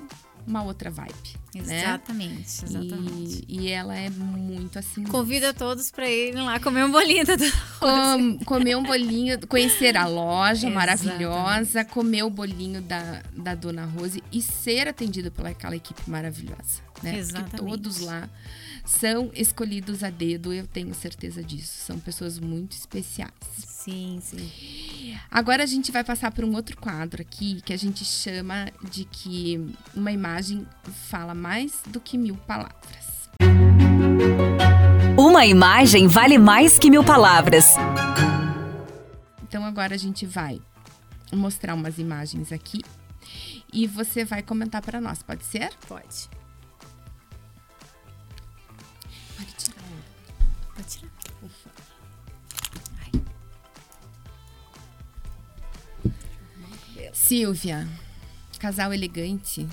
uma 0.46 0.62
outra 0.62 0.90
vibe, 0.90 1.12
né? 1.54 1.80
Exatamente, 1.82 2.64
exatamente. 2.64 3.44
E, 3.46 3.60
e 3.60 3.68
ela 3.68 3.94
é 3.94 4.08
muito 4.08 4.78
assim. 4.78 5.04
Convida 5.04 5.52
todos 5.52 5.90
pra 5.90 6.08
irem 6.10 6.42
lá 6.42 6.58
comer 6.58 6.84
um 6.84 6.90
bolinho 6.90 7.24
da 7.26 7.36
Dona 7.36 7.52
Com- 7.78 8.38
comer 8.46 8.74
um 8.76 8.82
bolinho, 8.82 9.46
conhecer 9.46 9.94
a 9.96 10.06
loja 10.06 10.68
Exatamente. 10.68 10.74
maravilhosa, 10.74 11.84
comer 11.84 12.22
o 12.22 12.30
bolinho 12.30 12.80
da, 12.80 13.22
da 13.34 13.54
Dona 13.54 13.84
Rose 13.84 14.22
e 14.32 14.40
ser 14.40 14.88
atendido 14.88 15.30
pelaquela 15.30 15.76
equipe 15.76 16.00
maravilhosa, 16.08 16.80
né? 17.02 17.18
Exatamente. 17.18 17.50
Porque 17.50 17.66
todos 17.70 18.00
lá 18.00 18.28
são 18.88 19.30
escolhidos 19.34 20.02
a 20.02 20.08
dedo, 20.08 20.50
eu 20.50 20.66
tenho 20.66 20.94
certeza 20.94 21.44
disso. 21.44 21.84
São 21.84 21.98
pessoas 22.00 22.38
muito 22.38 22.72
especiais. 22.72 23.30
Sim, 23.58 24.18
sim. 24.22 25.14
Agora 25.30 25.62
a 25.62 25.66
gente 25.66 25.92
vai 25.92 26.02
passar 26.02 26.32
por 26.32 26.42
um 26.42 26.54
outro 26.54 26.74
quadro 26.76 27.20
aqui 27.20 27.60
que 27.60 27.72
a 27.74 27.76
gente 27.76 28.02
chama 28.02 28.70
de 28.90 29.04
que 29.04 29.74
uma 29.94 30.10
imagem 30.10 30.66
fala 31.10 31.34
mais 31.34 31.82
do 31.86 32.00
que 32.00 32.16
mil 32.16 32.36
palavras. 32.38 33.28
Uma 35.18 35.44
imagem 35.44 36.08
vale 36.08 36.38
mais 36.38 36.78
que 36.78 36.88
mil 36.88 37.04
palavras. 37.04 37.74
Então 39.42 39.64
agora 39.64 39.94
a 39.94 39.98
gente 39.98 40.24
vai 40.24 40.60
mostrar 41.30 41.74
umas 41.74 41.98
imagens 41.98 42.52
aqui 42.52 42.80
e 43.70 43.86
você 43.86 44.24
vai 44.24 44.42
comentar 44.42 44.80
para 44.80 44.98
nós, 44.98 45.22
pode 45.22 45.44
ser? 45.44 45.70
Pode. 45.86 46.28
Pode 46.28 46.37
Silvia, 57.28 57.86
casal 58.58 58.90
elegante. 58.90 59.68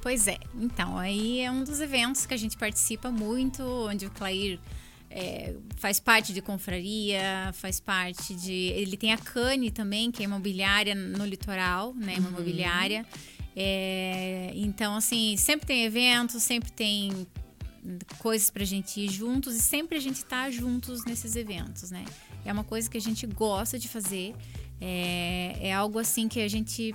Pois 0.00 0.28
é. 0.28 0.38
Então, 0.54 0.96
aí 0.96 1.40
é 1.40 1.50
um 1.50 1.64
dos 1.64 1.80
eventos 1.80 2.24
que 2.24 2.32
a 2.32 2.36
gente 2.36 2.56
participa 2.56 3.10
muito, 3.10 3.64
onde 3.64 4.06
o 4.06 4.10
Clair 4.12 4.60
é, 5.10 5.56
faz 5.76 5.98
parte 5.98 6.32
de 6.32 6.40
confraria, 6.40 7.50
faz 7.54 7.80
parte 7.80 8.32
de. 8.32 8.52
Ele 8.52 8.96
tem 8.96 9.12
a 9.12 9.18
Cane 9.18 9.72
também, 9.72 10.12
que 10.12 10.22
é 10.22 10.26
imobiliária 10.26 10.94
no 10.94 11.26
litoral, 11.26 11.92
né? 11.96 12.14
Uma 12.16 12.28
imobiliária. 12.28 13.04
É, 13.56 14.52
então, 14.54 14.94
assim, 14.94 15.36
sempre 15.36 15.66
tem 15.66 15.82
eventos, 15.82 16.44
sempre 16.44 16.70
tem 16.70 17.26
coisas 18.18 18.50
pra 18.50 18.64
gente 18.64 19.00
ir 19.00 19.10
juntos 19.10 19.56
e 19.56 19.60
sempre 19.60 19.98
a 19.98 20.00
gente 20.00 20.24
tá 20.24 20.48
juntos 20.48 21.04
nesses 21.04 21.34
eventos, 21.34 21.90
né? 21.90 22.04
É 22.44 22.52
uma 22.52 22.62
coisa 22.62 22.88
que 22.88 22.96
a 22.96 23.00
gente 23.00 23.26
gosta 23.26 23.80
de 23.80 23.88
fazer. 23.88 24.32
É, 24.80 25.56
é 25.60 25.72
algo 25.72 25.98
assim 25.98 26.28
que 26.28 26.40
a 26.40 26.48
gente 26.48 26.94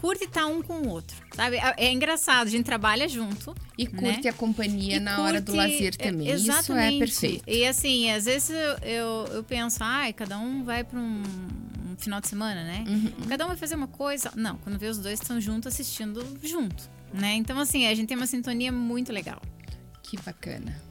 curte 0.00 0.24
estar 0.24 0.46
um 0.46 0.62
com 0.62 0.80
o 0.80 0.88
outro, 0.88 1.14
sabe? 1.34 1.56
É, 1.56 1.74
é 1.76 1.92
engraçado, 1.92 2.46
a 2.46 2.50
gente 2.50 2.64
trabalha 2.64 3.06
junto. 3.06 3.54
E 3.76 3.86
curte 3.86 4.24
né? 4.24 4.30
a 4.30 4.32
companhia 4.32 4.96
e 4.96 5.00
na 5.00 5.16
curte, 5.16 5.28
hora 5.28 5.40
do 5.40 5.54
lazer 5.54 5.94
também. 5.94 6.28
Exatamente. 6.28 6.62
Isso 6.62 6.72
é 6.72 6.98
perfeito. 6.98 7.44
E 7.46 7.66
assim, 7.66 8.10
às 8.10 8.24
vezes 8.24 8.50
eu, 8.50 8.88
eu, 8.88 9.26
eu 9.34 9.44
penso, 9.44 9.78
ai, 9.82 10.12
cada 10.14 10.38
um 10.38 10.64
vai 10.64 10.82
para 10.82 10.98
um, 10.98 11.22
um, 11.22 11.96
final 11.98 12.18
de 12.20 12.28
semana, 12.28 12.64
né? 12.64 12.84
Uhum. 12.88 13.28
Cada 13.28 13.44
um 13.44 13.48
vai 13.48 13.56
fazer 13.58 13.74
uma 13.74 13.88
coisa. 13.88 14.32
Não, 14.34 14.56
quando 14.58 14.78
vê 14.78 14.86
os 14.86 14.98
dois 14.98 15.20
estão 15.20 15.38
juntos 15.38 15.72
assistindo 15.72 16.24
junto, 16.42 16.88
né? 17.12 17.34
Então, 17.34 17.58
assim, 17.58 17.86
a 17.86 17.94
gente 17.94 18.08
tem 18.08 18.16
uma 18.16 18.26
sintonia 18.26 18.72
muito 18.72 19.12
legal. 19.12 19.40
Que 20.02 20.16
bacana. 20.16 20.89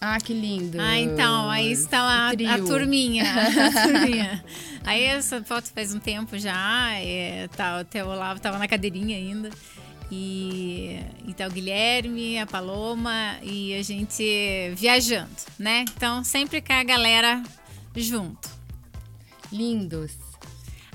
Ah, 0.00 0.18
que 0.18 0.34
lindo. 0.34 0.78
Ah, 0.80 0.98
então, 0.98 1.50
aí 1.50 1.72
está 1.72 2.00
a, 2.00 2.30
a 2.30 2.58
turminha. 2.58 3.24
A 3.24 3.72
turminha. 3.88 4.44
aí 4.84 5.02
essa 5.04 5.42
foto 5.42 5.70
faz 5.72 5.94
um 5.94 5.98
tempo 5.98 6.38
já. 6.38 6.92
É, 6.98 7.48
tá, 7.48 7.80
até 7.80 8.04
o 8.04 8.08
Olavo 8.08 8.36
estava 8.36 8.58
na 8.58 8.68
cadeirinha 8.68 9.16
ainda. 9.16 9.50
E 10.10 11.00
então 11.26 11.48
o 11.48 11.50
Guilherme, 11.50 12.38
a 12.38 12.46
Paloma 12.46 13.38
e 13.42 13.74
a 13.74 13.82
gente 13.82 14.24
viajando, 14.76 15.34
né? 15.58 15.84
Então 15.96 16.22
sempre 16.22 16.60
com 16.60 16.72
a 16.72 16.84
galera 16.84 17.42
junto. 17.96 18.48
Lindos. 19.50 20.12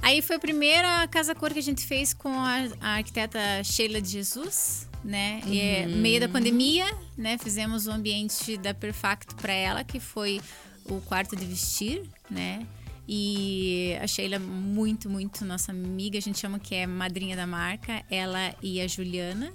Aí 0.02 0.22
foi 0.22 0.38
a 0.38 0.40
primeira 0.40 1.08
casa 1.08 1.36
cor 1.36 1.52
que 1.52 1.60
a 1.60 1.64
gente 1.64 1.86
fez 1.86 2.14
com 2.14 2.34
a, 2.34 2.68
a 2.80 2.90
arquiteta 2.98 3.40
Sheila 3.64 4.02
de 4.02 4.10
Jesus 4.10 4.88
né? 5.04 5.42
Uhum. 5.46 5.54
E 5.54 5.60
é, 5.60 5.86
no 5.86 5.98
meio 5.98 6.20
da 6.20 6.30
pandemia, 6.30 6.86
né? 7.18 7.38
Fizemos 7.38 7.88
o 7.88 7.92
ambiente 7.92 8.58
da 8.58 8.74
Perfacto 8.74 9.36
para 9.36 9.54
ela, 9.54 9.84
que 9.84 10.00
foi 10.00 10.42
o 10.86 11.02
quarto 11.02 11.36
de 11.36 11.46
vestir, 11.46 12.04
né? 12.30 12.66
E 13.08 13.98
a 14.02 14.08
Sheila 14.08 14.40
muito, 14.40 15.10
muito 15.10 15.44
nossa 15.44 15.72
amiga, 15.72 16.18
a 16.18 16.22
gente 16.22 16.40
chama 16.40 16.60
que 16.60 16.76
é 16.76 16.88
madrinha 16.88 17.36
da 17.36 17.48
marca, 17.48 18.04
ela 18.10 18.56
e 18.62 18.80
a 18.80 18.88
Juliana, 18.88 19.52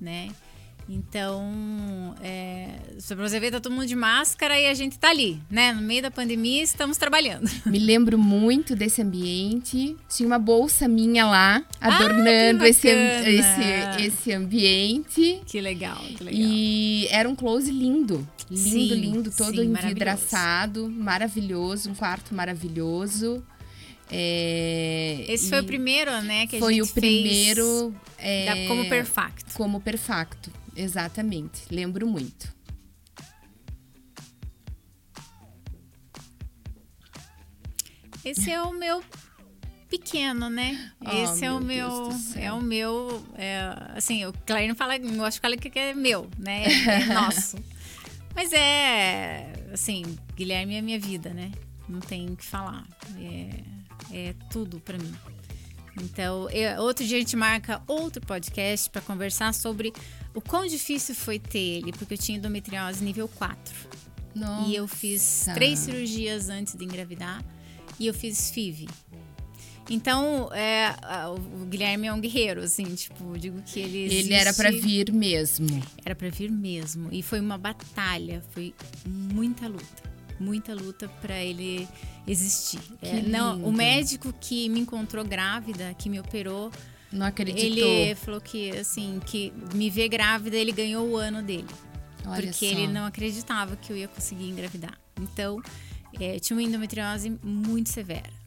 né? 0.00 0.30
Então, 0.92 2.16
é, 2.20 2.68
pra 3.06 3.16
você 3.16 3.38
ver, 3.38 3.52
tá 3.52 3.60
todo 3.60 3.72
mundo 3.72 3.86
de 3.86 3.94
máscara 3.94 4.58
e 4.58 4.66
a 4.66 4.74
gente 4.74 4.98
tá 4.98 5.10
ali, 5.10 5.40
né? 5.48 5.72
No 5.72 5.80
meio 5.80 6.02
da 6.02 6.10
pandemia, 6.10 6.64
estamos 6.64 6.96
trabalhando. 6.96 7.48
Me 7.64 7.78
lembro 7.78 8.18
muito 8.18 8.74
desse 8.74 9.00
ambiente. 9.00 9.96
Tinha 10.08 10.26
uma 10.26 10.38
bolsa 10.38 10.88
minha 10.88 11.24
lá, 11.26 11.64
ah, 11.80 11.94
adornando 11.94 12.64
ah, 12.64 12.68
esse, 12.68 12.88
esse, 12.88 14.02
esse 14.04 14.32
ambiente. 14.32 15.40
Que 15.46 15.60
legal, 15.60 15.96
que 15.96 16.24
legal. 16.24 16.40
E 16.42 17.06
era 17.10 17.28
um 17.28 17.36
close 17.36 17.70
lindo. 17.70 18.26
Lindo, 18.50 18.68
sim, 18.68 18.88
lindo, 18.88 19.30
todo 19.30 19.62
sim, 19.62 19.68
envidraçado, 19.68 20.88
maravilhoso. 20.88 21.04
maravilhoso, 21.04 21.90
um 21.90 21.94
quarto 21.94 22.34
maravilhoso. 22.34 23.44
É, 24.12 25.24
Esse 25.28 25.48
foi 25.48 25.60
o 25.60 25.64
primeiro, 25.64 26.10
né? 26.22 26.46
Que 26.48 26.58
foi 26.58 26.82
o 26.82 26.88
primeiro. 26.88 27.94
É, 28.18 28.66
como 28.66 28.88
perfacto. 28.88 29.54
Como 29.54 29.80
perfacto. 29.80 30.50
Exatamente, 30.80 31.62
lembro 31.70 32.06
muito. 32.06 32.50
Esse 38.24 38.50
é 38.50 38.62
o 38.62 38.72
meu 38.72 39.04
pequeno, 39.90 40.48
né? 40.48 40.92
Oh, 41.04 41.10
Esse 41.10 41.44
é 41.44 41.52
o 41.52 41.60
meu, 41.60 42.08
é 42.36 42.52
o 42.52 42.62
meu, 42.62 43.22
é, 43.34 43.60
assim, 43.94 44.24
o 44.24 44.32
Claire 44.46 44.68
não 44.68 44.74
fala, 44.74 44.96
eu 44.96 45.24
acho 45.24 45.38
que 45.38 45.42
fala 45.42 45.56
que 45.56 45.78
é 45.78 45.92
meu, 45.92 46.30
né? 46.38 46.64
É 46.64 47.04
nosso. 47.12 47.58
Mas 48.34 48.50
é, 48.52 49.52
assim, 49.72 50.18
Guilherme 50.34 50.76
é 50.76 50.80
minha 50.80 50.98
vida, 50.98 51.34
né? 51.34 51.52
Não 51.86 52.00
tem 52.00 52.30
o 52.30 52.36
que 52.36 52.44
falar. 52.44 52.86
É, 53.18 53.50
é 54.12 54.34
tudo 54.50 54.80
para 54.80 54.96
mim. 54.96 55.14
Então, 56.00 56.48
eu, 56.50 56.80
outro 56.82 57.04
dia 57.04 57.18
a 57.18 57.20
gente 57.20 57.36
marca 57.36 57.82
outro 57.86 58.24
podcast 58.24 58.88
para 58.88 59.02
conversar 59.02 59.52
sobre 59.52 59.92
o 60.34 60.40
quão 60.40 60.66
difícil 60.66 61.14
foi 61.14 61.38
ter 61.38 61.58
ele, 61.58 61.92
porque 61.92 62.14
eu 62.14 62.18
tinha 62.18 62.38
endometriose 62.38 63.02
nível 63.02 63.28
4. 63.28 63.74
Nossa. 64.34 64.68
E 64.68 64.76
eu 64.76 64.86
fiz 64.86 65.46
três 65.54 65.78
cirurgias 65.80 66.48
antes 66.48 66.74
de 66.76 66.84
engravidar 66.84 67.44
e 67.98 68.06
eu 68.06 68.14
fiz 68.14 68.50
FIV. 68.50 68.88
Então, 69.88 70.48
é, 70.52 70.94
o 71.28 71.66
Guilherme 71.66 72.06
é 72.06 72.12
um 72.12 72.20
guerreiro, 72.20 72.62
assim, 72.62 72.84
tipo, 72.94 73.36
digo 73.36 73.60
que 73.62 73.80
ele 73.80 74.04
existe, 74.04 74.26
Ele 74.26 74.34
era 74.34 74.54
para 74.54 74.70
vir 74.70 75.12
mesmo. 75.12 75.66
Era 76.04 76.14
para 76.14 76.30
vir 76.30 76.48
mesmo. 76.48 77.08
E 77.10 77.24
foi 77.24 77.40
uma 77.40 77.58
batalha, 77.58 78.40
foi 78.50 78.72
muita 79.04 79.66
luta. 79.66 80.10
Muita 80.38 80.72
luta 80.74 81.08
para 81.20 81.42
ele 81.42 81.88
existir. 82.24 82.80
É, 83.02 83.20
não, 83.20 83.62
o 83.64 83.72
médico 83.72 84.32
que 84.40 84.68
me 84.68 84.78
encontrou 84.78 85.24
grávida, 85.24 85.92
que 85.98 86.08
me 86.08 86.20
operou, 86.20 86.70
não 87.12 87.26
acreditou. 87.26 87.68
Ele 87.68 88.14
falou 88.14 88.40
que, 88.40 88.70
assim, 88.70 89.20
que 89.24 89.52
me 89.74 89.90
ver 89.90 90.08
grávida, 90.08 90.56
ele 90.56 90.72
ganhou 90.72 91.08
o 91.08 91.16
ano 91.16 91.42
dele. 91.42 91.66
Olha 92.26 92.42
porque 92.42 92.70
só. 92.70 92.72
ele 92.72 92.86
não 92.86 93.06
acreditava 93.06 93.76
que 93.76 93.92
eu 93.92 93.96
ia 93.96 94.08
conseguir 94.08 94.48
engravidar. 94.48 94.98
Então, 95.20 95.60
é, 96.18 96.38
tinha 96.38 96.56
uma 96.56 96.62
endometriose 96.62 97.30
muito 97.42 97.88
severa. 97.88 98.40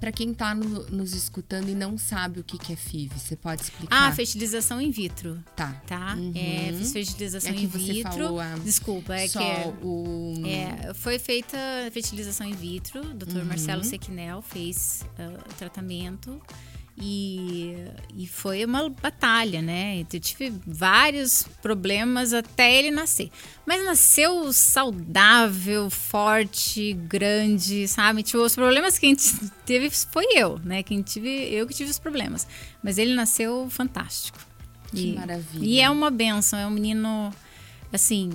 Para 0.00 0.10
quem 0.10 0.32
está 0.32 0.54
no, 0.54 0.86
nos 0.88 1.14
escutando 1.14 1.68
e 1.68 1.74
não 1.74 1.96
sabe 1.96 2.40
o 2.40 2.44
que, 2.44 2.58
que 2.58 2.72
é 2.72 2.76
FIV, 2.76 3.18
você 3.18 3.36
pode 3.36 3.62
explicar? 3.62 4.08
Ah, 4.08 4.12
fertilização 4.12 4.80
in 4.80 4.90
vitro. 4.90 5.42
Tá. 5.54 5.72
Tá? 5.86 6.14
Uhum. 6.14 6.32
É, 6.34 6.72
fiz 6.76 6.92
fertilização 6.92 7.52
é 7.52 7.56
in 7.56 7.66
vitro. 7.66 8.40
A... 8.40 8.56
Desculpa, 8.56 9.14
é 9.14 9.28
Só 9.28 9.38
que. 9.38 9.44
É, 9.44 9.74
o... 9.82 10.34
é, 10.44 10.94
foi 10.94 11.18
feita 11.18 11.56
fertilização 11.92 12.46
in 12.48 12.54
vitro. 12.54 13.00
O 13.00 13.14
Dr. 13.14 13.36
Uhum. 13.36 13.44
Marcelo 13.44 13.84
Sequinel 13.84 14.42
fez 14.42 15.04
uh, 15.18 15.38
o 15.38 15.54
tratamento. 15.54 16.40
E, 17.00 17.76
e 18.14 18.26
foi 18.26 18.64
uma 18.64 18.88
batalha, 18.90 19.62
né? 19.62 20.04
Eu 20.12 20.20
tive 20.20 20.52
vários 20.66 21.44
problemas 21.62 22.34
até 22.34 22.76
ele 22.76 22.90
nascer. 22.90 23.30
Mas 23.66 23.84
nasceu 23.84 24.52
saudável, 24.52 25.88
forte, 25.88 26.92
grande, 26.92 27.88
sabe? 27.88 28.22
Tipo, 28.22 28.42
os 28.42 28.54
problemas 28.54 28.98
que 28.98 29.06
a 29.06 29.08
gente 29.08 29.38
teve 29.64 29.88
foi 29.90 30.26
eu, 30.34 30.58
né? 30.62 30.82
Quem 30.82 31.00
tive, 31.00 31.28
eu 31.28 31.66
que 31.66 31.74
tive 31.74 31.90
os 31.90 31.98
problemas. 31.98 32.46
Mas 32.82 32.98
ele 32.98 33.14
nasceu 33.14 33.68
fantástico. 33.70 34.38
Que 34.90 35.12
e, 35.12 35.14
maravilha. 35.14 35.64
E 35.64 35.80
é 35.80 35.88
uma 35.88 36.10
benção, 36.10 36.58
é 36.58 36.66
um 36.66 36.70
menino 36.70 37.32
assim, 37.92 38.30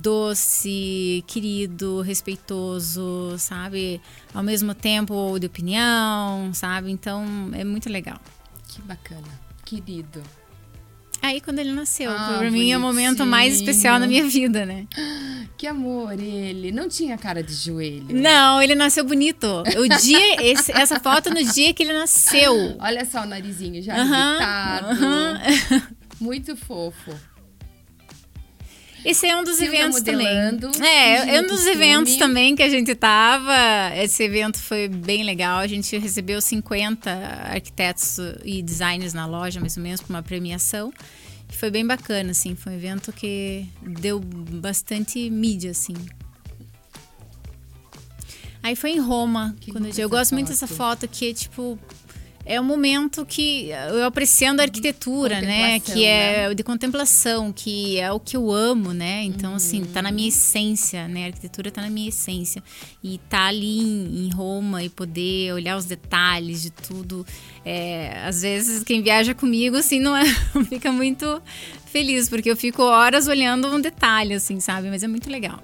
doce, 0.00 1.24
querido, 1.26 2.00
respeitoso, 2.02 3.34
sabe? 3.38 4.00
Ao 4.34 4.42
mesmo 4.42 4.74
tempo 4.74 5.38
de 5.38 5.46
opinião, 5.46 6.52
sabe? 6.52 6.90
Então 6.90 7.24
é 7.52 7.64
muito 7.64 7.88
legal. 7.88 8.20
Que 8.68 8.80
bacana. 8.82 9.40
Querido. 9.64 10.22
Aí 11.22 11.40
quando 11.40 11.60
ele 11.60 11.72
nasceu, 11.72 12.10
ah, 12.10 12.38
pra 12.38 12.50
mim 12.50 12.72
é 12.72 12.76
o 12.76 12.80
momento 12.80 13.24
mais 13.24 13.54
especial 13.54 14.00
na 14.00 14.08
minha 14.08 14.26
vida, 14.26 14.66
né? 14.66 14.86
Que 15.56 15.68
amor, 15.68 16.14
ele. 16.18 16.72
Não 16.72 16.88
tinha 16.88 17.16
cara 17.16 17.40
de 17.40 17.54
joelho. 17.54 18.06
Não, 18.10 18.60
ele 18.60 18.74
nasceu 18.74 19.04
bonito. 19.04 19.46
O 19.46 19.88
dia, 20.00 20.42
esse, 20.42 20.72
essa 20.72 20.98
foto 20.98 21.30
no 21.30 21.40
dia 21.44 21.72
que 21.72 21.84
ele 21.84 21.92
nasceu. 21.92 22.76
Olha 22.80 23.04
só 23.04 23.22
o 23.22 23.26
narizinho 23.26 23.80
já 23.80 23.94
uh 23.94 24.08
-huh, 24.08 24.82
uh 24.82 24.98
-huh. 24.98 25.82
Muito 26.20 26.56
fofo. 26.56 27.12
Esse 29.04 29.26
é 29.26 29.36
um 29.36 29.42
dos 29.42 29.56
Silvia 29.56 29.80
eventos 29.80 30.02
também. 30.02 30.26
É, 30.80 31.36
é 31.36 31.40
um 31.40 31.46
dos 31.46 31.66
eventos 31.66 32.16
também 32.16 32.54
que 32.54 32.62
a 32.62 32.68
gente 32.68 32.94
tava. 32.94 33.52
Esse 33.96 34.22
evento 34.22 34.58
foi 34.58 34.88
bem 34.88 35.24
legal. 35.24 35.58
A 35.58 35.66
gente 35.66 35.96
recebeu 35.98 36.40
50 36.40 37.10
arquitetos 37.10 38.18
e 38.44 38.62
designers 38.62 39.12
na 39.12 39.26
loja, 39.26 39.60
mais 39.60 39.76
ou 39.76 39.82
menos, 39.82 40.00
para 40.00 40.10
uma 40.10 40.22
premiação. 40.22 40.92
E 41.52 41.56
foi 41.56 41.70
bem 41.70 41.86
bacana, 41.86 42.30
assim. 42.30 42.54
Foi 42.54 42.72
um 42.72 42.76
evento 42.76 43.12
que 43.12 43.66
deu 43.82 44.20
bastante 44.20 45.28
mídia, 45.28 45.72
assim. 45.72 45.94
Aí 48.62 48.76
foi 48.76 48.92
em 48.92 49.00
Roma. 49.00 49.56
quando 49.72 49.86
eu, 49.86 49.92
eu 49.96 50.08
gosto 50.08 50.32
muito 50.32 50.48
dessa 50.48 50.68
foto 50.68 51.08
que 51.08 51.30
é 51.30 51.34
tipo 51.34 51.76
é 52.44 52.60
um 52.60 52.64
momento 52.64 53.24
que 53.24 53.70
eu 53.70 54.04
apreciando 54.04 54.60
a 54.60 54.64
arquitetura, 54.64 55.40
né? 55.40 55.78
Que 55.78 56.04
é 56.04 56.48
né? 56.48 56.54
de 56.54 56.62
contemplação, 56.64 57.52
que 57.52 57.98
é 57.98 58.10
o 58.10 58.18
que 58.18 58.36
eu 58.36 58.50
amo, 58.50 58.92
né? 58.92 59.22
Então, 59.22 59.50
uhum. 59.50 59.56
assim, 59.56 59.84
tá 59.84 60.02
na 60.02 60.10
minha 60.10 60.28
essência, 60.28 61.06
né? 61.06 61.24
A 61.24 61.26
arquitetura 61.26 61.70
tá 61.70 61.82
na 61.82 61.90
minha 61.90 62.08
essência. 62.08 62.62
E 63.02 63.18
tá 63.28 63.46
ali 63.46 63.78
em, 63.78 64.26
em 64.26 64.30
Roma 64.30 64.82
e 64.82 64.88
poder 64.88 65.52
olhar 65.52 65.76
os 65.76 65.84
detalhes 65.84 66.62
de 66.62 66.70
tudo. 66.70 67.24
É, 67.64 68.24
às 68.26 68.42
vezes, 68.42 68.82
quem 68.82 69.02
viaja 69.02 69.34
comigo, 69.34 69.76
assim, 69.76 70.00
não 70.00 70.16
é, 70.16 70.24
fica 70.68 70.90
muito 70.90 71.40
feliz, 71.86 72.28
porque 72.28 72.50
eu 72.50 72.56
fico 72.56 72.82
horas 72.82 73.28
olhando 73.28 73.68
um 73.68 73.80
detalhe, 73.80 74.34
assim, 74.34 74.58
sabe? 74.58 74.88
Mas 74.88 75.02
é 75.02 75.08
muito 75.08 75.30
legal. 75.30 75.62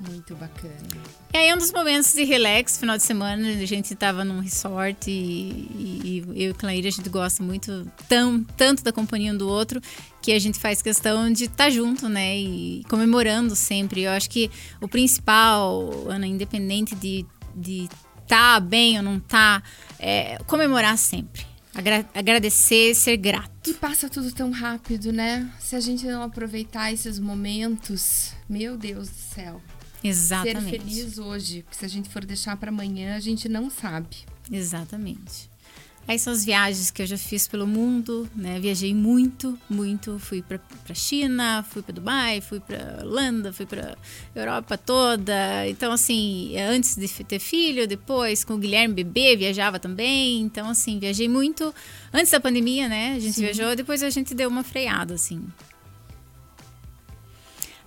Muito 0.00 0.34
bacana. 0.34 1.17
E 1.32 1.36
aí, 1.36 1.52
um 1.52 1.58
dos 1.58 1.72
momentos 1.72 2.14
de 2.14 2.24
relax, 2.24 2.78
final 2.78 2.96
de 2.96 3.02
semana, 3.02 3.48
a 3.48 3.66
gente 3.66 3.94
tava 3.94 4.24
num 4.24 4.40
resort 4.40 5.10
e, 5.10 5.12
e, 5.12 6.24
e 6.34 6.44
eu 6.44 6.50
e 6.50 6.54
Claire, 6.54 6.88
a 6.88 6.90
gente 6.90 7.08
gosta 7.08 7.42
muito 7.42 7.90
tão, 8.08 8.42
tanto 8.56 8.82
da 8.82 8.92
companhia 8.92 9.32
um 9.32 9.36
do 9.36 9.46
outro 9.46 9.80
que 10.22 10.32
a 10.32 10.38
gente 10.38 10.58
faz 10.58 10.80
questão 10.80 11.30
de 11.30 11.44
estar 11.44 11.64
tá 11.64 11.70
junto, 11.70 12.08
né? 12.08 12.38
E 12.38 12.82
comemorando 12.88 13.54
sempre. 13.54 14.02
Eu 14.02 14.10
acho 14.12 14.30
que 14.30 14.50
o 14.80 14.88
principal, 14.88 16.08
Ana, 16.08 16.26
independente 16.26 16.94
de 16.94 17.26
de 17.58 17.88
tá 18.26 18.60
bem 18.60 18.96
ou 18.98 19.02
não 19.02 19.18
tá, 19.18 19.62
é 19.98 20.38
comemorar 20.46 20.96
sempre. 20.96 21.46
Agra 21.74 22.04
agradecer, 22.14 22.94
ser 22.94 23.16
grato. 23.16 23.70
E 23.70 23.74
passa 23.74 24.08
tudo 24.08 24.32
tão 24.32 24.50
rápido, 24.50 25.12
né? 25.12 25.48
Se 25.60 25.76
a 25.76 25.80
gente 25.80 26.06
não 26.06 26.22
aproveitar 26.22 26.92
esses 26.92 27.18
momentos, 27.18 28.32
meu 28.48 28.76
Deus 28.76 29.08
do 29.08 29.14
céu. 29.14 29.62
Exatamente. 30.02 30.70
Ser 30.70 30.78
feliz 30.78 31.18
hoje, 31.18 31.62
porque 31.62 31.76
se 31.76 31.84
a 31.84 31.88
gente 31.88 32.08
for 32.08 32.24
deixar 32.24 32.56
para 32.56 32.70
amanhã, 32.70 33.16
a 33.16 33.20
gente 33.20 33.48
não 33.48 33.68
sabe. 33.70 34.16
Exatamente. 34.50 35.50
Aí 36.08 36.18
são 36.18 36.32
as 36.32 36.42
viagens 36.42 36.90
que 36.90 37.02
eu 37.02 37.06
já 37.06 37.18
fiz 37.18 37.46
pelo 37.46 37.66
mundo, 37.66 38.26
né? 38.34 38.58
Viajei 38.58 38.94
muito, 38.94 39.58
muito. 39.68 40.18
Fui 40.18 40.42
para 40.42 40.94
China, 40.94 41.62
fui 41.68 41.82
para 41.82 41.92
Dubai, 41.92 42.40
fui 42.40 42.60
para 42.60 43.00
Holanda, 43.02 43.52
fui 43.52 43.66
para 43.66 43.94
Europa 44.34 44.78
toda. 44.78 45.68
Então, 45.68 45.92
assim, 45.92 46.56
antes 46.58 46.96
de 46.96 47.06
ter 47.24 47.38
filho, 47.38 47.86
depois 47.86 48.42
com 48.42 48.54
o 48.54 48.58
Guilherme 48.58 48.94
bebê, 48.94 49.36
viajava 49.36 49.78
também. 49.78 50.40
Então, 50.40 50.70
assim, 50.70 50.98
viajei 50.98 51.28
muito. 51.28 51.74
Antes 52.10 52.30
da 52.30 52.40
pandemia, 52.40 52.88
né? 52.88 53.12
A 53.14 53.18
gente 53.18 53.34
Sim. 53.34 53.42
viajou, 53.42 53.76
depois 53.76 54.02
a 54.02 54.08
gente 54.08 54.34
deu 54.34 54.48
uma 54.48 54.64
freada, 54.64 55.12
assim. 55.12 55.46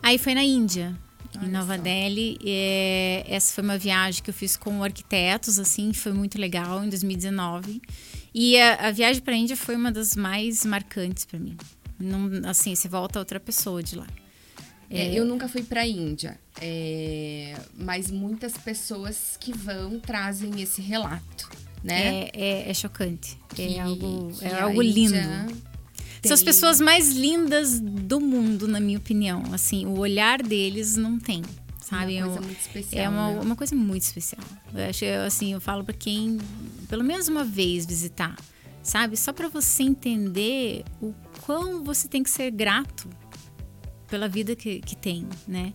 Aí 0.04 0.20
foi 0.20 0.36
na 0.36 0.44
Índia 0.44 0.96
em 1.42 1.50
Nova 1.50 1.78
só. 1.78 1.82
Delhi. 1.82 2.38
É, 2.44 3.26
essa 3.28 3.54
foi 3.54 3.64
uma 3.64 3.78
viagem 3.78 4.24
que 4.24 4.30
eu 4.30 4.34
fiz 4.34 4.58
com 4.58 4.84
arquitetos, 4.84 5.60
assim, 5.60 5.94
foi 5.94 6.14
muito 6.14 6.40
legal, 6.40 6.84
em 6.84 6.90
2019. 6.90 7.82
E 8.34 8.60
a, 8.60 8.88
a 8.88 8.92
viagem 8.92 9.22
para 9.22 9.34
a 9.34 9.38
Índia 9.38 9.56
foi 9.56 9.76
uma 9.76 9.92
das 9.92 10.16
mais 10.16 10.66
marcantes 10.66 11.26
para 11.26 11.40
mim. 11.40 11.58
Não, 12.00 12.50
assim, 12.50 12.74
você 12.74 12.88
volta 12.88 13.20
outra 13.20 13.40
pessoa 13.40 13.84
de 13.84 13.96
lá. 13.96 14.08
É, 14.90 15.08
é 15.08 15.14
eu 15.14 15.26
nunca 15.26 15.48
fui 15.48 15.64
para 15.64 15.82
a 15.82 15.88
Índia, 15.88 16.38
é, 16.60 17.56
mas 17.78 18.12
muitas 18.12 18.54
pessoas 18.58 19.38
que 19.40 19.54
vão 19.54 20.00
trazem 20.00 20.62
esse 20.62 20.82
relato, 20.82 21.50
né? 21.84 22.24
É, 22.26 22.32
é, 22.34 22.70
é 22.70 22.74
chocante. 22.74 23.38
Que, 23.56 23.76
é 23.76 23.80
algo, 23.80 24.32
é 24.42 24.60
algo 24.60 24.82
lindo. 24.82 25.16
Tem... 26.22 26.30
São 26.30 26.36
as 26.36 26.44
pessoas 26.44 26.80
mais 26.80 27.16
lindas 27.16 27.80
do 27.80 28.20
mundo, 28.20 28.68
na 28.68 28.80
minha 28.80 29.00
opinião. 29.00 29.44
Assim, 29.52 29.86
o 29.86 29.98
olhar 29.98 30.42
deles 30.42 30.96
não 30.96 31.20
tem. 31.20 31.42
Sabe? 31.82 32.22
Uma 32.22 32.28
coisa 32.28 32.42
muito 32.42 32.60
especial. 32.62 33.04
É 33.04 33.10
uma, 33.10 33.32
né? 33.32 33.40
uma 33.42 33.56
coisa 33.56 33.76
muito 33.76 34.04
especial. 34.04 34.42
Eu 34.74 34.90
acho, 34.90 35.06
assim, 35.26 35.54
eu 35.54 35.60
falo 35.60 35.84
para 35.84 35.94
quem, 35.94 36.38
pelo 36.88 37.04
menos 37.04 37.28
uma 37.28 37.44
vez, 37.44 37.86
visitar, 37.86 38.38
sabe? 38.82 39.18
Só 39.18 39.34
para 39.34 39.50
você 39.50 39.84
entender 39.84 40.86
o 41.02 41.14
quão 41.42 41.84
você 41.84 42.08
tem 42.08 42.24
que 42.24 42.30
ser 42.30 42.52
grato 42.52 43.10
pela 44.08 44.28
vida 44.30 44.56
que, 44.56 44.80
que 44.80 44.96
tem, 44.96 45.28
né? 45.48 45.74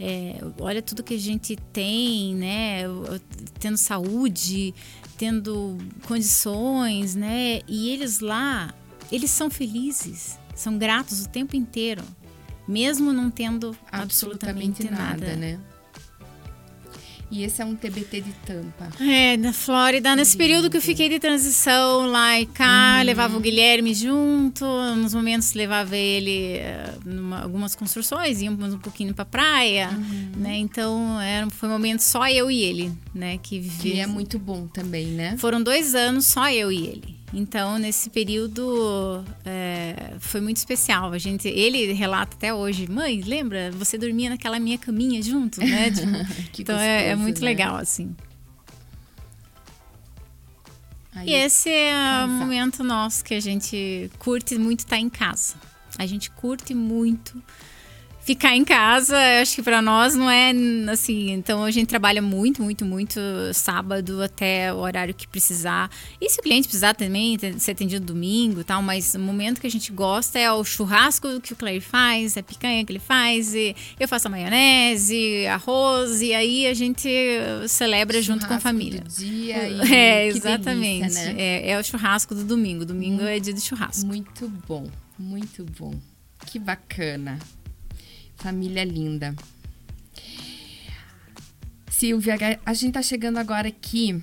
É, 0.00 0.36
olha 0.60 0.80
tudo 0.80 1.02
que 1.02 1.14
a 1.14 1.18
gente 1.18 1.56
tem, 1.72 2.34
né? 2.36 2.84
Tendo 3.58 3.76
saúde, 3.76 4.72
tendo 5.18 5.76
condições, 6.06 7.16
né? 7.16 7.60
E 7.66 7.90
eles 7.90 8.20
lá 8.20 8.72
eles 9.10 9.30
são 9.30 9.50
felizes, 9.50 10.38
são 10.54 10.78
gratos 10.78 11.24
o 11.24 11.28
tempo 11.28 11.56
inteiro, 11.56 12.02
mesmo 12.66 13.12
não 13.12 13.30
tendo 13.30 13.76
absolutamente, 13.90 14.82
absolutamente 14.82 14.90
nada. 14.90 15.26
nada, 15.26 15.36
né? 15.36 15.60
E 17.30 17.44
esse 17.44 17.60
é 17.60 17.64
um 17.64 17.76
TBT 17.76 18.22
de 18.22 18.32
tampa. 18.46 18.88
É, 19.02 19.36
na 19.36 19.52
Flórida. 19.52 20.16
Nesse 20.16 20.36
período 20.36 20.70
que 20.70 20.78
eu 20.78 20.80
fiquei 20.80 21.10
de 21.10 21.18
transição 21.18 22.06
lá 22.06 22.40
e 22.40 22.46
cá, 22.46 22.96
uhum. 22.98 23.04
levava 23.04 23.36
o 23.36 23.40
Guilherme 23.40 23.92
junto. 23.92 24.64
Nos 24.96 25.12
momentos 25.12 25.52
levava 25.52 25.94
ele 25.94 26.56
em 26.56 26.56
eh, 26.56 26.94
algumas 27.42 27.74
construções, 27.74 28.40
íamos 28.40 28.72
um 28.72 28.78
pouquinho 28.78 29.12
pra 29.12 29.26
praia, 29.26 29.90
uhum. 29.90 30.32
né? 30.36 30.56
Então 30.56 31.20
era, 31.20 31.50
foi 31.50 31.68
um 31.68 31.72
momento 31.72 32.00
só 32.00 32.26
eu 32.28 32.50
e 32.50 32.62
ele, 32.62 32.92
né? 33.14 33.36
Que, 33.38 33.60
vivi... 33.60 33.90
que 33.90 34.00
é 34.00 34.06
muito 34.06 34.38
bom 34.38 34.66
também, 34.66 35.08
né? 35.08 35.36
Foram 35.36 35.62
dois 35.62 35.94
anos 35.94 36.24
só 36.24 36.50
eu 36.50 36.72
e 36.72 36.86
ele. 36.86 37.17
Então, 37.32 37.78
nesse 37.78 38.08
período 38.08 39.22
é, 39.44 40.14
foi 40.18 40.40
muito 40.40 40.56
especial. 40.56 41.12
A 41.12 41.18
gente, 41.18 41.46
ele 41.46 41.92
relata 41.92 42.34
até 42.34 42.54
hoje, 42.54 42.90
mãe, 42.90 43.20
lembra? 43.20 43.70
Você 43.72 43.98
dormia 43.98 44.30
naquela 44.30 44.58
minha 44.58 44.78
caminha 44.78 45.22
junto, 45.22 45.60
né? 45.60 45.90
Tipo, 46.52 46.62
então 46.62 46.74
gostoso, 46.74 46.80
é, 46.80 47.08
é, 47.08 47.16
muito 47.16 47.40
né? 47.40 47.44
legal, 47.44 47.76
assim. 47.76 48.14
Aí, 51.14 51.28
e 51.28 51.34
esse 51.34 51.68
é 51.68 52.24
o 52.24 52.28
momento 52.28 52.82
nosso 52.82 53.24
que 53.24 53.34
a 53.34 53.40
gente 53.40 54.10
curte 54.18 54.56
muito 54.56 54.80
estar 54.80 54.96
tá 54.96 55.00
em 55.00 55.10
casa. 55.10 55.56
A 55.98 56.06
gente 56.06 56.30
curte 56.30 56.74
muito 56.74 57.42
ficar 58.28 58.54
em 58.54 58.62
casa, 58.62 59.16
acho 59.40 59.54
que 59.54 59.62
para 59.62 59.80
nós 59.80 60.14
não 60.14 60.28
é 60.28 60.52
assim. 60.92 61.30
Então 61.30 61.64
a 61.64 61.70
gente 61.70 61.86
trabalha 61.86 62.20
muito, 62.20 62.62
muito, 62.62 62.84
muito 62.84 63.18
sábado 63.54 64.22
até 64.22 64.70
o 64.70 64.76
horário 64.76 65.14
que 65.14 65.26
precisar. 65.26 65.90
E 66.20 66.28
se 66.28 66.38
o 66.38 66.42
cliente 66.42 66.68
precisar 66.68 66.92
também, 66.92 67.38
ser 67.58 67.70
atendido 67.70 68.04
domingo 68.04 68.62
tal, 68.62 68.82
mas 68.82 69.14
o 69.14 69.18
momento 69.18 69.62
que 69.62 69.66
a 69.66 69.70
gente 69.70 69.90
gosta 69.90 70.38
é 70.38 70.52
o 70.52 70.62
churrasco 70.62 71.40
que 71.40 71.54
o 71.54 71.56
Claire 71.56 71.80
faz, 71.80 72.36
a 72.36 72.42
picanha 72.42 72.84
que 72.84 72.92
ele 72.92 72.98
faz, 72.98 73.54
eu 73.98 74.06
faço 74.06 74.28
a 74.28 74.30
maionese, 74.30 75.46
arroz, 75.46 76.20
e 76.20 76.34
aí 76.34 76.66
a 76.66 76.74
gente 76.74 77.08
celebra 77.66 78.20
churrasco 78.20 78.34
junto 78.34 78.46
com 78.46 78.52
a 78.52 78.60
família. 78.60 79.00
Do 79.00 79.08
dia 79.08 79.68
e 79.72 79.94
é, 79.94 80.26
exatamente. 80.26 81.00
Delícia, 81.00 81.32
né? 81.32 81.40
é, 81.40 81.70
é, 81.70 81.78
o 81.78 81.82
churrasco 81.82 82.34
do 82.34 82.44
domingo. 82.44 82.84
Domingo 82.84 83.22
hum, 83.22 83.26
é 83.26 83.40
dia 83.40 83.54
de 83.54 83.60
churrasco. 83.62 84.06
Muito 84.06 84.52
bom, 84.66 84.86
muito 85.18 85.64
bom. 85.78 85.94
Que 86.44 86.58
bacana. 86.58 87.38
Família 88.38 88.84
linda. 88.84 89.34
Silvia, 91.90 92.36
a 92.64 92.72
gente 92.72 92.92
tá 92.92 93.02
chegando 93.02 93.38
agora 93.38 93.68
aqui 93.68 94.22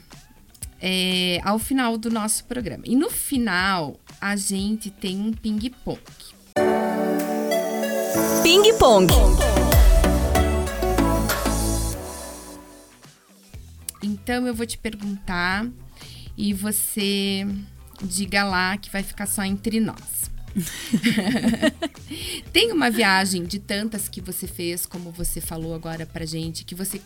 é, 0.82 1.41
ao 1.43 1.59
final 1.59 1.97
do 1.97 2.09
nosso 2.09 2.45
programa. 2.45 2.84
E 2.86 2.95
no 2.95 3.09
final, 3.09 3.99
a 4.22 4.36
gente 4.38 4.89
tem 4.89 5.20
um 5.20 5.34
ping-pong. 5.34 5.99
Ping-pong. 8.41 9.13
Então 14.01 14.47
eu 14.47 14.53
vou 14.53 14.66
te 14.66 14.78
perguntar 14.78 15.68
e 16.38 16.53
você 16.53 17.45
diga 18.01 18.43
lá 18.43 18.78
que 18.78 18.89
vai 18.89 19.03
ficar 19.03 19.26
só 19.26 19.43
entre 19.43 19.80
nós. 19.80 20.32
Tem 22.51 22.72
uma 22.72 22.89
viagem 22.89 23.43
de 23.43 23.60
tantas 23.60 24.08
que 24.08 24.22
você 24.22 24.47
fez, 24.47 24.86
como 24.86 25.12
você 25.12 25.41
falou 25.41 25.76
agora 25.76 26.06
pra 26.06 26.26
gente, 26.26 26.64
que 26.64 26.76
você 26.76 27.01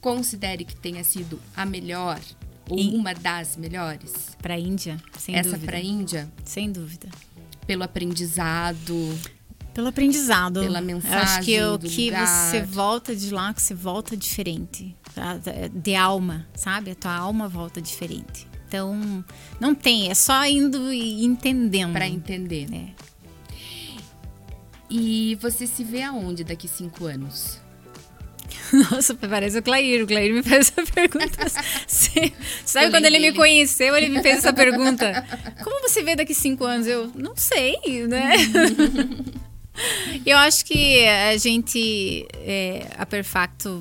considere 0.00 0.64
que 0.64 0.74
tenha 0.74 1.04
sido 1.04 1.40
a 1.56 1.64
melhor 1.64 2.20
ou 2.68 2.78
e... 2.78 2.94
uma 2.94 3.14
das 3.14 3.56
melhores? 3.56 4.12
Pra 4.40 4.58
Índia, 4.58 4.96
sem 5.18 5.34
Essa 5.36 5.50
dúvida. 5.50 5.64
Essa 5.64 5.66
pra 5.66 5.80
Índia? 5.80 6.32
Sem 6.44 6.72
dúvida. 6.72 7.08
Pelo 7.66 7.84
aprendizado. 7.84 9.18
Pelo 9.72 9.88
aprendizado. 9.88 10.60
Pela 10.60 10.80
mensagem. 10.80 11.16
Eu 11.16 11.22
acho 11.22 11.42
que 11.42 11.62
o 11.62 11.78
que 11.78 12.10
lugar. 12.10 12.26
você 12.26 12.62
volta 12.62 13.16
de 13.16 13.30
lá, 13.30 13.54
que 13.54 13.62
você 13.62 13.74
volta 13.74 14.16
diferente. 14.16 14.94
Tá? 15.14 15.38
De 15.72 15.94
alma, 15.94 16.46
sabe? 16.54 16.90
A 16.90 16.94
tua 16.94 17.14
alma 17.14 17.48
volta 17.48 17.80
diferente. 17.80 18.51
Então, 18.72 19.22
não 19.60 19.74
tem, 19.74 20.10
é 20.10 20.14
só 20.14 20.46
indo 20.46 20.90
e 20.90 21.26
entendendo. 21.26 21.92
Para 21.92 22.08
entender. 22.08 22.66
É. 22.72 22.88
E 24.88 25.34
você 25.42 25.66
se 25.66 25.84
vê 25.84 26.00
aonde 26.00 26.42
daqui 26.42 26.66
cinco 26.66 27.04
anos? 27.04 27.60
Nossa, 28.90 29.14
parece 29.14 29.58
o 29.58 29.62
Clair. 29.62 30.02
O 30.02 30.06
Clair 30.06 30.32
me 30.32 30.42
fez 30.42 30.72
essa 30.72 30.90
pergunta. 30.90 31.50
Sabe 32.64 32.90
quando 32.90 33.04
ele 33.04 33.18
me 33.18 33.34
conheceu, 33.34 33.94
ele 33.94 34.08
me 34.08 34.22
fez 34.22 34.38
essa 34.38 34.52
pergunta. 34.54 35.22
Como 35.62 35.86
você 35.86 36.02
vê 36.02 36.16
daqui 36.16 36.34
cinco 36.34 36.64
anos? 36.64 36.86
Eu 36.86 37.12
não 37.14 37.36
sei, 37.36 38.06
né? 38.08 38.32
Eu 40.24 40.38
acho 40.38 40.64
que 40.64 41.06
a 41.06 41.36
gente, 41.36 42.26
é, 42.36 42.86
a 42.96 43.04
Perfacto 43.04 43.80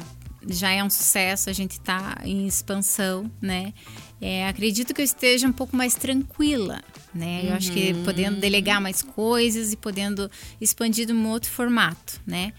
já 0.49 0.71
é 0.71 0.83
um 0.83 0.89
sucesso, 0.89 1.49
a 1.49 1.53
gente 1.53 1.73
está 1.73 2.17
em 2.25 2.45
expansão, 2.45 3.31
né? 3.41 3.73
É, 4.21 4.47
acredito 4.47 4.93
que 4.93 5.01
eu 5.01 5.05
esteja 5.05 5.47
um 5.47 5.51
pouco 5.51 5.75
mais 5.75 5.95
tranquila, 5.95 6.79
né? 7.13 7.41
Eu 7.43 7.49
uhum. 7.49 7.55
acho 7.55 7.71
que 7.71 7.91
uhum. 7.91 8.03
podendo 8.03 8.39
delegar 8.39 8.79
mais 8.79 9.01
coisas 9.01 9.73
e 9.73 9.75
podendo 9.75 10.29
expandir 10.61 11.07
de 11.07 11.13
um 11.13 11.27
outro 11.27 11.49
formato, 11.49 12.21
né? 12.25 12.53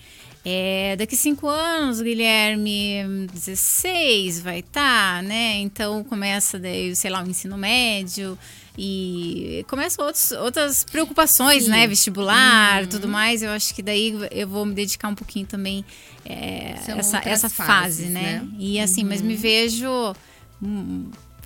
É, 0.44 0.96
daqui 0.96 1.16
cinco 1.16 1.46
anos, 1.46 2.00
Guilherme, 2.00 3.28
16 3.32 4.40
vai 4.40 4.58
estar, 4.58 5.18
tá, 5.18 5.22
né? 5.22 5.58
Então 5.58 6.02
começa 6.02 6.58
daí, 6.58 6.96
sei 6.96 7.10
lá, 7.12 7.22
o 7.22 7.30
ensino 7.30 7.56
médio 7.56 8.36
e 8.76 9.64
começam 9.68 10.04
outros, 10.04 10.32
outras 10.32 10.82
preocupações, 10.82 11.64
Sim. 11.64 11.70
né? 11.70 11.86
Vestibular, 11.86 12.82
uhum. 12.82 12.88
tudo 12.88 13.06
mais. 13.06 13.40
Eu 13.40 13.50
acho 13.50 13.72
que 13.72 13.82
daí 13.82 14.18
eu 14.32 14.48
vou 14.48 14.66
me 14.66 14.74
dedicar 14.74 15.06
um 15.06 15.14
pouquinho 15.14 15.46
também 15.46 15.84
é, 16.24 16.74
essa, 16.88 17.18
essa 17.24 17.48
fase, 17.48 18.06
né? 18.06 18.40
né? 18.40 18.48
E 18.58 18.80
assim, 18.80 19.02
uhum. 19.02 19.10
mas 19.10 19.22
me 19.22 19.34
uhum. 19.34 19.40
vejo 19.40 20.14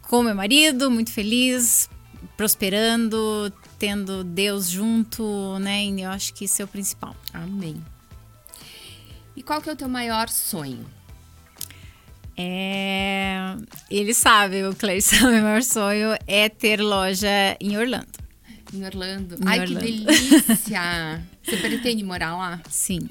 com 0.08 0.22
meu 0.22 0.34
marido, 0.34 0.90
muito 0.90 1.10
feliz, 1.10 1.88
prosperando, 2.36 3.52
tendo 3.78 4.24
Deus 4.24 4.68
junto, 4.68 5.58
né? 5.58 5.84
E 5.84 6.02
eu 6.02 6.10
acho 6.10 6.32
que 6.34 6.44
isso 6.44 6.62
é 6.62 6.64
o 6.64 6.68
principal. 6.68 7.14
Amém. 7.32 7.82
E 9.36 9.42
qual 9.42 9.60
que 9.60 9.68
é 9.68 9.72
o 9.72 9.76
teu 9.76 9.88
maior 9.88 10.28
sonho? 10.28 10.86
É... 12.36 13.56
Ele 13.90 14.12
sabe, 14.12 14.62
o 14.62 14.72
sabe, 15.00 15.38
o 15.38 15.42
maior 15.42 15.62
sonho 15.62 16.16
é 16.26 16.48
ter 16.48 16.80
loja 16.80 17.56
em 17.60 17.76
Orlando. 17.76 18.06
Em 18.72 18.84
Orlando. 18.84 19.36
Em 19.36 19.48
Ai, 19.48 19.60
Orlando. 19.60 19.80
que 19.80 20.04
delícia! 20.04 21.22
Você 21.42 21.56
pretende 21.56 22.04
morar 22.04 22.36
lá? 22.36 22.60
Sim. 22.68 23.08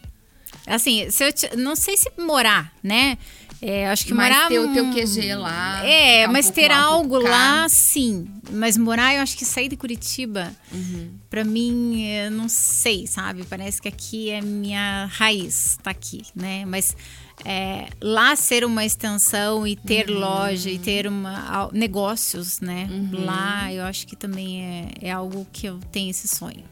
Assim, 0.67 1.09
se 1.09 1.23
eu 1.23 1.31
te... 1.31 1.55
não 1.55 1.75
sei 1.75 1.95
se 1.95 2.11
morar, 2.17 2.73
né? 2.83 3.17
É, 3.61 3.87
acho 3.89 4.05
que 4.05 4.13
mas 4.13 4.29
morar. 4.29 4.47
ter 4.47 4.59
o 4.59 4.73
teu 4.73 4.91
QG 4.91 5.35
lá. 5.35 5.85
É, 5.85 6.27
mas 6.27 6.49
um 6.49 6.51
ter 6.51 6.69
lá, 6.69 6.81
algo 6.81 7.17
lá, 7.17 7.67
sim. 7.69 8.27
Mas 8.51 8.77
morar, 8.77 9.15
eu 9.15 9.21
acho 9.21 9.37
que 9.37 9.45
sair 9.45 9.69
de 9.69 9.77
Curitiba, 9.77 10.51
uhum. 10.71 11.11
para 11.29 11.43
mim, 11.43 12.05
eu 12.07 12.31
não 12.31 12.47
sei, 12.47 13.07
sabe? 13.07 13.43
Parece 13.43 13.81
que 13.81 13.87
aqui 13.87 14.29
é 14.29 14.41
minha 14.41 15.05
raiz, 15.05 15.77
tá 15.81 15.91
aqui, 15.91 16.23
né? 16.35 16.65
Mas 16.65 16.95
é, 17.43 17.87
lá 18.01 18.35
ser 18.35 18.63
uma 18.63 18.85
extensão 18.85 19.65
e 19.65 19.75
ter 19.75 20.09
uhum. 20.09 20.19
loja 20.19 20.69
e 20.69 20.77
ter 20.77 21.07
uma, 21.07 21.69
negócios, 21.73 22.59
né? 22.59 22.87
Uhum. 22.89 23.25
Lá, 23.25 23.73
eu 23.73 23.83
acho 23.83 24.05
que 24.05 24.15
também 24.15 24.63
é, 24.63 25.07
é 25.07 25.11
algo 25.11 25.45
que 25.51 25.65
eu 25.67 25.79
tenho 25.91 26.11
esse 26.11 26.27
sonho. 26.27 26.63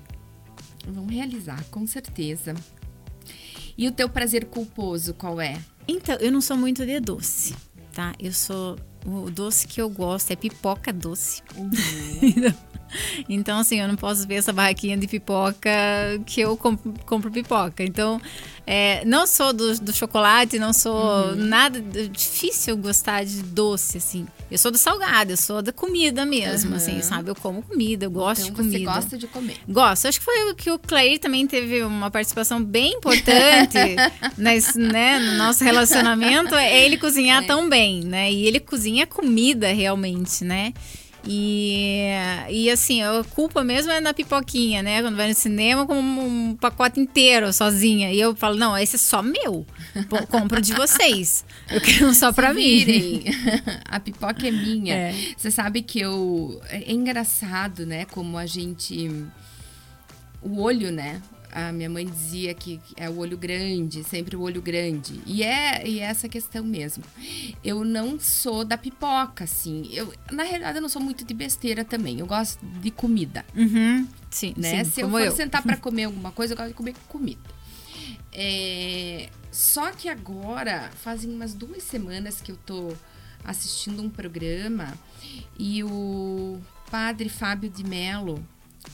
Vamos 0.88 1.14
realizar, 1.14 1.64
com 1.72 1.88
certeza. 1.88 2.54
E 3.78 3.88
o 3.88 3.92
teu 3.92 4.08
prazer 4.08 4.46
culposo, 4.46 5.14
qual 5.14 5.42
é? 5.42 5.60
Então, 5.88 6.16
eu 6.16 6.32
não 6.32 6.42
sou 6.42 6.58
muito 6.58 6.86
de 6.86 7.00
doce, 7.00 7.56
tá? 7.94 8.14
Eu 8.20 8.34
sou. 8.34 8.78
O 9.06 9.30
doce 9.30 9.68
que 9.68 9.82
eu 9.82 9.90
gosto 9.90 10.32
é 10.32 10.36
pipoca 10.36 10.94
doce. 10.94 11.42
Uhum. 11.58 11.72
então, 13.28 13.60
assim, 13.60 13.82
eu 13.82 13.88
não 13.88 13.98
posso 13.98 14.26
ver 14.26 14.36
essa 14.36 14.54
barraquinha 14.54 14.98
de 14.98 15.08
pipoca 15.08 15.70
que 16.26 16.40
eu 16.40 16.56
compro, 16.56 16.94
compro 17.06 17.30
pipoca. 17.30 17.84
Então, 17.84 18.22
é, 18.66 19.04
não 19.04 19.28
sou 19.28 19.52
do, 19.52 19.78
do, 19.80 19.92
chocolate, 19.92 20.58
não 20.58 20.72
sou 20.72 20.96
uhum. 20.96 21.36
nada. 21.36 21.82
Difícil 21.82 22.78
gostar 22.78 23.26
de 23.26 23.44
doce, 23.44 23.98
assim. 23.98 24.26
Eu 24.54 24.60
sou 24.60 24.70
do 24.70 24.78
salgado, 24.78 25.32
eu 25.32 25.38
sou 25.38 25.64
da 25.64 25.72
comida 25.72 26.28
mesmo, 26.28 26.70
uhum. 26.70 26.78
assim, 26.78 27.02
sabe? 27.02 27.32
Eu 27.32 27.36
como 27.36 27.64
comida, 27.64 28.06
eu 28.06 28.12
gosto 28.12 28.44
então, 28.44 28.54
de 28.54 28.62
comida. 28.62 28.78
Você 28.78 29.00
gosta 29.00 29.18
de 29.18 29.28
comer? 29.28 29.58
Gosto. 29.68 30.08
Acho 30.08 30.20
que 30.20 30.26
foi 30.26 30.52
o 30.52 30.54
que 30.54 30.70
o 30.70 30.78
Claire 30.78 31.18
também 31.18 31.48
teve 31.48 31.82
uma 31.82 32.12
participação 32.12 32.64
bem 32.64 32.94
importante 32.94 33.76
nesse, 34.38 34.78
né, 34.78 35.18
no 35.18 35.38
nosso 35.40 35.64
relacionamento. 35.64 36.54
É 36.54 36.86
ele 36.86 36.98
cozinhar 36.98 37.44
é. 37.44 37.48
tão 37.48 37.68
bem, 37.68 38.02
né? 38.02 38.32
E 38.32 38.46
ele 38.46 38.60
cozinha 38.60 39.08
comida 39.08 39.74
realmente, 39.74 40.44
né? 40.44 40.72
E, 41.26 42.10
e 42.50 42.70
assim, 42.70 43.02
a 43.02 43.24
culpa 43.30 43.64
mesmo 43.64 43.92
é 43.92 44.02
na 44.02 44.14
pipoquinha, 44.14 44.84
né? 44.84 45.02
Quando 45.02 45.16
vai 45.16 45.30
no 45.30 45.34
cinema, 45.34 45.86
com 45.86 45.98
um 45.98 46.56
pacote 46.56 47.00
inteiro 47.00 47.52
sozinha. 47.54 48.12
E 48.12 48.20
eu 48.20 48.36
falo, 48.36 48.58
não, 48.58 48.78
esse 48.78 48.98
é 48.98 49.00
só 49.00 49.22
meu. 49.22 49.66
compro 50.30 50.62
de 50.62 50.74
vocês. 50.74 51.46
Eu 51.70 51.80
quero 51.80 52.14
só 52.14 52.34
pra 52.34 52.54
mim. 52.54 53.24
a 53.88 54.00
pipoca 54.00 54.48
é 54.48 54.52
minha. 54.52 54.96
É. 54.96 55.16
Você 55.38 55.50
sabe 55.50 55.82
que 55.82 56.00
eu. 56.00 56.62
É 56.70 56.92
engraçado, 56.92 57.86
né? 57.86 58.06
Como 58.06 58.38
a 58.38 58.46
gente. 58.46 59.10
O 60.42 60.62
olho, 60.62 60.92
né? 60.92 61.22
A 61.54 61.72
minha 61.72 61.90
mãe 61.90 62.06
dizia 62.06 62.54
que 62.54 62.80
é 62.98 63.08
o 63.10 63.18
olho 63.18 63.38
grande, 63.38 64.04
sempre 64.04 64.36
o 64.36 64.42
olho 64.42 64.62
grande. 64.62 65.22
E 65.26 65.44
é, 65.44 65.88
e 65.88 66.00
é 66.00 66.04
essa 66.04 66.28
questão 66.28 66.64
mesmo. 66.64 67.04
Eu 67.64 67.84
não 67.84 68.20
sou 68.20 68.66
da 68.66 68.78
pipoca, 68.78 69.44
assim. 69.44 69.88
Eu, 69.92 70.12
na 70.32 70.44
realidade, 70.44 70.78
eu 70.78 70.82
não 70.82 70.90
sou 70.90 71.02
muito 71.02 71.24
de 71.24 71.34
besteira 71.34 71.86
também. 71.86 72.20
Eu 72.20 72.26
gosto 72.26 72.60
de 72.66 72.90
comida. 72.90 73.46
Uhum. 73.56 74.08
Sim, 74.32 74.54
né? 74.58 74.84
Sim, 74.84 74.90
Se 74.92 75.02
eu 75.02 75.10
for 75.10 75.22
eu. 75.22 75.32
sentar 75.32 75.62
para 75.62 75.78
comer 75.78 76.06
alguma 76.06 76.32
coisa, 76.32 76.54
eu 76.54 76.58
gosto 76.58 76.70
de 76.70 76.76
comer 76.76 76.96
comida. 77.08 77.42
É, 78.32 79.30
só 79.52 79.92
que 79.92 80.10
agora, 80.10 80.90
fazem 80.96 81.30
umas 81.30 81.54
duas 81.54 81.84
semanas 81.84 82.42
que 82.42 82.52
eu 82.52 82.58
tô 82.58 82.92
assistindo 83.44 84.02
um 84.02 84.10
programa 84.10 84.94
e 85.60 85.84
o 85.84 86.60
padre 86.90 87.30
Fábio 87.30 87.70
de 87.70 87.84
Mello 87.84 88.44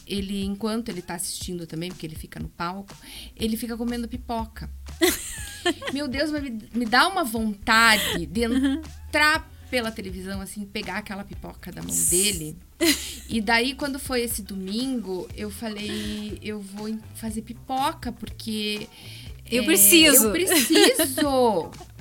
ele, 0.09 0.43
enquanto 0.43 0.89
ele 0.89 1.01
tá 1.01 1.15
assistindo 1.15 1.67
também, 1.67 1.89
porque 1.89 2.05
ele 2.05 2.15
fica 2.15 2.39
no 2.39 2.49
palco, 2.49 2.95
ele 3.35 3.55
fica 3.55 3.77
comendo 3.77 4.07
pipoca. 4.07 4.69
Meu 5.93 6.07
Deus, 6.07 6.31
me, 6.31 6.57
me 6.73 6.85
dá 6.85 7.07
uma 7.07 7.23
vontade 7.23 8.25
de 8.25 8.43
entrar 8.43 9.49
pela 9.69 9.91
televisão, 9.91 10.41
assim, 10.41 10.65
pegar 10.65 10.97
aquela 10.97 11.23
pipoca 11.23 11.71
da 11.71 11.83
mão 11.83 11.95
dele. 12.09 12.57
E 13.29 13.39
daí, 13.39 13.75
quando 13.75 13.99
foi 13.99 14.21
esse 14.21 14.41
domingo, 14.41 15.27
eu 15.35 15.51
falei, 15.51 16.39
eu 16.41 16.59
vou 16.59 16.97
fazer 17.13 17.43
pipoca, 17.43 18.11
porque. 18.11 18.87
Eu 19.49 19.63
é, 19.63 19.65
preciso. 19.65 20.25
Eu 20.25 20.31
preciso. 20.31 21.71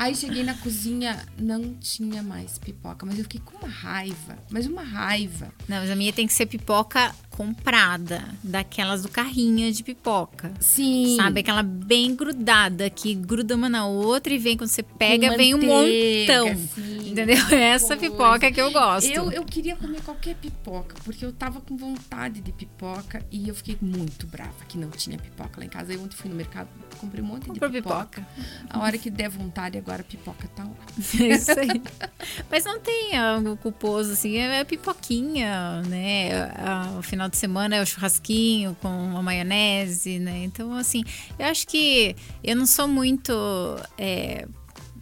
Aí 0.00 0.14
cheguei 0.16 0.42
na 0.42 0.54
cozinha, 0.54 1.26
não 1.38 1.74
tinha 1.74 2.22
mais 2.22 2.58
pipoca, 2.58 3.04
mas 3.04 3.18
eu 3.18 3.24
fiquei 3.24 3.38
com 3.44 3.58
uma 3.58 3.68
raiva, 3.68 4.38
mas 4.50 4.64
uma 4.66 4.82
raiva. 4.82 5.52
Não, 5.68 5.76
mas 5.76 5.90
a 5.90 5.94
minha 5.94 6.10
tem 6.10 6.26
que 6.26 6.32
ser 6.32 6.46
pipoca 6.46 7.14
comprada, 7.28 8.24
daquelas 8.42 9.02
do 9.02 9.10
carrinho 9.10 9.70
de 9.70 9.82
pipoca. 9.82 10.52
Sim. 10.58 11.16
Sabe? 11.16 11.40
Aquela 11.40 11.62
bem 11.62 12.14
grudada, 12.14 12.88
que 12.88 13.14
gruda 13.14 13.54
uma 13.54 13.68
na 13.68 13.86
outra 13.86 14.32
e 14.32 14.38
vem, 14.38 14.56
quando 14.56 14.70
você 14.70 14.82
pega, 14.82 15.36
vem 15.36 15.54
um 15.54 15.58
montão. 15.58 16.56
Sim, 16.74 17.10
entendeu? 17.10 17.36
Essa 17.52 17.94
pipoca 17.94 18.50
que 18.50 18.60
eu 18.60 18.70
gosto. 18.72 19.06
Eu, 19.06 19.30
eu 19.30 19.44
queria 19.44 19.76
comer 19.76 20.00
qualquer 20.02 20.34
pipoca, 20.34 20.96
porque 21.04 21.26
eu 21.26 21.32
tava 21.32 21.60
com 21.60 21.76
vontade 21.76 22.40
de 22.40 22.52
pipoca 22.52 23.22
e 23.30 23.48
eu 23.48 23.54
fiquei 23.54 23.76
muito 23.80 24.26
brava 24.26 24.64
que 24.66 24.78
não 24.78 24.88
tinha 24.90 25.18
pipoca 25.18 25.60
lá 25.60 25.66
em 25.66 25.68
casa. 25.68 25.92
Eu 25.92 26.02
ontem 26.02 26.16
fui 26.16 26.30
no 26.30 26.36
mercado, 26.36 26.68
comprei 26.98 27.22
um 27.22 27.26
monte 27.26 27.46
Comprou 27.46 27.70
de 27.70 27.76
pipoca. 27.82 28.22
pipoca. 28.22 28.26
A 28.70 28.80
hora 28.80 28.96
que 28.96 29.10
der 29.10 29.28
vontade, 29.28 29.76
agora 29.76 29.89
a 29.94 30.04
pipoca 30.04 30.48
tá 30.48 30.64
lá. 30.64 30.70
É 31.20 31.34
isso 31.34 31.50
aí. 31.52 31.82
Mas 32.50 32.64
não 32.64 32.78
tem 32.80 33.16
algo 33.16 33.56
culposo, 33.56 34.12
assim, 34.12 34.36
é 34.36 34.62
pipoquinha, 34.64 35.82
né? 35.82 36.30
O 36.98 37.02
final 37.02 37.28
de 37.28 37.36
semana 37.36 37.76
é 37.76 37.82
o 37.82 37.86
churrasquinho 37.86 38.76
com 38.80 38.88
uma 38.88 39.22
maionese, 39.22 40.18
né? 40.18 40.44
Então, 40.44 40.74
assim, 40.74 41.02
eu 41.38 41.46
acho 41.46 41.66
que 41.66 42.14
eu 42.42 42.56
não 42.56 42.66
sou 42.66 42.86
muito. 42.86 43.32
É, 43.98 44.46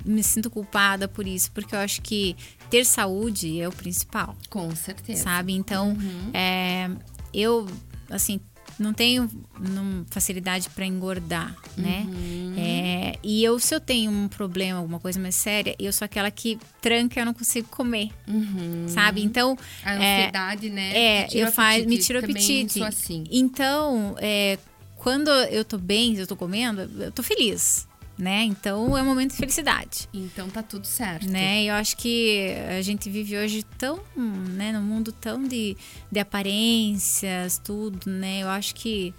me 0.04 0.22
sinto 0.22 0.48
culpada 0.48 1.06
por 1.08 1.26
isso, 1.26 1.50
porque 1.52 1.74
eu 1.74 1.78
acho 1.78 2.00
que 2.00 2.36
ter 2.70 2.84
saúde 2.84 3.60
é 3.60 3.68
o 3.68 3.72
principal. 3.72 4.36
Com 4.48 4.74
certeza. 4.74 5.24
Sabe? 5.24 5.52
Então, 5.52 5.90
uhum. 5.90 6.30
é, 6.32 6.90
eu, 7.32 7.66
assim, 8.10 8.40
não 8.78 8.92
tenho 8.92 9.28
não, 9.58 10.04
facilidade 10.10 10.70
para 10.70 10.86
engordar, 10.86 11.54
né? 11.76 12.06
Uhum. 12.06 12.54
É, 12.56 13.18
e 13.22 13.42
eu, 13.42 13.58
se 13.58 13.74
eu 13.74 13.80
tenho 13.80 14.10
um 14.10 14.28
problema, 14.28 14.78
alguma 14.78 15.00
coisa 15.00 15.18
mais 15.18 15.34
séria, 15.34 15.74
eu 15.78 15.92
sou 15.92 16.04
aquela 16.04 16.30
que 16.30 16.58
tranca, 16.80 17.20
eu 17.20 17.26
não 17.26 17.34
consigo 17.34 17.68
comer, 17.68 18.10
uhum. 18.26 18.86
sabe? 18.88 19.22
Então 19.22 19.58
a 19.84 19.94
ansiedade, 19.94 20.68
é, 20.68 20.70
né? 20.70 20.96
É, 20.96 21.28
eu 21.32 21.50
faz, 21.50 21.84
me 21.86 21.98
tiro 21.98 22.20
o 22.20 22.24
apetite. 22.24 22.82
Assim. 22.82 23.24
Então, 23.30 24.14
é, 24.18 24.58
quando 24.96 25.30
eu 25.30 25.64
tô 25.64 25.78
bem, 25.78 26.16
eu 26.16 26.26
tô 26.26 26.36
comendo, 26.36 26.82
eu 27.02 27.10
tô 27.10 27.22
feliz 27.22 27.87
né? 28.18 28.42
Então 28.42 28.98
é 28.98 29.02
um 29.02 29.04
momento 29.04 29.30
de 29.30 29.36
felicidade. 29.36 30.08
Então 30.12 30.50
tá 30.50 30.62
tudo 30.62 30.86
certo. 30.86 31.30
Né? 31.30 31.64
Eu 31.64 31.74
acho 31.74 31.96
que 31.96 32.52
a 32.76 32.82
gente 32.82 33.08
vive 33.08 33.38
hoje 33.38 33.62
tão, 33.78 34.00
né, 34.16 34.72
num 34.72 34.82
mundo 34.82 35.12
tão 35.12 35.44
de, 35.44 35.76
de 36.10 36.18
aparências, 36.18 37.58
tudo, 37.58 38.10
né? 38.10 38.42
Eu 38.42 38.48
acho 38.48 38.74
que 38.74 39.14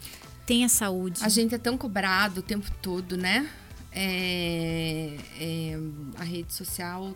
tem 0.46 0.66
a 0.66 0.70
saúde. 0.70 1.22
A 1.24 1.30
gente 1.30 1.56
é 1.56 1.58
tão 1.58 1.78
cobrado 1.78 2.42
o 2.42 2.44
tempo 2.44 2.70
todo, 2.82 3.16
né? 3.16 3.50
É, 3.92 5.16
é, 5.40 5.80
a 6.18 6.24
rede 6.24 6.54
social 6.54 7.14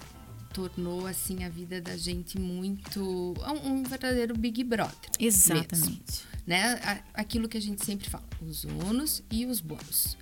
tornou 0.54 1.06
assim 1.08 1.44
a 1.44 1.50
vida 1.50 1.82
da 1.82 1.98
gente 1.98 2.40
muito 2.40 3.34
um, 3.64 3.72
um 3.72 3.84
verdadeiro 3.84 4.38
Big 4.38 4.64
Brother. 4.64 5.10
Exatamente. 5.20 5.82
Mesmo, 5.82 6.00
né? 6.46 7.04
Aquilo 7.14 7.50
que 7.50 7.58
a 7.58 7.62
gente 7.62 7.84
sempre 7.84 8.10
fala, 8.10 8.24
os 8.42 8.66
ônus 8.66 9.24
e 9.32 9.46
os 9.46 9.60
bônus 9.60 10.16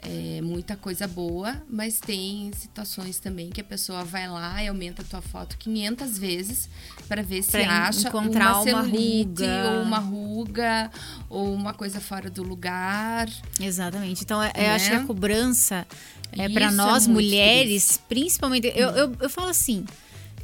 é, 0.00 0.40
muita 0.42 0.76
coisa 0.76 1.08
boa, 1.08 1.60
mas 1.68 1.98
tem 1.98 2.52
situações 2.56 3.18
também 3.18 3.50
que 3.50 3.60
a 3.60 3.64
pessoa 3.64 4.04
vai 4.04 4.28
lá 4.28 4.62
e 4.62 4.68
aumenta 4.68 5.02
a 5.02 5.04
tua 5.04 5.20
foto 5.20 5.56
500 5.58 6.18
vezes 6.18 6.68
para 7.08 7.20
ver 7.22 7.42
se 7.42 7.50
pra 7.50 7.86
acha 7.88 8.08
encontrar 8.08 8.60
uma 8.60 8.64
celulite 8.64 9.42
ruga. 9.42 9.70
ou 9.72 9.82
uma 9.82 9.98
ruga 9.98 10.90
ou 11.28 11.52
uma 11.52 11.74
coisa 11.74 12.00
fora 12.00 12.30
do 12.30 12.42
lugar. 12.44 13.28
Exatamente. 13.60 14.22
Então, 14.22 14.42
eu 14.42 14.52
Né? 14.54 14.74
acho 14.74 14.88
que 14.90 14.96
a 14.96 15.04
cobrança 15.04 15.86
é 16.32 16.48
para 16.48 16.66
é 16.66 16.70
nós 16.70 17.06
muito 17.06 17.24
mulheres, 17.24 18.00
principalmente. 18.08 18.68
Eu, 18.76 18.90
eu, 18.90 19.16
eu 19.20 19.28
falo 19.30 19.48
assim, 19.48 19.84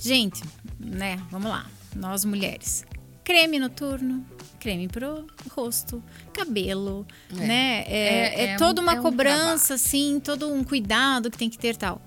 gente, 0.01 0.43
né? 0.81 1.17
Vamos 1.31 1.49
lá, 1.49 1.67
nós 1.95 2.25
mulheres. 2.25 2.85
Creme 3.23 3.59
noturno, 3.61 4.27
creme 4.65 4.89
pro 4.89 5.27
rosto, 5.55 6.03
cabelo, 6.33 7.07
É. 7.39 7.47
né? 7.47 7.85
É, 7.87 7.99
É- 7.99 8.35
é 8.35 8.45
é 8.53 8.57
toda 8.57 8.81
um- 8.81 8.85
uma 8.85 8.95
é 8.95 8.99
um 8.99 9.03
cobrança, 9.03 9.75
assim, 9.75 10.19
todo 10.25 10.51
um 10.51 10.65
cuidado 10.65 11.31
que 11.31 11.37
tem 11.37 11.51
que 11.51 11.59
ter 11.59 11.77
tal. 11.77 12.01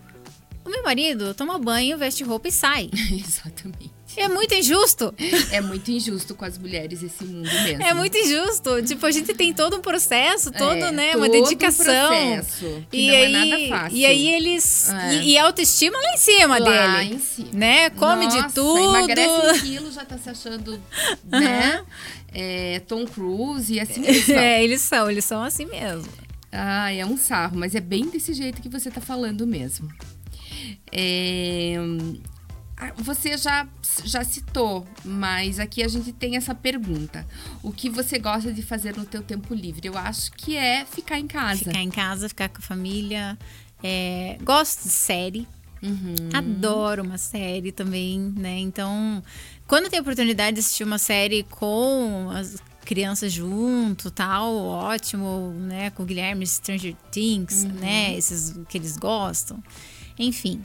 O 0.65 0.69
meu 0.69 0.81
marido 0.83 1.35
toma 1.35 1.59
banho, 1.59 1.99
veste 1.99 2.23
roupa 2.23 2.47
e 2.47 2.51
sai. 2.51 2.89
Exatamente. 3.13 3.91
É 4.17 4.27
muito 4.27 4.53
injusto. 4.55 5.13
É 5.51 5.61
muito 5.61 5.91
injusto 5.91 6.33
com 6.35 6.43
as 6.43 6.57
mulheres 6.57 7.01
esse 7.03 7.23
mundo 7.23 7.49
mesmo. 7.63 7.83
É 7.83 7.93
muito 7.93 8.17
injusto. 8.17 8.81
Tipo, 8.83 9.05
a 9.05 9.11
gente 9.11 9.33
tem 9.33 9.53
todo 9.53 9.77
um 9.77 9.81
processo, 9.81 10.51
todo, 10.51 10.73
É, 10.85 10.91
né, 10.91 11.15
uma 11.15 11.27
todo 11.29 11.37
um 11.39 11.43
dedicação. 11.43 11.85
processo, 11.85 12.83
que 12.91 12.97
e 12.97 13.07
não 13.07 13.13
é 13.13 13.25
aí, 13.25 13.31
nada 13.31 13.67
fácil. 13.79 13.97
E 13.97 14.05
aí 14.05 14.27
eles. 14.33 14.89
É. 14.89 15.15
E, 15.15 15.29
e 15.31 15.37
a 15.37 15.43
autoestima 15.45 15.97
lá 15.97 16.13
em 16.13 16.17
cima 16.17 16.57
Lá 16.57 16.97
dele. 16.97 17.15
em 17.15 17.19
cima. 17.19 17.49
Né? 17.53 17.89
Come 17.91 18.25
Nossa, 18.25 18.41
de 18.47 18.53
tudo. 18.53 18.95
Emagrece 18.97 19.29
um 19.29 19.59
quilo, 19.59 19.91
já 19.91 20.03
tá 20.05 20.17
se 20.17 20.29
achando, 20.29 20.81
né? 21.25 21.83
É, 22.39 22.81
Tom 22.81 23.05
Cruise 23.05 23.73
e 23.73 23.79
assim 23.79 24.01
vão. 24.03 24.35
É, 24.37 24.63
eles 24.63 24.81
são, 24.81 25.09
eles 25.09 25.23
são 25.25 25.41
assim 25.43 25.65
mesmo. 25.65 26.07
Ah, 26.51 26.91
é 26.93 27.03
um 27.05 27.17
sarro, 27.17 27.57
mas 27.57 27.73
é 27.73 27.79
bem 27.79 28.05
desse 28.09 28.33
jeito 28.33 28.61
que 28.61 28.69
você 28.69 28.91
tá 28.91 28.99
falando 29.01 29.47
mesmo. 29.47 29.89
É, 30.91 31.75
Você 32.97 33.35
já, 33.37 33.67
já 34.03 34.23
citou, 34.23 34.85
mas 35.03 35.57
aqui 35.59 35.81
a 35.81 35.87
gente 35.87 36.11
tem 36.13 36.37
essa 36.37 36.53
pergunta. 36.53 37.25
O 37.63 37.71
que 37.71 37.89
você 37.89 38.19
gosta 38.19 38.53
de 38.53 38.61
fazer 38.61 38.95
no 38.95 39.03
teu 39.05 39.23
tempo 39.23 39.53
livre? 39.53 39.87
Eu 39.87 39.97
acho 39.97 40.31
que 40.33 40.55
é 40.55 40.85
ficar 40.85 41.17
em 41.19 41.25
casa. 41.27 41.65
Ficar 41.65 41.81
em 41.81 41.89
casa, 41.89 42.29
ficar 42.29 42.49
com 42.49 42.59
a 42.59 42.61
família. 42.61 43.37
É, 43.83 44.37
gosto 44.43 44.83
de 44.83 44.89
série. 44.89 45.47
Uhum. 45.81 46.15
Adoro 46.33 47.03
uma 47.03 47.17
série 47.17 47.71
também, 47.71 48.19
né? 48.35 48.59
Então, 48.59 49.23
quando 49.67 49.89
tem 49.89 49.99
oportunidade 49.99 50.55
de 50.55 50.59
assistir 50.59 50.83
uma 50.83 50.97
série 50.99 51.43
com 51.43 52.29
as 52.31 52.57
crianças 52.85 53.33
junto, 53.33 54.09
tal, 54.11 54.55
ótimo, 54.55 55.51
né? 55.59 55.89
Com 55.91 56.03
o 56.03 56.05
Guilherme 56.05 56.45
Stranger 56.45 56.95
Things, 57.11 57.63
Uhum. 57.63 57.71
né? 57.71 58.15
Esses 58.15 58.55
que 58.69 58.77
eles 58.77 58.97
gostam. 58.97 59.61
Enfim. 60.17 60.61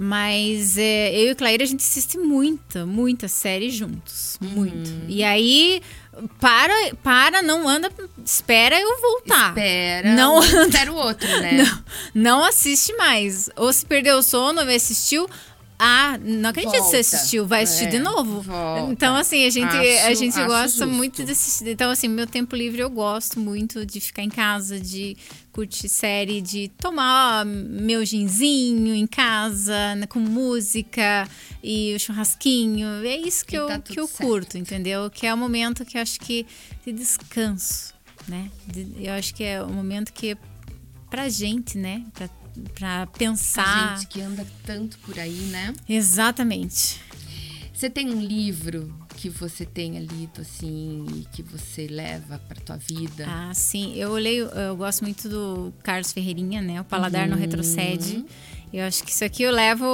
Mas 0.00 0.76
é, 0.78 1.14
eu 1.14 1.28
e 1.28 1.32
o 1.32 1.36
Claire, 1.36 1.62
a 1.62 1.66
gente 1.66 1.80
assiste 1.80 2.16
muita, 2.18 2.84
muita 2.86 3.28
série 3.28 3.70
juntos. 3.70 4.38
Muito. 4.40 4.88
Uhum. 4.90 5.04
E 5.08 5.22
aí, 5.24 5.80
para, 6.40 6.74
para, 7.02 7.42
não 7.42 7.68
anda, 7.68 7.90
espera 8.24 8.78
eu 8.80 9.00
voltar. 9.00 9.48
Espera, 9.50 10.14
Não 10.14 10.36
um 10.36 10.42
anda. 10.42 10.62
espera 10.66 10.92
o 10.92 10.96
outro, 10.96 11.28
né? 11.40 11.58
Não 12.14 12.44
assiste 12.44 12.92
mais. 12.96 13.48
Ou 13.56 13.72
se 13.72 13.84
perdeu 13.86 14.18
o 14.18 14.22
sono, 14.22 14.60
ou 14.62 14.68
assistiu. 14.68 15.28
Ah, 15.80 16.18
não 16.20 16.50
acredito 16.50 16.72
que 16.72 16.78
você 16.80 16.96
assistiu, 16.96 17.46
vai 17.46 17.62
assistir 17.62 17.84
É, 17.84 17.90
de 17.90 17.98
novo. 18.00 18.40
volta. 18.40 18.90
Então, 18.92 19.14
assim, 19.14 19.46
a 19.46 19.50
gente, 19.50 19.72
a 19.76 20.06
Acho- 20.08 20.14
gente 20.16 20.36
acho 20.36 20.46
gosta 20.48 20.68
justo. 20.70 20.88
muito 20.88 21.22
de 21.24 21.30
assistir. 21.30 21.68
Então, 21.68 21.88
assim, 21.92 22.08
meu 22.08 22.26
tempo 22.26 22.56
livre 22.56 22.80
eu 22.82 22.90
gosto 22.90 23.38
muito 23.38 23.86
de 23.86 24.00
ficar 24.00 24.24
em 24.24 24.28
casa, 24.28 24.80
de 24.80 25.16
curtir 25.58 25.88
série, 25.88 26.40
de 26.40 26.68
tomar 26.68 27.44
meu 27.44 28.04
ginzinho 28.06 28.94
em 28.94 29.08
casa, 29.08 29.96
né, 29.96 30.06
com 30.06 30.20
música 30.20 31.28
e 31.60 31.96
o 31.96 31.98
churrasquinho. 31.98 32.86
É 33.04 33.16
isso 33.16 33.44
que 33.44 33.56
E 33.56 33.58
eu, 33.58 33.66
tá 33.66 33.80
que 33.80 33.98
eu 33.98 34.06
certo. 34.06 34.22
curto, 34.24 34.56
entendeu? 34.56 35.10
Que 35.10 35.26
é 35.26 35.34
o 35.34 35.36
momento 35.36 35.84
que 35.84 35.98
eu 35.98 36.02
acho 36.02 36.20
que 36.20 36.46
de 36.86 36.92
descanso, 36.92 37.92
né? 38.28 38.48
De- 38.68 38.86
eu 39.04 39.12
acho 39.14 39.34
que 39.34 39.42
é 39.42 39.60
o 39.60 39.68
momento 39.68 40.12
que 40.12 40.36
pra 41.10 41.28
gente, 41.28 41.76
né? 41.76 42.04
Pra, 42.14 42.28
pra 42.76 43.02
A 43.02 43.06
pensar. 43.08 43.96
gente 43.98 44.06
que 44.06 44.20
anda 44.20 44.46
tanto 44.64 44.96
por 45.00 45.18
aí, 45.18 45.40
né? 45.50 45.74
Exatamente. 45.88 47.00
Você 47.74 47.90
tem 47.90 48.08
um 48.14 48.20
livro 48.20 48.94
que 49.18 49.28
você 49.28 49.66
tenha 49.66 49.98
lido, 49.98 50.40
assim, 50.40 51.04
e 51.12 51.24
que 51.34 51.42
você 51.42 51.88
leva 51.88 52.40
pra 52.48 52.60
tua 52.60 52.76
vida? 52.76 53.26
Ah, 53.26 53.52
sim. 53.52 53.92
Eu 53.96 54.12
leio, 54.12 54.46
eu 54.46 54.76
gosto 54.76 55.02
muito 55.02 55.28
do 55.28 55.74
Carlos 55.82 56.12
Ferreirinha, 56.12 56.62
né? 56.62 56.80
O 56.80 56.84
Paladar 56.84 57.28
não 57.28 57.36
retrocede. 57.36 58.24
Eu 58.72 58.84
acho 58.84 59.02
que 59.02 59.10
isso 59.10 59.24
aqui 59.24 59.42
eu 59.42 59.50
levo 59.50 59.84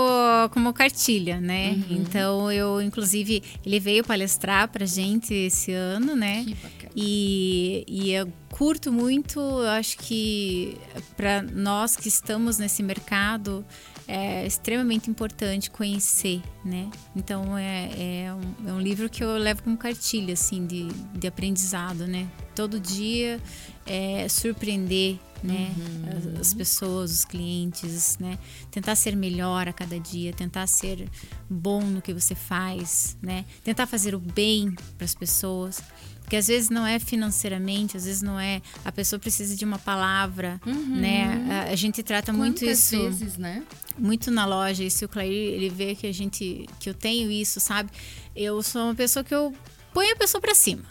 como 0.50 0.74
cartilha, 0.74 1.40
né? 1.40 1.82
Então 1.88 2.52
eu, 2.52 2.82
inclusive, 2.82 3.42
ele 3.64 3.80
veio 3.80 4.04
palestrar 4.04 4.68
pra 4.68 4.84
gente 4.84 5.32
esse 5.32 5.72
ano, 5.72 6.14
né? 6.14 6.44
Que 6.44 6.54
bacana. 6.54 6.92
E, 6.94 7.84
e 7.88 8.12
eu 8.12 8.30
curto 8.50 8.92
muito, 8.92 9.40
eu 9.40 9.68
acho 9.70 9.96
que 9.96 10.76
para 11.16 11.40
nós 11.40 11.96
que 11.96 12.08
estamos 12.08 12.58
nesse 12.58 12.82
mercado 12.82 13.64
é 14.06 14.46
extremamente 14.46 15.10
importante 15.10 15.70
conhecer, 15.70 16.42
né? 16.64 16.90
Então 17.16 17.56
é, 17.56 17.90
é, 18.26 18.34
um, 18.34 18.68
é 18.68 18.72
um 18.72 18.80
livro 18.80 19.08
que 19.08 19.24
eu 19.24 19.36
levo 19.36 19.62
como 19.62 19.76
cartilha, 19.76 20.34
assim, 20.34 20.66
de, 20.66 20.88
de 20.88 21.26
aprendizado, 21.26 22.06
né? 22.06 22.28
Todo 22.54 22.78
dia 22.78 23.40
é, 23.86 24.28
surpreender, 24.28 25.18
né? 25.42 25.74
As, 26.16 26.40
as 26.40 26.54
pessoas, 26.54 27.10
os 27.12 27.24
clientes, 27.24 28.18
né? 28.18 28.38
Tentar 28.70 28.94
ser 28.94 29.16
melhor 29.16 29.68
a 29.68 29.72
cada 29.72 29.98
dia, 29.98 30.32
tentar 30.32 30.66
ser 30.66 31.08
bom 31.48 31.82
no 31.82 32.02
que 32.02 32.12
você 32.12 32.34
faz, 32.34 33.16
né? 33.22 33.44
Tentar 33.62 33.86
fazer 33.86 34.14
o 34.14 34.18
bem 34.18 34.74
para 34.96 35.04
as 35.04 35.14
pessoas. 35.14 35.82
Porque 36.24 36.36
às 36.36 36.46
vezes 36.46 36.70
não 36.70 36.86
é 36.86 36.98
financeiramente, 36.98 37.98
às 37.98 38.06
vezes 38.06 38.22
não 38.22 38.40
é. 38.40 38.62
A 38.82 38.90
pessoa 38.90 39.20
precisa 39.20 39.54
de 39.54 39.64
uma 39.64 39.78
palavra, 39.78 40.58
né? 40.64 41.66
A, 41.68 41.72
a 41.72 41.76
gente 41.76 42.02
trata 42.02 42.32
muito 42.32 42.60
Quantas 42.60 42.78
isso 42.78 42.98
vezes, 42.98 43.36
né? 43.36 43.62
muito 43.98 44.30
na 44.30 44.46
loja. 44.46 44.82
E 44.82 44.90
se 44.90 45.04
o 45.04 45.08
Clair 45.08 45.30
ele 45.30 45.68
vê 45.68 45.94
que 45.94 46.06
a 46.06 46.12
gente 46.12 46.66
que 46.80 46.88
eu 46.88 46.94
tenho 46.94 47.30
isso, 47.30 47.60
sabe? 47.60 47.90
Eu 48.34 48.62
sou 48.62 48.84
uma 48.84 48.94
pessoa 48.94 49.22
que 49.22 49.34
eu 49.34 49.54
ponho 49.92 50.12
a 50.14 50.16
pessoa 50.16 50.40
pra 50.40 50.54
cima. 50.54 50.84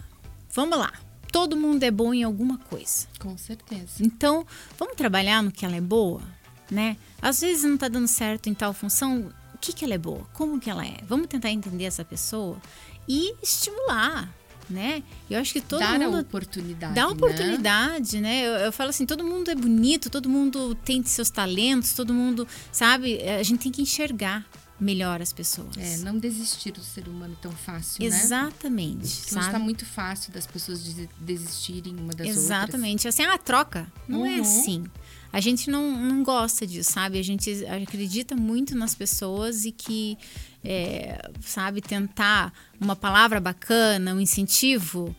Vamos 0.53 0.77
lá. 0.77 0.93
Todo 1.31 1.57
mundo 1.57 1.81
é 1.81 1.89
bom 1.89 2.13
em 2.13 2.21
alguma 2.21 2.59
coisa. 2.59 3.07
Com 3.17 3.35
certeza. 3.35 3.93
Então, 3.99 4.45
vamos 4.77 4.95
trabalhar 4.95 5.41
no 5.41 5.51
que 5.51 5.65
ela 5.65 5.75
é 5.75 5.81
boa, 5.81 6.21
né? 6.69 6.95
Às 7.19 7.41
vezes 7.41 7.63
não 7.63 7.75
tá 7.75 7.87
dando 7.87 8.07
certo 8.07 8.49
em 8.49 8.53
tal 8.53 8.71
função. 8.71 9.33
O 9.55 9.57
que 9.57 9.73
que 9.73 9.83
ela 9.83 9.95
é 9.95 9.97
boa? 9.97 10.27
Como 10.31 10.59
que 10.59 10.69
ela 10.69 10.85
é? 10.85 10.97
Vamos 11.07 11.25
tentar 11.25 11.49
entender 11.49 11.85
essa 11.85 12.05
pessoa 12.05 12.61
e 13.07 13.33
estimular, 13.41 14.31
né? 14.69 15.03
Eu 15.29 15.39
acho 15.39 15.53
que 15.53 15.61
todo 15.61 15.79
Dar 15.79 15.95
a 15.95 15.99
mundo 15.99 16.19
oportunidade. 16.19 16.93
Dá 16.95 17.05
né? 17.07 17.11
oportunidade, 17.11 18.19
né? 18.21 18.41
Eu, 18.45 18.51
eu 18.53 18.71
falo 18.71 18.89
assim, 18.89 19.05
todo 19.05 19.23
mundo 19.23 19.49
é 19.51 19.55
bonito, 19.55 20.09
todo 20.09 20.29
mundo 20.29 20.75
tem 20.83 21.03
seus 21.03 21.29
talentos, 21.29 21.93
todo 21.93 22.13
mundo, 22.13 22.47
sabe? 22.71 23.21
A 23.23 23.43
gente 23.43 23.59
tem 23.63 23.71
que 23.71 23.81
enxergar 23.81 24.45
melhor 24.79 25.21
as 25.21 25.31
pessoas. 25.31 25.77
É, 25.77 25.97
não 25.97 26.17
desistir 26.17 26.71
do 26.71 26.81
ser 26.81 27.07
humano 27.07 27.37
tão 27.41 27.51
fácil, 27.51 28.01
né? 28.01 28.07
Exatamente, 28.07 28.97
Porque 29.17 29.35
hoje 29.35 29.43
sabe? 29.45 29.51
tá 29.51 29.59
muito 29.59 29.85
fácil 29.85 30.33
das 30.33 30.45
pessoas 30.45 30.83
des- 30.83 31.07
desistirem 31.19 31.93
uma 31.95 32.13
das 32.13 32.27
outras. 32.27 32.43
Exatamente. 32.43 33.07
Assim, 33.07 33.23
a 33.23 33.37
troca 33.37 33.87
não 34.07 34.25
é 34.25 34.35
Uhum. 34.35 34.41
assim. 34.41 34.83
A 35.31 35.39
gente 35.39 35.69
não, 35.69 35.91
não 35.97 36.21
gosta 36.23 36.67
disso, 36.67 36.91
sabe? 36.91 37.17
A 37.17 37.23
gente 37.23 37.65
acredita 37.65 38.35
muito 38.35 38.75
nas 38.75 38.93
pessoas 38.93 39.63
e 39.65 39.71
que, 39.71 40.17
é, 40.63 41.29
sabe, 41.41 41.81
tentar 41.81 42.53
uma 42.79 42.95
palavra 42.95 43.39
bacana, 43.39 44.13
um 44.13 44.19
incentivo, 44.19 45.15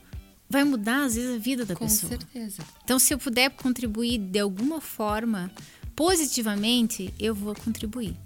vai 0.48 0.64
mudar, 0.64 1.04
às 1.04 1.14
vezes, 1.14 1.34
a 1.34 1.38
vida 1.38 1.64
da 1.64 1.74
Com 1.74 1.84
pessoa. 1.86 2.10
certeza. 2.10 2.62
Então, 2.84 2.98
se 2.98 3.12
eu 3.12 3.18
puder 3.18 3.50
contribuir 3.50 4.18
de 4.18 4.38
alguma 4.38 4.80
forma 4.80 5.50
positivamente, 5.94 7.12
eu 7.18 7.34
vou 7.34 7.54
contribuir. 7.54 8.16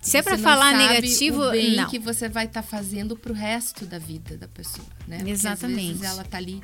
Se 0.00 0.16
é 0.16 0.22
para 0.22 0.38
falar 0.38 0.76
negativo, 0.76 1.42
o 1.42 1.50
bem 1.50 1.76
não. 1.76 1.88
que 1.90 1.98
você 1.98 2.28
vai 2.28 2.46
estar 2.46 2.62
fazendo 2.62 3.16
pro 3.16 3.34
resto 3.34 3.84
da 3.84 3.98
vida 3.98 4.36
da 4.36 4.46
pessoa, 4.48 4.86
né? 5.06 5.18
Porque 5.18 5.30
Exatamente. 5.32 5.80
às 5.92 5.98
vezes 5.98 6.02
ela 6.14 6.24
tá 6.24 6.36
ali 6.38 6.62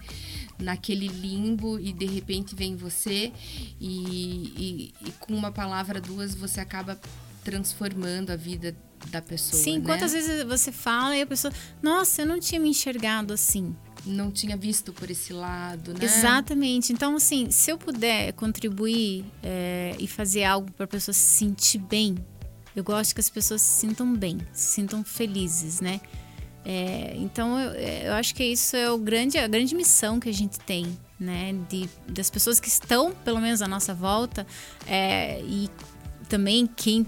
naquele 0.58 1.08
limbo 1.08 1.78
e 1.80 1.92
de 1.92 2.06
repente 2.06 2.54
vem 2.54 2.76
você 2.76 3.32
e, 3.80 4.92
e- 5.02 5.08
e 5.08 5.12
com 5.18 5.34
uma 5.34 5.50
palavra, 5.50 6.00
duas, 6.00 6.34
você 6.34 6.60
acaba 6.60 6.98
transformando 7.42 8.30
a 8.30 8.36
vida 8.36 8.74
da 9.10 9.22
pessoa, 9.22 9.62
Sim, 9.62 9.78
né? 9.78 9.84
quantas 9.84 10.12
vezes 10.12 10.44
você 10.44 10.72
fala 10.72 11.16
e 11.16 11.22
a 11.22 11.26
pessoa, 11.26 11.52
nossa, 11.82 12.22
eu 12.22 12.26
não 12.26 12.38
tinha 12.40 12.60
me 12.60 12.68
enxergado 12.68 13.32
assim. 13.32 13.74
Não 14.06 14.30
tinha 14.30 14.56
visto 14.56 14.92
por 14.92 15.10
esse 15.10 15.32
lado, 15.32 15.94
né? 15.94 16.00
Exatamente. 16.02 16.92
Então, 16.92 17.16
assim, 17.16 17.50
se 17.50 17.70
eu 17.70 17.78
puder 17.78 18.32
contribuir 18.34 19.24
é, 19.42 19.96
e 19.98 20.06
fazer 20.06 20.44
algo 20.44 20.70
para 20.72 20.84
a 20.84 20.88
pessoa 20.88 21.14
se 21.14 21.38
sentir 21.38 21.78
bem, 21.78 22.14
eu 22.76 22.84
gosto 22.84 23.14
que 23.14 23.20
as 23.20 23.30
pessoas 23.30 23.62
se 23.62 23.80
sintam 23.80 24.14
bem, 24.14 24.38
se 24.52 24.74
sintam 24.74 25.02
felizes, 25.02 25.80
né? 25.80 26.00
É, 26.64 27.14
então, 27.16 27.58
eu, 27.58 27.72
eu 27.72 28.12
acho 28.14 28.34
que 28.34 28.42
isso 28.42 28.74
é 28.76 28.90
o 28.90 28.98
grande, 28.98 29.38
a 29.38 29.46
grande 29.46 29.74
missão 29.74 30.18
que 30.18 30.28
a 30.28 30.32
gente 30.32 30.58
tem, 30.60 30.98
né? 31.18 31.54
De, 31.68 31.88
das 32.08 32.28
pessoas 32.30 32.58
que 32.58 32.68
estão, 32.68 33.12
pelo 33.24 33.40
menos, 33.40 33.62
à 33.62 33.68
nossa 33.68 33.94
volta 33.94 34.46
é, 34.86 35.40
e 35.42 35.70
também 36.24 36.66
quem 36.66 37.06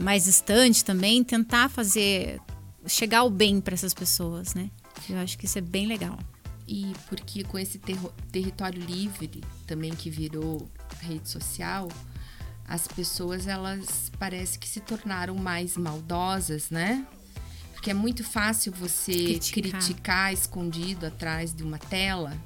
mais 0.00 0.24
distante 0.24 0.84
também, 0.84 1.22
tentar 1.22 1.68
fazer, 1.68 2.40
chegar 2.86 3.20
ao 3.20 3.30
bem 3.30 3.60
para 3.60 3.74
essas 3.74 3.94
pessoas, 3.94 4.54
né? 4.54 4.70
Eu 5.08 5.18
acho 5.18 5.36
que 5.38 5.44
isso 5.44 5.58
é 5.58 5.60
bem 5.60 5.86
legal. 5.86 6.18
E 6.66 6.92
porque 7.08 7.44
com 7.44 7.58
esse 7.58 7.80
território 8.32 8.82
livre 8.82 9.42
também 9.66 9.94
que 9.94 10.10
virou 10.10 10.68
rede 11.00 11.28
social, 11.28 11.88
as 12.66 12.88
pessoas 12.88 13.46
elas 13.46 14.10
parece 14.18 14.58
que 14.58 14.68
se 14.68 14.80
tornaram 14.80 15.36
mais 15.36 15.76
maldosas, 15.76 16.70
né? 16.70 17.06
Porque 17.72 17.90
é 17.90 17.94
muito 17.94 18.24
fácil 18.24 18.72
você 18.72 19.12
Criticar. 19.12 19.80
criticar, 19.80 20.32
escondido 20.32 21.06
atrás 21.06 21.54
de 21.54 21.62
uma 21.62 21.78
tela. 21.78 22.36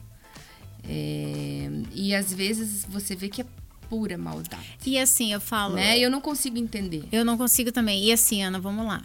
É, 0.85 1.69
e 1.93 2.15
às 2.15 2.33
vezes 2.33 2.85
você 2.87 3.17
vê 3.17 3.29
que 3.29 3.41
é 3.41 3.47
pura 3.91 4.17
maldade. 4.17 4.65
E 4.87 4.97
assim, 4.99 5.33
eu 5.33 5.41
falo. 5.41 5.75
Né? 5.75 5.99
Eu 5.99 6.09
não 6.11 6.21
consigo 6.23 6.57
entender. 6.57 7.05
Eu 7.13 7.25
não 7.25 7.37
consigo 7.37 7.71
também. 7.71 8.05
E 8.05 8.13
assim, 8.13 8.43
Ana, 8.43 8.59
vamos 8.59 8.87
lá. 8.87 9.03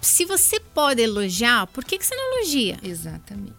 Se 0.00 0.24
você 0.24 0.58
pode 0.58 1.02
elogiar, 1.02 1.66
por 1.66 1.84
que, 1.84 1.98
que 1.98 2.06
você 2.06 2.14
não 2.14 2.38
elogia? 2.38 2.78
Exatamente. 2.82 3.52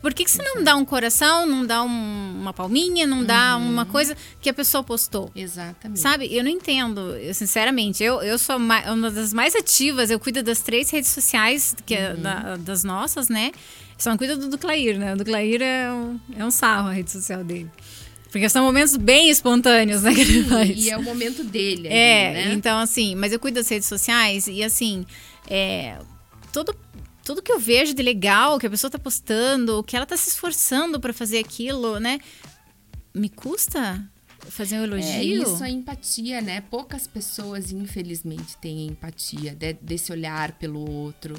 Por 0.00 0.14
que, 0.14 0.24
que 0.24 0.30
você 0.30 0.42
não 0.42 0.64
dá 0.64 0.74
um 0.74 0.84
coração, 0.86 1.44
não 1.44 1.66
dá 1.66 1.82
um- 1.82 2.40
uma 2.40 2.52
palminha, 2.52 3.06
não 3.06 3.22
dá 3.24 3.56
Uhum. 3.58 3.68
uma 3.70 3.84
coisa 3.84 4.16
que 4.40 4.48
a 4.48 4.54
pessoa 4.54 4.82
postou? 4.82 5.30
Exatamente. 5.34 6.00
Sabe, 6.00 6.34
eu 6.34 6.42
não 6.42 6.50
entendo, 6.50 7.00
eu, 7.16 7.34
sinceramente. 7.34 8.02
Eu, 8.02 8.22
eu 8.22 8.38
sou 8.38 8.58
ma- 8.58 8.90
uma 8.92 9.10
das 9.10 9.32
mais 9.34 9.54
ativas, 9.54 10.10
eu 10.10 10.18
cuido 10.18 10.42
das 10.42 10.60
três 10.60 10.88
redes 10.90 11.10
sociais, 11.10 11.74
que 11.84 11.94
é 11.94 12.14
Uhum. 12.14 12.22
da- 12.22 12.56
das 12.56 12.82
nossas, 12.84 13.28
né? 13.28 13.52
Só 13.98 14.08
não 14.10 14.16
cuido 14.16 14.36
do, 14.38 14.48
do 14.48 14.58
Clair, 14.58 14.98
né? 14.98 15.12
O 15.12 15.16
do 15.16 15.24
Clair 15.24 15.60
é 15.60 15.92
um, 15.92 16.18
é 16.36 16.44
um 16.44 16.50
sarro 16.50 16.88
a 16.88 16.92
rede 16.92 17.10
social 17.10 17.44
dele. 17.44 17.70
Porque 18.32 18.48
são 18.48 18.64
momentos 18.64 18.96
bem 18.96 19.28
espontâneos, 19.28 20.02
né? 20.02 20.12
Faz. 20.48 20.70
E 20.76 20.90
é 20.90 20.96
o 20.96 21.02
momento 21.02 21.44
dele. 21.44 21.86
ali, 21.86 21.96
É, 21.96 22.32
né? 22.32 22.54
então 22.54 22.78
assim, 22.78 23.14
mas 23.14 23.30
eu 23.32 23.38
cuido 23.38 23.56
das 23.60 23.68
redes 23.68 23.86
sociais 23.86 24.46
e 24.48 24.62
assim, 24.64 25.04
é, 25.46 25.98
todo, 26.52 26.74
tudo 27.22 27.42
que 27.42 27.52
eu 27.52 27.58
vejo 27.60 27.92
de 27.94 28.02
legal, 28.02 28.58
que 28.58 28.66
a 28.66 28.70
pessoa 28.70 28.90
tá 28.90 28.98
postando, 28.98 29.82
que 29.84 29.94
ela 29.94 30.06
tá 30.06 30.16
se 30.16 30.30
esforçando 30.30 30.98
pra 30.98 31.12
fazer 31.12 31.38
aquilo, 31.38 32.00
né? 32.00 32.18
Me 33.14 33.28
custa 33.28 34.02
fazer 34.48 34.78
um 34.78 34.84
elogio. 34.84 35.06
É, 35.08 35.22
isso 35.24 35.64
é 35.64 35.70
empatia, 35.70 36.40
né? 36.40 36.60
Poucas 36.60 37.06
pessoas, 37.06 37.72
infelizmente, 37.72 38.56
têm 38.58 38.86
empatia 38.88 39.54
de- 39.54 39.74
desse 39.74 40.12
olhar 40.12 40.52
pelo 40.52 40.80
outro. 40.88 41.34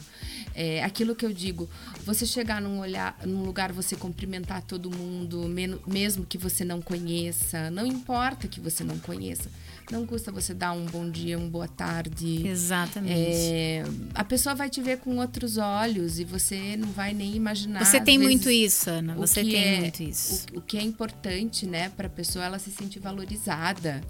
É, 0.55 0.83
aquilo 0.83 1.15
que 1.15 1.25
eu 1.25 1.33
digo, 1.33 1.69
você 2.05 2.25
chegar 2.25 2.61
num, 2.61 2.79
olhar, 2.79 3.17
num 3.25 3.43
lugar, 3.43 3.71
você 3.71 3.95
cumprimentar 3.95 4.61
todo 4.63 4.89
mundo, 4.89 5.47
mesmo 5.87 6.25
que 6.25 6.37
você 6.37 6.63
não 6.63 6.81
conheça, 6.81 7.69
não 7.71 7.85
importa 7.85 8.47
que 8.47 8.59
você 8.59 8.83
não 8.83 8.97
conheça. 8.99 9.49
Não 9.91 10.05
custa 10.05 10.31
você 10.31 10.53
dar 10.53 10.71
um 10.71 10.85
bom 10.85 11.09
dia, 11.09 11.37
uma 11.37 11.49
boa 11.49 11.67
tarde. 11.67 12.47
Exatamente. 12.47 13.13
É, 13.13 13.83
a 14.15 14.23
pessoa 14.23 14.55
vai 14.55 14.69
te 14.69 14.81
ver 14.81 14.97
com 14.99 15.17
outros 15.17 15.57
olhos 15.57 16.19
e 16.19 16.23
você 16.23 16.75
não 16.77 16.89
vai 16.89 17.13
nem 17.13 17.35
imaginar. 17.35 17.85
Você 17.85 17.99
tem 17.99 18.17
muito 18.17 18.49
isso, 18.49 18.89
Ana. 18.89 19.13
Você 19.15 19.43
tem 19.43 19.55
é- 19.75 19.79
muito 19.81 20.01
isso. 20.01 20.45
O, 20.53 20.59
o 20.59 20.61
que 20.61 20.77
é 20.77 20.81
importante, 20.81 21.65
né, 21.65 21.89
para 21.89 22.07
a 22.07 22.09
pessoa 22.09 22.45
ela 22.45 22.59
se 22.59 22.71
sentir 22.71 22.99
valorizada. 22.99 24.01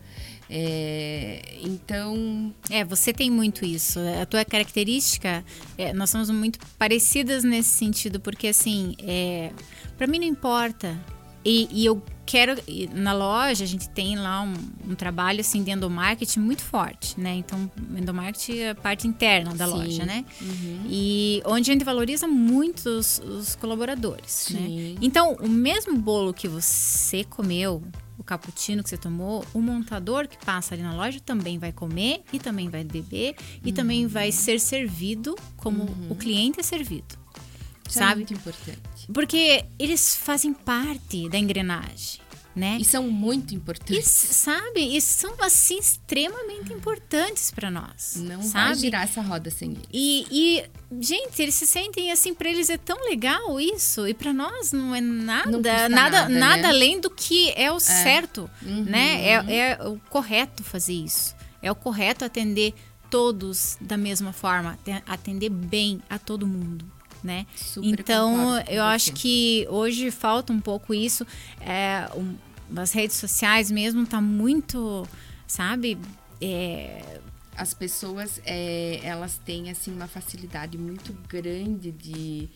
É, 0.49 1.41
então, 1.61 2.53
É, 2.69 2.83
você 2.85 3.11
tem 3.11 3.29
muito 3.31 3.65
isso. 3.65 3.99
A 4.21 4.25
tua 4.25 4.45
característica, 4.45 5.43
é, 5.77 5.91
nós 5.93 6.09
somos 6.09 6.29
muito 6.29 6.59
parecidas 6.77 7.43
nesse 7.43 7.69
sentido, 7.69 8.19
porque 8.19 8.47
assim, 8.47 8.95
é, 8.99 9.51
para 9.97 10.05
mim 10.05 10.19
não 10.19 10.27
importa. 10.27 10.97
E, 11.43 11.67
e 11.71 11.85
eu 11.85 12.01
quero. 12.25 12.55
Na 12.93 13.13
loja, 13.13 13.63
a 13.63 13.67
gente 13.67 13.89
tem 13.89 14.15
lá 14.17 14.41
um, 14.41 14.53
um 14.91 14.95
trabalho 14.95 15.41
assim 15.41 15.63
de 15.63 15.71
endomarketing 15.71 16.39
muito 16.39 16.61
forte, 16.61 17.19
né? 17.19 17.35
Então, 17.35 17.69
endomarketing 17.97 18.57
é 18.59 18.69
a 18.71 18.75
parte 18.75 19.07
interna 19.07 19.53
da 19.55 19.65
Sim. 19.67 19.71
Uhum. 19.73 19.77
loja, 19.79 20.05
né? 20.05 20.25
E 20.87 21.41
onde 21.45 21.69
a 21.69 21.73
gente 21.73 21.83
valoriza 21.85 22.27
muito 22.27 22.87
os, 22.89 23.19
os 23.19 23.55
colaboradores, 23.55 24.47
né? 24.51 24.59
Sim. 24.59 24.95
Então, 25.01 25.33
o 25.39 25.47
mesmo 25.49 25.97
bolo 25.97 26.33
que 26.33 26.47
você 26.47 27.23
comeu, 27.23 27.83
o 28.17 28.23
cappuccino 28.23 28.83
que 28.83 28.89
você 28.89 28.97
tomou, 28.97 29.43
o 29.53 29.61
montador 29.61 30.27
que 30.27 30.37
passa 30.45 30.75
ali 30.75 30.83
na 30.83 30.93
loja 30.93 31.19
também 31.19 31.57
vai 31.57 31.71
comer 31.71 32.21
e 32.31 32.39
também 32.39 32.69
vai 32.69 32.83
beber 32.83 33.35
e 33.63 33.69
Uhum. 33.69 33.73
também 33.73 34.07
vai 34.07 34.31
ser 34.31 34.59
servido 34.59 35.35
como 35.57 35.83
o 36.09 36.15
cliente 36.15 36.59
é 36.59 36.63
servido. 36.63 37.21
isso 37.87 37.99
é 37.99 38.01
Sabe? 38.01 38.15
muito 38.17 38.33
importante. 38.33 38.79
Porque 39.11 39.65
eles 39.79 40.15
fazem 40.15 40.53
parte 40.53 41.27
da 41.29 41.37
engrenagem, 41.37 42.21
né? 42.55 42.77
E 42.79 42.85
são 42.85 43.07
muito 43.09 43.51
E, 43.53 43.57
importantes. 43.57 44.05
sabe, 44.07 44.95
e 44.95 45.01
são 45.01 45.33
assim 45.39 45.77
extremamente 45.79 46.71
importantes 46.71 47.49
para 47.51 47.71
nós. 47.71 48.13
Não 48.17 48.39
vai 48.41 48.47
sabe? 48.47 48.79
girar 48.79 49.03
essa 49.03 49.21
roda 49.21 49.49
sem 49.49 49.71
ele. 49.71 49.81
E, 49.91 50.27
e, 50.31 50.63
gente, 51.03 51.41
eles 51.41 51.55
se 51.55 51.65
sentem 51.65 52.11
assim, 52.11 52.33
pra 52.33 52.49
eles 52.49 52.69
é 52.69 52.77
tão 52.77 53.03
legal 53.05 53.59
isso, 53.59 54.07
e 54.07 54.13
pra 54.13 54.31
nós 54.31 54.71
não 54.71 54.93
é 54.93 55.01
nada, 55.01 55.51
Não 55.51 55.61
nada, 55.89 56.29
nada, 56.29 56.61
né? 56.61 56.67
além 56.67 57.01
do 57.01 57.09
que 57.09 57.51
é 57.55 57.71
o 57.71 57.79
certo, 57.79 58.49
Uhum. 58.61 58.83
né? 58.83 59.25
É, 59.25 59.55
é 59.79 59.87
o 59.87 59.99
correto 60.09 60.63
fazer 60.63 60.93
isso. 60.93 61.35
É 61.61 61.71
o 61.71 61.75
correto 61.75 62.23
atender 62.23 62.73
todos 63.09 63.77
da 63.79 63.95
mesma 63.97 64.33
forma, 64.33 64.77
te- 64.83 65.03
atender 65.07 65.49
bem 65.49 66.01
a 66.09 66.17
todo 66.19 66.45
mundo. 66.47 66.85
Né? 67.23 67.45
Super 67.55 67.87
então, 68.01 68.59
eu 68.67 68.83
acho 68.83 69.05
você. 69.05 69.13
que 69.13 69.67
hoje 69.69 70.11
falta 70.11 70.51
um 70.51 70.59
pouco 70.59 70.93
isso. 70.93 71.25
É, 71.61 72.09
um, 72.15 72.35
as 72.75 72.91
redes 72.91 73.15
sociais 73.15 73.71
mesmo 73.71 74.05
tá 74.05 74.19
muito, 74.19 75.07
sabe? 75.47 75.97
É, 76.41 77.19
As 77.55 77.73
pessoas, 77.73 78.41
é, 78.45 78.99
elas 79.03 79.39
têm, 79.45 79.69
assim, 79.71 79.91
uma 79.93 80.07
facilidade 80.07 80.77
muito 80.77 81.15
grande 81.29 81.91
de... 81.91 82.49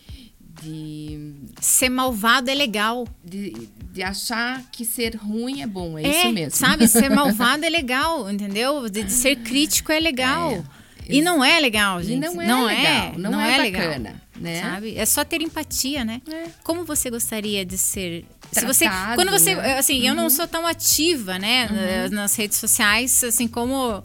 De, 0.59 1.35
ser 1.61 1.87
malvado 1.89 2.49
é 2.49 2.55
legal. 2.55 3.07
de, 3.23 3.69
de 3.93 4.01
achar 4.01 4.63
que 4.71 4.83
ser 4.83 5.15
ruim 5.15 5.61
é 5.61 5.67
bom, 5.67 5.99
é, 5.99 6.03
É, 6.03 6.19
isso 6.23 6.33
mesmo. 6.33 6.51
sabe? 6.57 6.87
Ser 6.89 7.09
malvado 7.11 7.63
é 7.63 7.69
legal, 7.69 8.27
entendeu? 8.31 8.89
De, 8.89 9.03
de 9.03 9.11
ser 9.11 9.35
crítico 9.35 9.91
é 9.91 9.99
legal. 9.99 10.63
E 11.07 11.21
não 11.21 11.43
é 11.45 11.59
legal, 11.59 12.01
E 12.01 12.05
gente. 12.05 12.23
não 12.23 12.41
é 12.41 12.75
legal, 12.75 13.19
não, 13.19 13.39
é, 13.39 13.57
legal, 13.59 13.81
bacana, 13.87 14.21
né? 14.37 14.61
Sabe? 14.61 14.97
É 14.97 15.05
só 15.05 15.23
ter 15.23 15.41
empatia, 15.41 16.03
né? 16.05 16.21
É. 16.31 16.45
Como 16.63 16.83
você 16.83 17.09
gostaria 17.09 17.65
de 17.65 17.77
ser. 17.77 18.25
Se 18.51 18.65
você, 18.65 18.85
Tratado, 18.85 19.15
quando 19.15 19.31
você, 19.31 19.55
né? 19.55 19.77
assim, 19.77 20.07
eu 20.07 20.15
não 20.15 20.29
sou 20.29 20.47
tão 20.47 20.65
ativa, 20.65 21.37
né, 21.37 21.67
nas- 21.69 22.11
nas 22.11 22.35
redes 22.35 22.57
sociais, 22.57 23.23
assim 23.23 23.47
como 23.47 24.03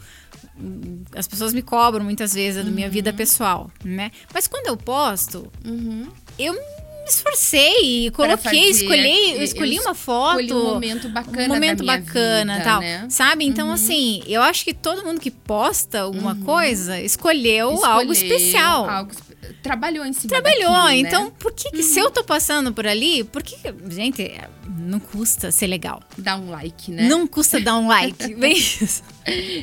as 1.14 1.26
pessoas 1.28 1.52
me 1.54 1.62
cobram 1.62 2.04
muitas 2.04 2.34
vezes 2.34 2.64
da 2.64 2.70
minha 2.70 2.88
vida 2.90 3.12
pessoal, 3.12 3.70
né? 3.84 4.10
Mas 4.34 4.46
quando 4.46 4.66
eu 4.66 4.76
posto, 4.76 5.50
Uhum. 5.64 6.08
eu 6.38 6.52
me 6.52 7.08
esforcei, 7.08 8.10
coloquei, 8.12 8.70
escolhi, 8.70 9.32
eu 9.36 9.42
escolhi 9.42 9.78
uma 9.80 9.94
foto, 9.94 10.40
escolhi 10.40 10.52
um 10.52 10.64
momento 10.74 11.08
bacana 11.08 11.44
um 11.44 11.48
momento 11.48 11.84
bacana, 11.84 12.52
vida, 12.54 12.64
tal, 12.64 12.80
né? 12.80 13.06
sabe? 13.08 13.44
Então 13.44 13.72
assim, 13.72 14.22
eu 14.26 14.40
acho 14.42 14.64
que 14.64 14.72
todo 14.74 15.04
mundo 15.04 15.20
que 15.20 15.30
posta 15.30 16.00
alguma 16.00 16.34
coisa 16.36 17.00
escolheu, 17.00 17.84
algo 17.84 18.12
Escolheu 18.12 18.36
especial. 18.36 18.88
algo 18.88 19.10
espe- 19.12 19.36
trabalhou 19.62 20.04
em 20.04 20.12
cima 20.12 20.28
Trabalhou, 20.28 20.72
daquilo, 20.72 20.86
né? 20.88 20.96
então 20.96 21.30
por 21.30 21.52
que, 21.52 21.70
que 21.70 21.82
se 21.82 21.98
eu 21.98 22.10
tô 22.10 22.24
passando 22.24 22.72
por 22.72 22.86
ali, 22.86 23.22
por 23.24 23.42
que, 23.42 23.56
gente, 23.90 24.30
não 24.66 24.98
custa 24.98 25.50
ser 25.52 25.68
legal. 25.68 26.02
Dá 26.18 26.36
um 26.36 26.50
like, 26.50 26.90
né? 26.90 27.08
Não 27.08 27.26
custa 27.26 27.60
dar 27.60 27.76
um 27.76 27.86
like, 27.86 28.34
bem 28.34 28.56
isso. 28.56 29.02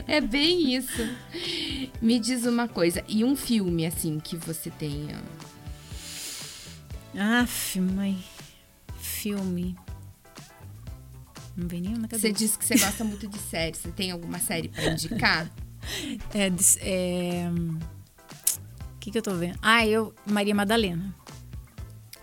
É 0.07 0.21
bem 0.21 0.75
isso. 0.75 1.07
Me 2.01 2.19
diz 2.19 2.45
uma 2.45 2.67
coisa, 2.67 3.03
e 3.07 3.23
um 3.23 3.35
filme, 3.35 3.85
assim, 3.85 4.19
que 4.19 4.35
você 4.37 4.69
tenha... 4.69 5.17
Aff, 7.41 7.79
mãe, 7.79 8.23
filme. 8.99 9.75
Não 11.57 11.67
vem 11.67 11.81
nenhum 11.81 11.97
na 11.97 12.07
cabeça. 12.07 12.27
Você 12.27 12.31
disse 12.31 12.57
que 12.57 12.65
você 12.65 12.77
gosta 12.77 13.03
muito 13.03 13.27
de 13.27 13.37
série. 13.37 13.75
Você 13.75 13.91
tem 13.91 14.11
alguma 14.11 14.39
série 14.39 14.69
pra 14.69 14.85
indicar? 14.85 15.49
É, 16.35 16.51
é, 16.81 17.49
que, 18.99 19.11
que 19.11 19.17
eu 19.17 19.21
tô 19.21 19.33
vendo? 19.35 19.57
Ah, 19.61 19.85
eu. 19.85 20.13
Maria 20.25 20.53
Madalena. 20.55 21.13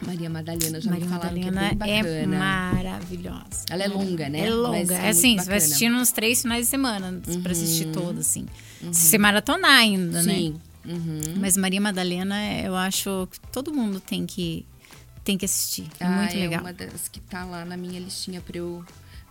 Maria 0.06 0.28
Madalena, 0.28 0.78
já 0.78 0.90
Maria 0.90 1.06
me 1.06 1.10
falaram 1.10 1.38
Madalena 1.40 1.74
que 1.74 1.90
é 1.90 2.02
bem 2.02 2.28
bacana. 2.28 2.38
maravilhosa. 2.38 3.64
Ela 3.70 3.84
é 3.84 3.88
longa, 3.88 4.28
né? 4.28 4.40
É 4.46 4.50
longa. 4.50 4.94
É, 4.94 5.06
é 5.06 5.08
assim, 5.08 5.38
você 5.38 5.46
vai. 5.46 5.58
Uhum. 5.58 5.64
assistir 5.64 5.90
uns 5.90 6.12
três 6.12 6.42
finais 6.42 6.66
de 6.66 6.70
semana 6.70 7.20
pra 7.42 7.52
assistir 7.52 7.86
toda, 7.92 8.20
assim. 8.20 8.46
Se 8.92 9.08
você 9.08 9.18
maratonar 9.18 9.70
ainda, 9.70 10.22
né? 10.22 10.34
Sim. 10.34 10.60
Uhum. 10.84 11.20
Mas 11.38 11.56
Maria 11.56 11.80
Madalena, 11.80 12.36
eu 12.60 12.76
acho 12.76 13.26
que 13.32 13.40
todo 13.50 13.72
mundo 13.72 13.98
tem 13.98 14.26
que, 14.26 14.66
tem 15.24 15.38
que 15.38 15.46
assistir. 15.46 15.86
É 15.98 16.04
Ah, 16.04 16.10
muito 16.10 16.34
é 16.36 16.40
legal. 16.40 16.60
uma 16.60 16.72
das 16.74 17.08
que 17.08 17.18
tá 17.18 17.44
lá 17.46 17.64
na 17.64 17.76
minha 17.76 17.98
listinha 17.98 18.40
pra 18.42 18.58
eu, 18.58 18.84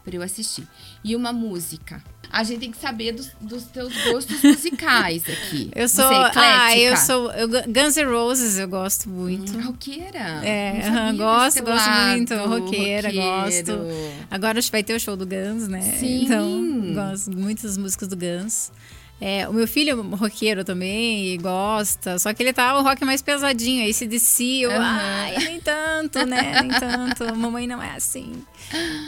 pra 0.04 0.16
eu 0.16 0.22
assistir. 0.24 0.68
E 1.04 1.16
uma 1.16 1.32
música. 1.32 2.04
A 2.32 2.44
gente 2.44 2.60
tem 2.60 2.72
que 2.72 2.78
saber 2.78 3.12
dos, 3.14 3.32
dos 3.40 3.64
teus 3.66 3.94
gostos 4.06 4.42
musicais 4.42 5.24
aqui. 5.24 5.72
Eu 5.76 5.88
sou. 5.88 6.12
É 6.12 6.32
ah, 6.36 6.78
eu 6.78 6.98
sou. 6.98 7.32
Eu, 7.32 7.48
Guns 7.48 7.96
N' 7.96 8.06
Roses 8.06 8.58
eu 8.58 8.68
gosto 8.68 9.10
muito. 9.10 9.58
Hum, 9.58 9.62
roqueira. 9.62 10.20
É, 10.46 11.12
gosto, 11.16 11.64
gosto 11.64 11.90
muito. 11.90 12.36
Roqueira, 12.36 13.12
gosto. 13.12 13.72
roqueiro. 13.72 14.14
Agora 14.30 14.60
acho 14.60 14.68
que 14.68 14.72
vai 14.72 14.84
ter 14.84 14.96
o 14.96 15.00
show 15.00 15.16
do 15.16 15.26
Guns, 15.26 15.68
né? 15.68 15.82
Sim. 15.82 16.26
Então, 16.26 16.94
gosto 16.94 17.32
muito 17.32 17.64
das 17.64 17.78
músicas 17.78 18.08
do 18.08 18.16
Guns. 18.16 18.72
É, 19.20 19.48
o 19.48 19.54
meu 19.54 19.66
filho 19.66 19.92
é 19.92 20.16
roqueiro 20.16 20.66
também 20.66 21.40
gosta, 21.40 22.20
só 22.20 22.34
que 22.34 22.44
ele 22.44 22.52
tá 22.52 22.78
o 22.78 22.84
rock 22.84 23.06
mais 23.06 23.22
pesadinho, 23.22 23.84
aí 23.84 23.94
se 23.94 24.06
descia, 24.06 24.70
uhum. 24.70 24.76
ai, 24.78 25.38
nem 25.38 25.60
tanto, 25.62 26.26
né? 26.26 26.62
Nem 26.62 26.80
tanto. 26.80 27.24
Mamãe 27.36 27.66
não 27.66 27.82
é 27.82 27.92
assim. 27.96 28.34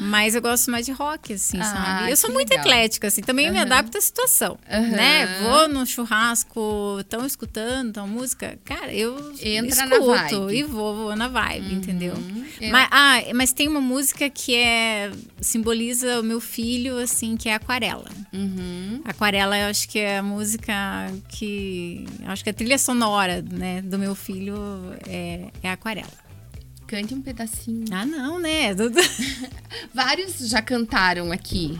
Mas 0.01 0.33
eu 0.33 0.41
gosto 0.41 0.71
mais 0.71 0.85
de 0.85 0.93
rock, 0.93 1.33
assim, 1.33 1.59
ah, 1.59 1.63
sabe? 1.63 2.11
Eu 2.11 2.15
sou 2.15 2.31
muito 2.31 2.49
legal. 2.49 2.65
eclética, 2.65 3.07
assim, 3.07 3.21
também 3.21 3.47
uhum. 3.47 3.53
me 3.53 3.59
adapto 3.59 3.97
à 3.97 4.01
situação, 4.01 4.57
uhum. 4.71 4.91
né? 4.91 5.41
Vou 5.41 5.67
no 5.67 5.85
churrasco, 5.85 6.97
estão 7.01 7.25
escutando, 7.25 7.93
tão 7.93 8.07
música, 8.07 8.57
cara, 8.63 8.93
eu 8.93 9.33
Entra 9.41 9.85
escuto 9.85 10.51
e 10.51 10.63
vou, 10.63 10.95
vou 10.95 11.15
na 11.15 11.27
vibe, 11.27 11.67
uhum. 11.67 11.77
entendeu? 11.77 12.13
Mas, 12.71 12.87
ah, 12.91 13.19
mas 13.35 13.51
tem 13.51 13.67
uma 13.67 13.81
música 13.81 14.29
que 14.29 14.55
é 14.55 15.11
simboliza 15.41 16.19
o 16.19 16.23
meu 16.23 16.39
filho, 16.39 16.97
assim, 16.97 17.35
que 17.35 17.49
é 17.49 17.55
Aquarela. 17.55 18.09
Uhum. 18.31 19.01
Aquarela, 19.03 19.57
eu 19.57 19.67
acho 19.67 19.87
que 19.89 19.96
é 19.99 20.19
a 20.19 20.23
música 20.23 20.73
que. 21.29 22.05
Acho 22.25 22.43
que 22.43 22.49
a 22.49 22.53
trilha 22.53 22.77
sonora, 22.77 23.41
né, 23.41 23.81
do 23.81 23.97
meu 23.97 24.13
filho 24.15 24.55
é, 25.07 25.47
é 25.63 25.69
Aquarela. 25.71 26.07
Cante 26.85 27.13
um 27.13 27.21
pedacinho. 27.21 27.85
Ah, 27.91 28.05
não, 28.05 28.39
né? 28.39 28.73
Vários 29.93 30.37
já 30.49 30.61
cantaram 30.61 31.31
aqui. 31.31 31.77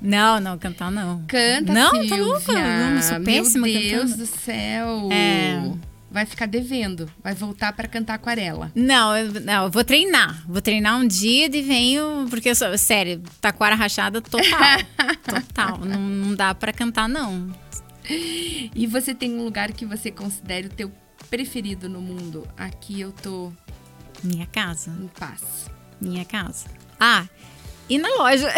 Não, 0.00 0.38
não, 0.40 0.58
cantar 0.58 0.90
não. 0.90 1.22
Canta, 1.26 1.72
Não, 1.72 1.90
Silvia. 1.90 2.10
tá 2.10 2.16
louca. 2.16 2.52
Não, 2.90 3.02
sou 3.02 3.20
péssima 3.20 3.66
Meu 3.66 3.80
Deus 3.80 4.02
cantando. 4.10 4.16
do 4.16 4.26
céu. 4.26 5.08
É. 5.10 5.72
Vai 6.16 6.24
ficar 6.24 6.46
devendo. 6.46 7.10
Vai 7.22 7.34
voltar 7.34 7.74
para 7.74 7.86
cantar 7.86 8.14
aquarela. 8.14 8.72
Não, 8.74 9.14
eu, 9.14 9.38
não, 9.42 9.64
eu 9.64 9.70
vou 9.70 9.84
treinar. 9.84 10.42
Vou 10.48 10.62
treinar 10.62 10.98
um 10.98 11.06
dia 11.06 11.44
e 11.44 11.60
venho. 11.60 12.26
Porque 12.30 12.48
eu 12.48 12.54
sou, 12.54 12.78
sério, 12.78 13.22
taquara 13.38 13.74
rachada 13.74 14.22
total. 14.22 14.78
total. 15.22 15.78
Não, 15.80 16.00
não 16.00 16.34
dá 16.34 16.54
para 16.54 16.72
cantar, 16.72 17.06
não. 17.06 17.54
E 18.08 18.86
você 18.86 19.14
tem 19.14 19.30
um 19.34 19.44
lugar 19.44 19.70
que 19.72 19.84
você 19.84 20.10
considere 20.10 20.68
o 20.68 20.70
teu 20.70 20.90
preferido 21.28 21.86
no 21.86 22.00
mundo? 22.00 22.48
Aqui 22.56 22.98
eu 22.98 23.12
tô 23.12 23.52
Minha 24.24 24.46
casa. 24.46 24.96
em 24.98 25.08
paz. 25.08 25.70
Minha 26.00 26.24
casa. 26.24 26.64
Ah, 26.98 27.26
e 27.88 27.98
na 27.98 28.08
loja. 28.16 28.52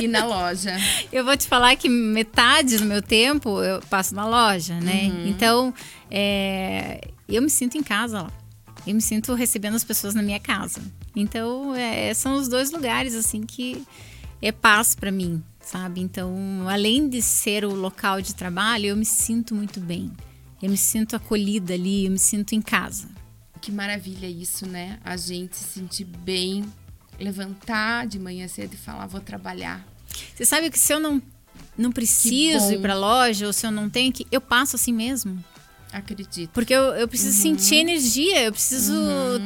E 0.00 0.08
na 0.08 0.24
loja. 0.24 0.76
Eu 1.12 1.24
vou 1.24 1.36
te 1.36 1.46
falar 1.46 1.76
que 1.76 1.88
metade 1.88 2.78
do 2.78 2.84
meu 2.84 3.00
tempo 3.00 3.62
eu 3.62 3.80
passo 3.88 4.14
na 4.14 4.26
loja, 4.26 4.78
né? 4.80 5.04
Uhum. 5.04 5.28
Então, 5.28 5.74
é, 6.10 7.00
eu 7.28 7.40
me 7.40 7.50
sinto 7.50 7.76
em 7.78 7.82
casa 7.82 8.22
lá. 8.22 8.32
Eu 8.86 8.94
me 8.94 9.02
sinto 9.02 9.34
recebendo 9.34 9.74
as 9.74 9.84
pessoas 9.84 10.14
na 10.14 10.22
minha 10.22 10.40
casa. 10.40 10.80
Então, 11.14 11.74
é, 11.74 12.12
são 12.14 12.34
os 12.34 12.48
dois 12.48 12.70
lugares, 12.70 13.14
assim, 13.14 13.42
que 13.42 13.84
é 14.40 14.52
paz 14.52 14.94
para 14.94 15.10
mim, 15.10 15.42
sabe? 15.60 16.00
Então, 16.00 16.32
além 16.68 17.08
de 17.08 17.20
ser 17.20 17.64
o 17.64 17.74
local 17.74 18.22
de 18.22 18.34
trabalho, 18.34 18.86
eu 18.86 18.96
me 18.96 19.04
sinto 19.04 19.54
muito 19.54 19.80
bem. 19.80 20.10
Eu 20.62 20.70
me 20.70 20.76
sinto 20.76 21.14
acolhida 21.14 21.74
ali, 21.74 22.06
eu 22.06 22.10
me 22.10 22.18
sinto 22.18 22.54
em 22.54 22.62
casa. 22.62 23.08
Que 23.60 23.70
maravilha 23.70 24.26
isso, 24.26 24.66
né? 24.66 24.98
A 25.04 25.16
gente 25.16 25.56
se 25.56 25.80
sentir 25.80 26.04
bem, 26.04 26.64
levantar 27.18 28.06
de 28.06 28.18
manhã 28.18 28.46
cedo 28.48 28.74
e 28.74 28.76
falar, 28.76 29.06
vou 29.06 29.20
trabalhar. 29.20 29.86
Você 30.34 30.44
sabe 30.44 30.70
que 30.70 30.78
se 30.78 30.92
eu 30.92 31.00
não, 31.00 31.20
não 31.76 31.90
preciso 31.92 32.72
ir 32.72 32.80
pra 32.80 32.94
loja, 32.94 33.46
ou 33.46 33.52
se 33.52 33.66
eu 33.66 33.70
não 33.70 33.88
tenho 33.90 34.12
que, 34.12 34.26
eu 34.30 34.40
passo 34.40 34.76
assim 34.76 34.92
mesmo. 34.92 35.42
Acredito. 35.90 36.50
Porque 36.52 36.74
eu, 36.74 36.82
eu 36.96 37.08
preciso 37.08 37.32
sentir 37.40 37.76
energia, 37.76 38.44
eu 38.44 38.52
preciso 38.52 38.92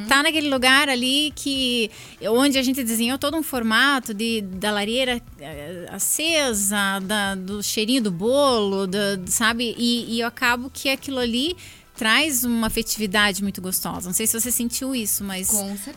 estar 0.02 0.24
naquele 0.24 0.48
lugar 0.50 0.88
ali 0.88 1.32
que 1.36 1.88
onde 2.20 2.58
a 2.58 2.62
gente 2.64 2.82
desenhou 2.82 3.16
todo 3.16 3.36
um 3.36 3.44
formato 3.44 4.12
de 4.12 4.40
da 4.42 4.72
lareira 4.72 5.22
eh, 5.38 5.86
acesa, 5.92 6.98
da, 7.00 7.36
do 7.36 7.62
cheirinho 7.62 8.02
do 8.02 8.10
bolo, 8.10 8.88
da- 8.88 9.20
sabe? 9.26 9.72
E, 9.78 10.16
e 10.16 10.20
eu 10.20 10.26
acabo 10.26 10.68
que 10.68 10.88
aquilo 10.88 11.20
ali 11.20 11.56
traz 11.94 12.42
uma 12.44 12.66
afetividade 12.66 13.42
muito 13.42 13.60
gostosa. 13.60 14.06
Não 14.06 14.14
sei 14.14 14.26
se 14.26 14.38
você 14.38 14.50
sentiu 14.50 14.94
isso, 14.94 15.22
mas 15.22 15.50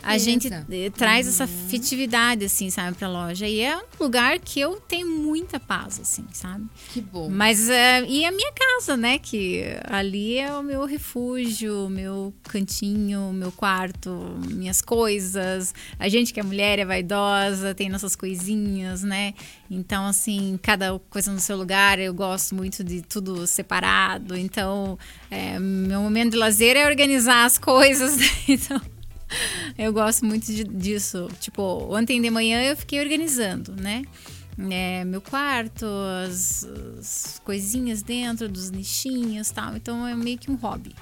a 0.04 0.18
gente 0.18 0.50
eh, 0.52 0.90
traz 0.90 1.28
essa 1.28 1.46
afetividade 1.46 2.46
assim, 2.46 2.70
sabe, 2.70 2.98
pra 2.98 3.08
loja. 3.08 3.48
E 3.48 3.62
é 3.62 3.78
um 3.78 3.84
lugar 4.00 4.40
que 4.40 4.60
eu 4.60 4.80
tenho 4.82 5.08
muita 5.10 5.60
paz, 5.60 6.00
assim, 6.00 6.26
sabe? 6.34 6.66
Que 6.94 7.02
bom. 7.02 7.30
Mas 7.30 7.70
é, 7.70 8.04
e 8.06 8.26
a 8.26 8.32
minha 8.32 8.52
casa, 8.52 8.98
né? 8.98 9.18
Que 9.18 9.64
ali 9.86 10.38
é 10.38 10.54
o 10.54 10.62
meu 10.62 10.86
refúgio, 10.86 11.90
meu 11.90 12.34
cantinho, 12.44 13.32
meu 13.34 13.52
quarto, 13.52 14.12
minhas 14.50 14.82
coisas. 14.82 15.74
A 15.98 16.10
gente 16.10 16.34
que 16.34 16.40
é 16.40 16.44
mulher 16.44 16.78
é 16.80 16.86
vaidosa, 16.86 17.74
tem 17.74 17.90
nossas 17.90 18.16
coisinhas, 18.16 19.02
né? 19.02 19.34
Então, 19.70 20.06
assim, 20.06 20.60
cada 20.62 21.00
coisa 21.10 21.32
no 21.32 21.40
seu 21.40 21.58
lugar. 21.58 22.00
Eu 22.00 22.14
gosto 22.14 22.54
muito 22.54 22.84
de 22.84 23.02
tudo 23.02 23.48
separado. 23.48 24.38
Então, 24.38 24.98
é, 25.36 25.60
meu 25.60 26.02
momento 26.02 26.32
de 26.32 26.38
lazer 26.38 26.76
é 26.78 26.88
organizar 26.88 27.46
as 27.46 27.58
coisas. 27.58 28.18
Então. 28.48 28.80
Eu 29.78 29.92
gosto 29.92 30.24
muito 30.26 30.46
de- 30.46 30.64
disso. 30.64 31.28
Tipo, 31.40 31.62
ontem 31.94 32.22
de 32.22 32.30
manhã 32.30 32.62
eu 32.62 32.78
fiquei 32.78 33.00
organizando, 33.02 33.76
né? 33.76 34.04
É, 34.72 35.04
meu 35.04 35.20
quarto, 35.20 35.86
as, 36.26 36.64
as 37.00 37.42
coisinhas 37.44 38.02
dentro 38.02 38.48
dos 38.48 38.70
nichinhos 38.72 39.50
tal. 39.52 39.76
Então 39.76 40.08
é 40.08 40.16
meio 40.16 40.38
que 40.38 40.50
um 40.50 40.56
hobby. 40.56 40.96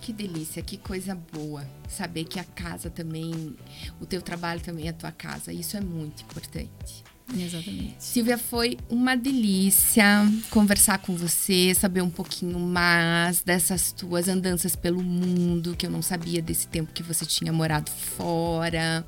Que 0.00 0.12
delícia, 0.12 0.62
que 0.62 0.76
coisa 0.76 1.14
boa. 1.32 1.66
Saber 1.88 2.24
que 2.24 2.38
a 2.38 2.44
casa 2.44 2.88
também, 2.90 3.56
o 4.00 4.06
teu 4.06 4.22
trabalho 4.22 4.60
também 4.60 4.86
é 4.86 4.90
a 4.90 4.92
tua 4.92 5.10
casa. 5.10 5.52
Isso 5.52 5.76
é 5.76 5.80
muito 5.80 6.22
importante. 6.22 7.02
Exatamente. 7.36 7.94
Silvia, 7.98 8.36
foi 8.38 8.76
uma 8.88 9.16
delícia 9.16 10.04
conversar 10.50 10.98
com 10.98 11.14
você, 11.16 11.74
saber 11.74 12.02
um 12.02 12.10
pouquinho 12.10 12.58
mais 12.58 13.42
dessas 13.42 13.92
tuas 13.92 14.28
andanças 14.28 14.74
pelo 14.74 15.02
mundo, 15.02 15.76
que 15.76 15.86
eu 15.86 15.90
não 15.90 16.02
sabia 16.02 16.42
desse 16.42 16.66
tempo 16.66 16.92
que 16.92 17.02
você 17.02 17.24
tinha 17.24 17.52
morado 17.52 17.90
fora, 17.90 19.04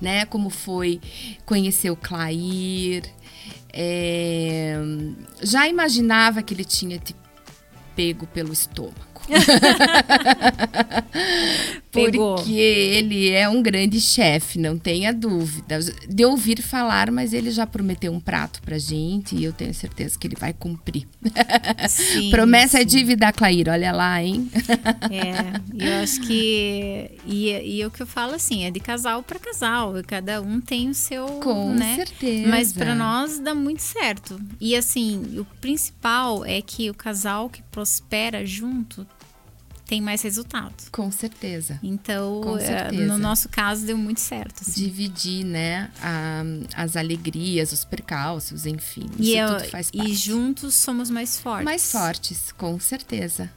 né? 0.00 0.26
Como 0.26 0.50
foi 0.50 1.00
conhecer 1.44 1.90
o 1.90 1.96
Clair. 1.96 3.04
É, 3.72 4.76
Já 5.42 5.68
imaginava 5.68 6.42
que 6.42 6.54
ele 6.54 6.64
tinha 6.64 6.98
te 6.98 7.14
pego 7.96 8.26
pelo 8.26 8.52
estômago. 8.52 9.13
Porque 11.94 12.52
ele 12.52 13.30
é 13.30 13.48
um 13.48 13.62
grande 13.62 14.00
chefe, 14.00 14.58
não 14.58 14.76
tenha 14.76 15.12
dúvida. 15.12 15.78
De 16.08 16.24
ouvir 16.24 16.60
falar, 16.60 17.10
mas 17.10 17.32
ele 17.32 17.52
já 17.52 17.66
prometeu 17.66 18.12
um 18.12 18.18
prato 18.18 18.60
pra 18.62 18.78
gente 18.78 19.36
e 19.36 19.44
eu 19.44 19.52
tenho 19.52 19.72
certeza 19.72 20.18
que 20.18 20.26
ele 20.26 20.36
vai 20.36 20.52
cumprir. 20.52 21.06
Sim, 21.88 22.30
Promessa 22.30 22.78
é 22.78 22.80
sim. 22.80 22.86
dívida, 22.86 23.32
Clair, 23.32 23.68
olha 23.68 23.92
lá, 23.92 24.22
hein? 24.22 24.50
É, 25.10 25.86
eu 25.86 26.02
acho 26.02 26.20
que. 26.22 27.12
E, 27.24 27.78
e 27.78 27.86
o 27.86 27.90
que 27.90 28.02
eu 28.02 28.06
falo 28.06 28.34
assim, 28.34 28.64
é 28.64 28.70
de 28.70 28.80
casal 28.80 29.22
para 29.22 29.38
casal. 29.38 29.94
Cada 30.06 30.42
um 30.42 30.60
tem 30.60 30.90
o 30.90 30.94
seu. 30.94 31.26
Com 31.40 31.74
né? 31.74 31.94
certeza. 31.94 32.48
Mas 32.48 32.72
para 32.72 32.94
nós 32.94 33.38
dá 33.38 33.54
muito 33.54 33.82
certo. 33.82 34.40
E 34.60 34.74
assim, 34.74 35.38
o 35.38 35.44
principal 35.60 36.44
é 36.44 36.60
que 36.60 36.90
o 36.90 36.94
casal 36.94 37.48
que 37.48 37.62
prospera 37.62 38.44
junto 38.44 39.06
tem 39.94 40.00
mais 40.00 40.22
resultado. 40.22 40.74
Com 40.90 41.10
certeza. 41.12 41.78
Então, 41.82 42.40
Com 42.42 42.58
eh, 42.58 42.66
certeza. 42.66 43.06
no 43.06 43.16
nosso 43.18 43.48
caso, 43.48 43.86
deu 43.86 43.96
muito 43.96 44.20
certo. 44.20 44.62
assim. 44.62 44.82
Dividir, 44.84 45.44
né, 45.44 45.88
a- 46.02 46.42
as 46.82 46.96
alegrias, 46.96 47.70
os 47.72 47.84
percalços, 47.84 48.66
enfim. 48.66 49.06
E, 49.18 49.36
eu- 49.36 49.56
tudo 49.58 49.70
faz 49.70 49.88
e 49.92 49.98
parte. 49.98 50.14
juntos 50.14 50.74
somos 50.74 51.08
mais 51.10 51.38
fortes. 51.38 51.64
Mais 51.64 51.92
fortes, 51.92 52.50
com 52.52 52.78
certeza. 52.80 53.48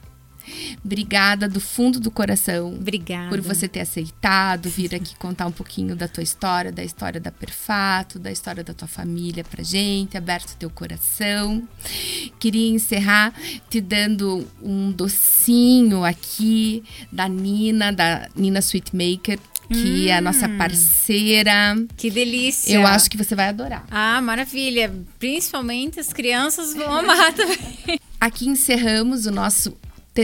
Obrigada 0.84 1.48
do 1.48 1.60
fundo 1.60 2.00
do 2.00 2.10
coração. 2.10 2.74
Obrigada. 2.74 3.28
por 3.28 3.40
você 3.40 3.68
ter 3.68 3.80
aceitado 3.80 4.68
vir 4.68 4.94
aqui 4.96 5.16
contar 5.16 5.46
um 5.46 5.52
pouquinho 5.52 5.94
da 5.94 6.08
tua 6.08 6.22
história, 6.22 6.70
da 6.72 6.84
história 6.84 7.20
da 7.20 7.30
Perfato, 7.30 8.18
da 8.18 8.30
história 8.30 8.64
da 8.64 8.74
tua 8.74 8.88
família 8.88 9.44
pra 9.44 9.62
gente, 9.62 10.16
aberto 10.16 10.56
teu 10.56 10.70
coração. 10.70 11.66
Queria 12.38 12.70
encerrar 12.70 13.32
te 13.68 13.80
dando 13.80 14.46
um 14.62 14.90
docinho 14.90 16.04
aqui 16.04 16.82
da 17.10 17.28
Nina, 17.28 17.92
da 17.92 18.28
Nina 18.34 18.60
Sweetmaker, 18.60 19.38
que 19.68 20.08
é 20.08 20.16
a 20.16 20.20
nossa 20.20 20.48
parceira. 20.48 21.76
Que 21.96 22.10
delícia. 22.10 22.74
Eu 22.74 22.86
acho 22.86 23.10
que 23.10 23.16
você 23.16 23.34
vai 23.34 23.48
adorar. 23.48 23.84
Ah, 23.90 24.20
maravilha. 24.20 24.92
Principalmente 25.18 26.00
as 26.00 26.12
crianças 26.12 26.74
vão 26.74 26.90
amar 26.90 27.32
também. 27.34 28.00
Aqui 28.20 28.48
encerramos 28.48 29.26
o 29.26 29.30
nosso 29.30 29.76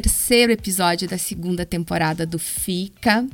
terceiro 0.02 0.50
episódio 0.50 1.06
da 1.06 1.16
segunda 1.16 1.64
temporada 1.64 2.26
do 2.26 2.36
Fica. 2.36 3.24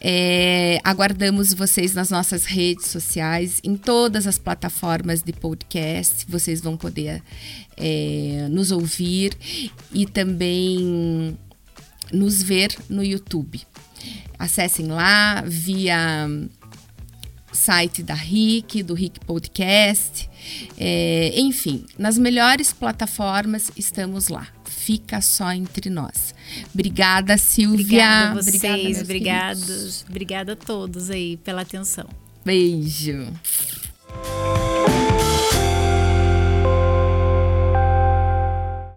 É, 0.00 0.80
aguardamos 0.82 1.52
vocês 1.52 1.92
nas 1.92 2.08
nossas 2.08 2.46
redes 2.46 2.86
sociais, 2.86 3.60
em 3.62 3.76
todas 3.76 4.26
as 4.26 4.38
plataformas 4.38 5.22
de 5.22 5.34
podcast. 5.34 6.24
Vocês 6.30 6.62
vão 6.62 6.78
poder 6.78 7.22
é, 7.76 8.48
nos 8.50 8.70
ouvir 8.70 9.36
e 9.92 10.06
também 10.06 11.36
nos 12.10 12.42
ver 12.42 12.74
no 12.88 13.04
YouTube. 13.04 13.60
Acessem 14.38 14.86
lá 14.86 15.44
via 15.46 16.26
site 17.52 18.02
da 18.02 18.14
RIC, 18.14 18.82
do 18.82 18.94
RIC 18.94 19.18
Podcast. 19.26 20.26
É, 20.78 21.38
enfim, 21.38 21.84
nas 21.98 22.16
melhores 22.16 22.72
plataformas 22.72 23.70
estamos 23.76 24.28
lá. 24.28 24.55
Fica 24.86 25.20
só 25.20 25.50
entre 25.50 25.90
nós. 25.90 26.32
Obrigada, 26.72 27.36
Silvia. 27.36 28.30
Obrigada 28.30 28.30
a 28.30 28.34
vocês, 28.40 29.02
Obrigada. 29.02 29.60
Obrigada 30.08 30.52
a 30.52 30.56
todos 30.56 31.10
aí 31.10 31.36
pela 31.38 31.62
atenção. 31.62 32.08
Beijo. 32.44 33.26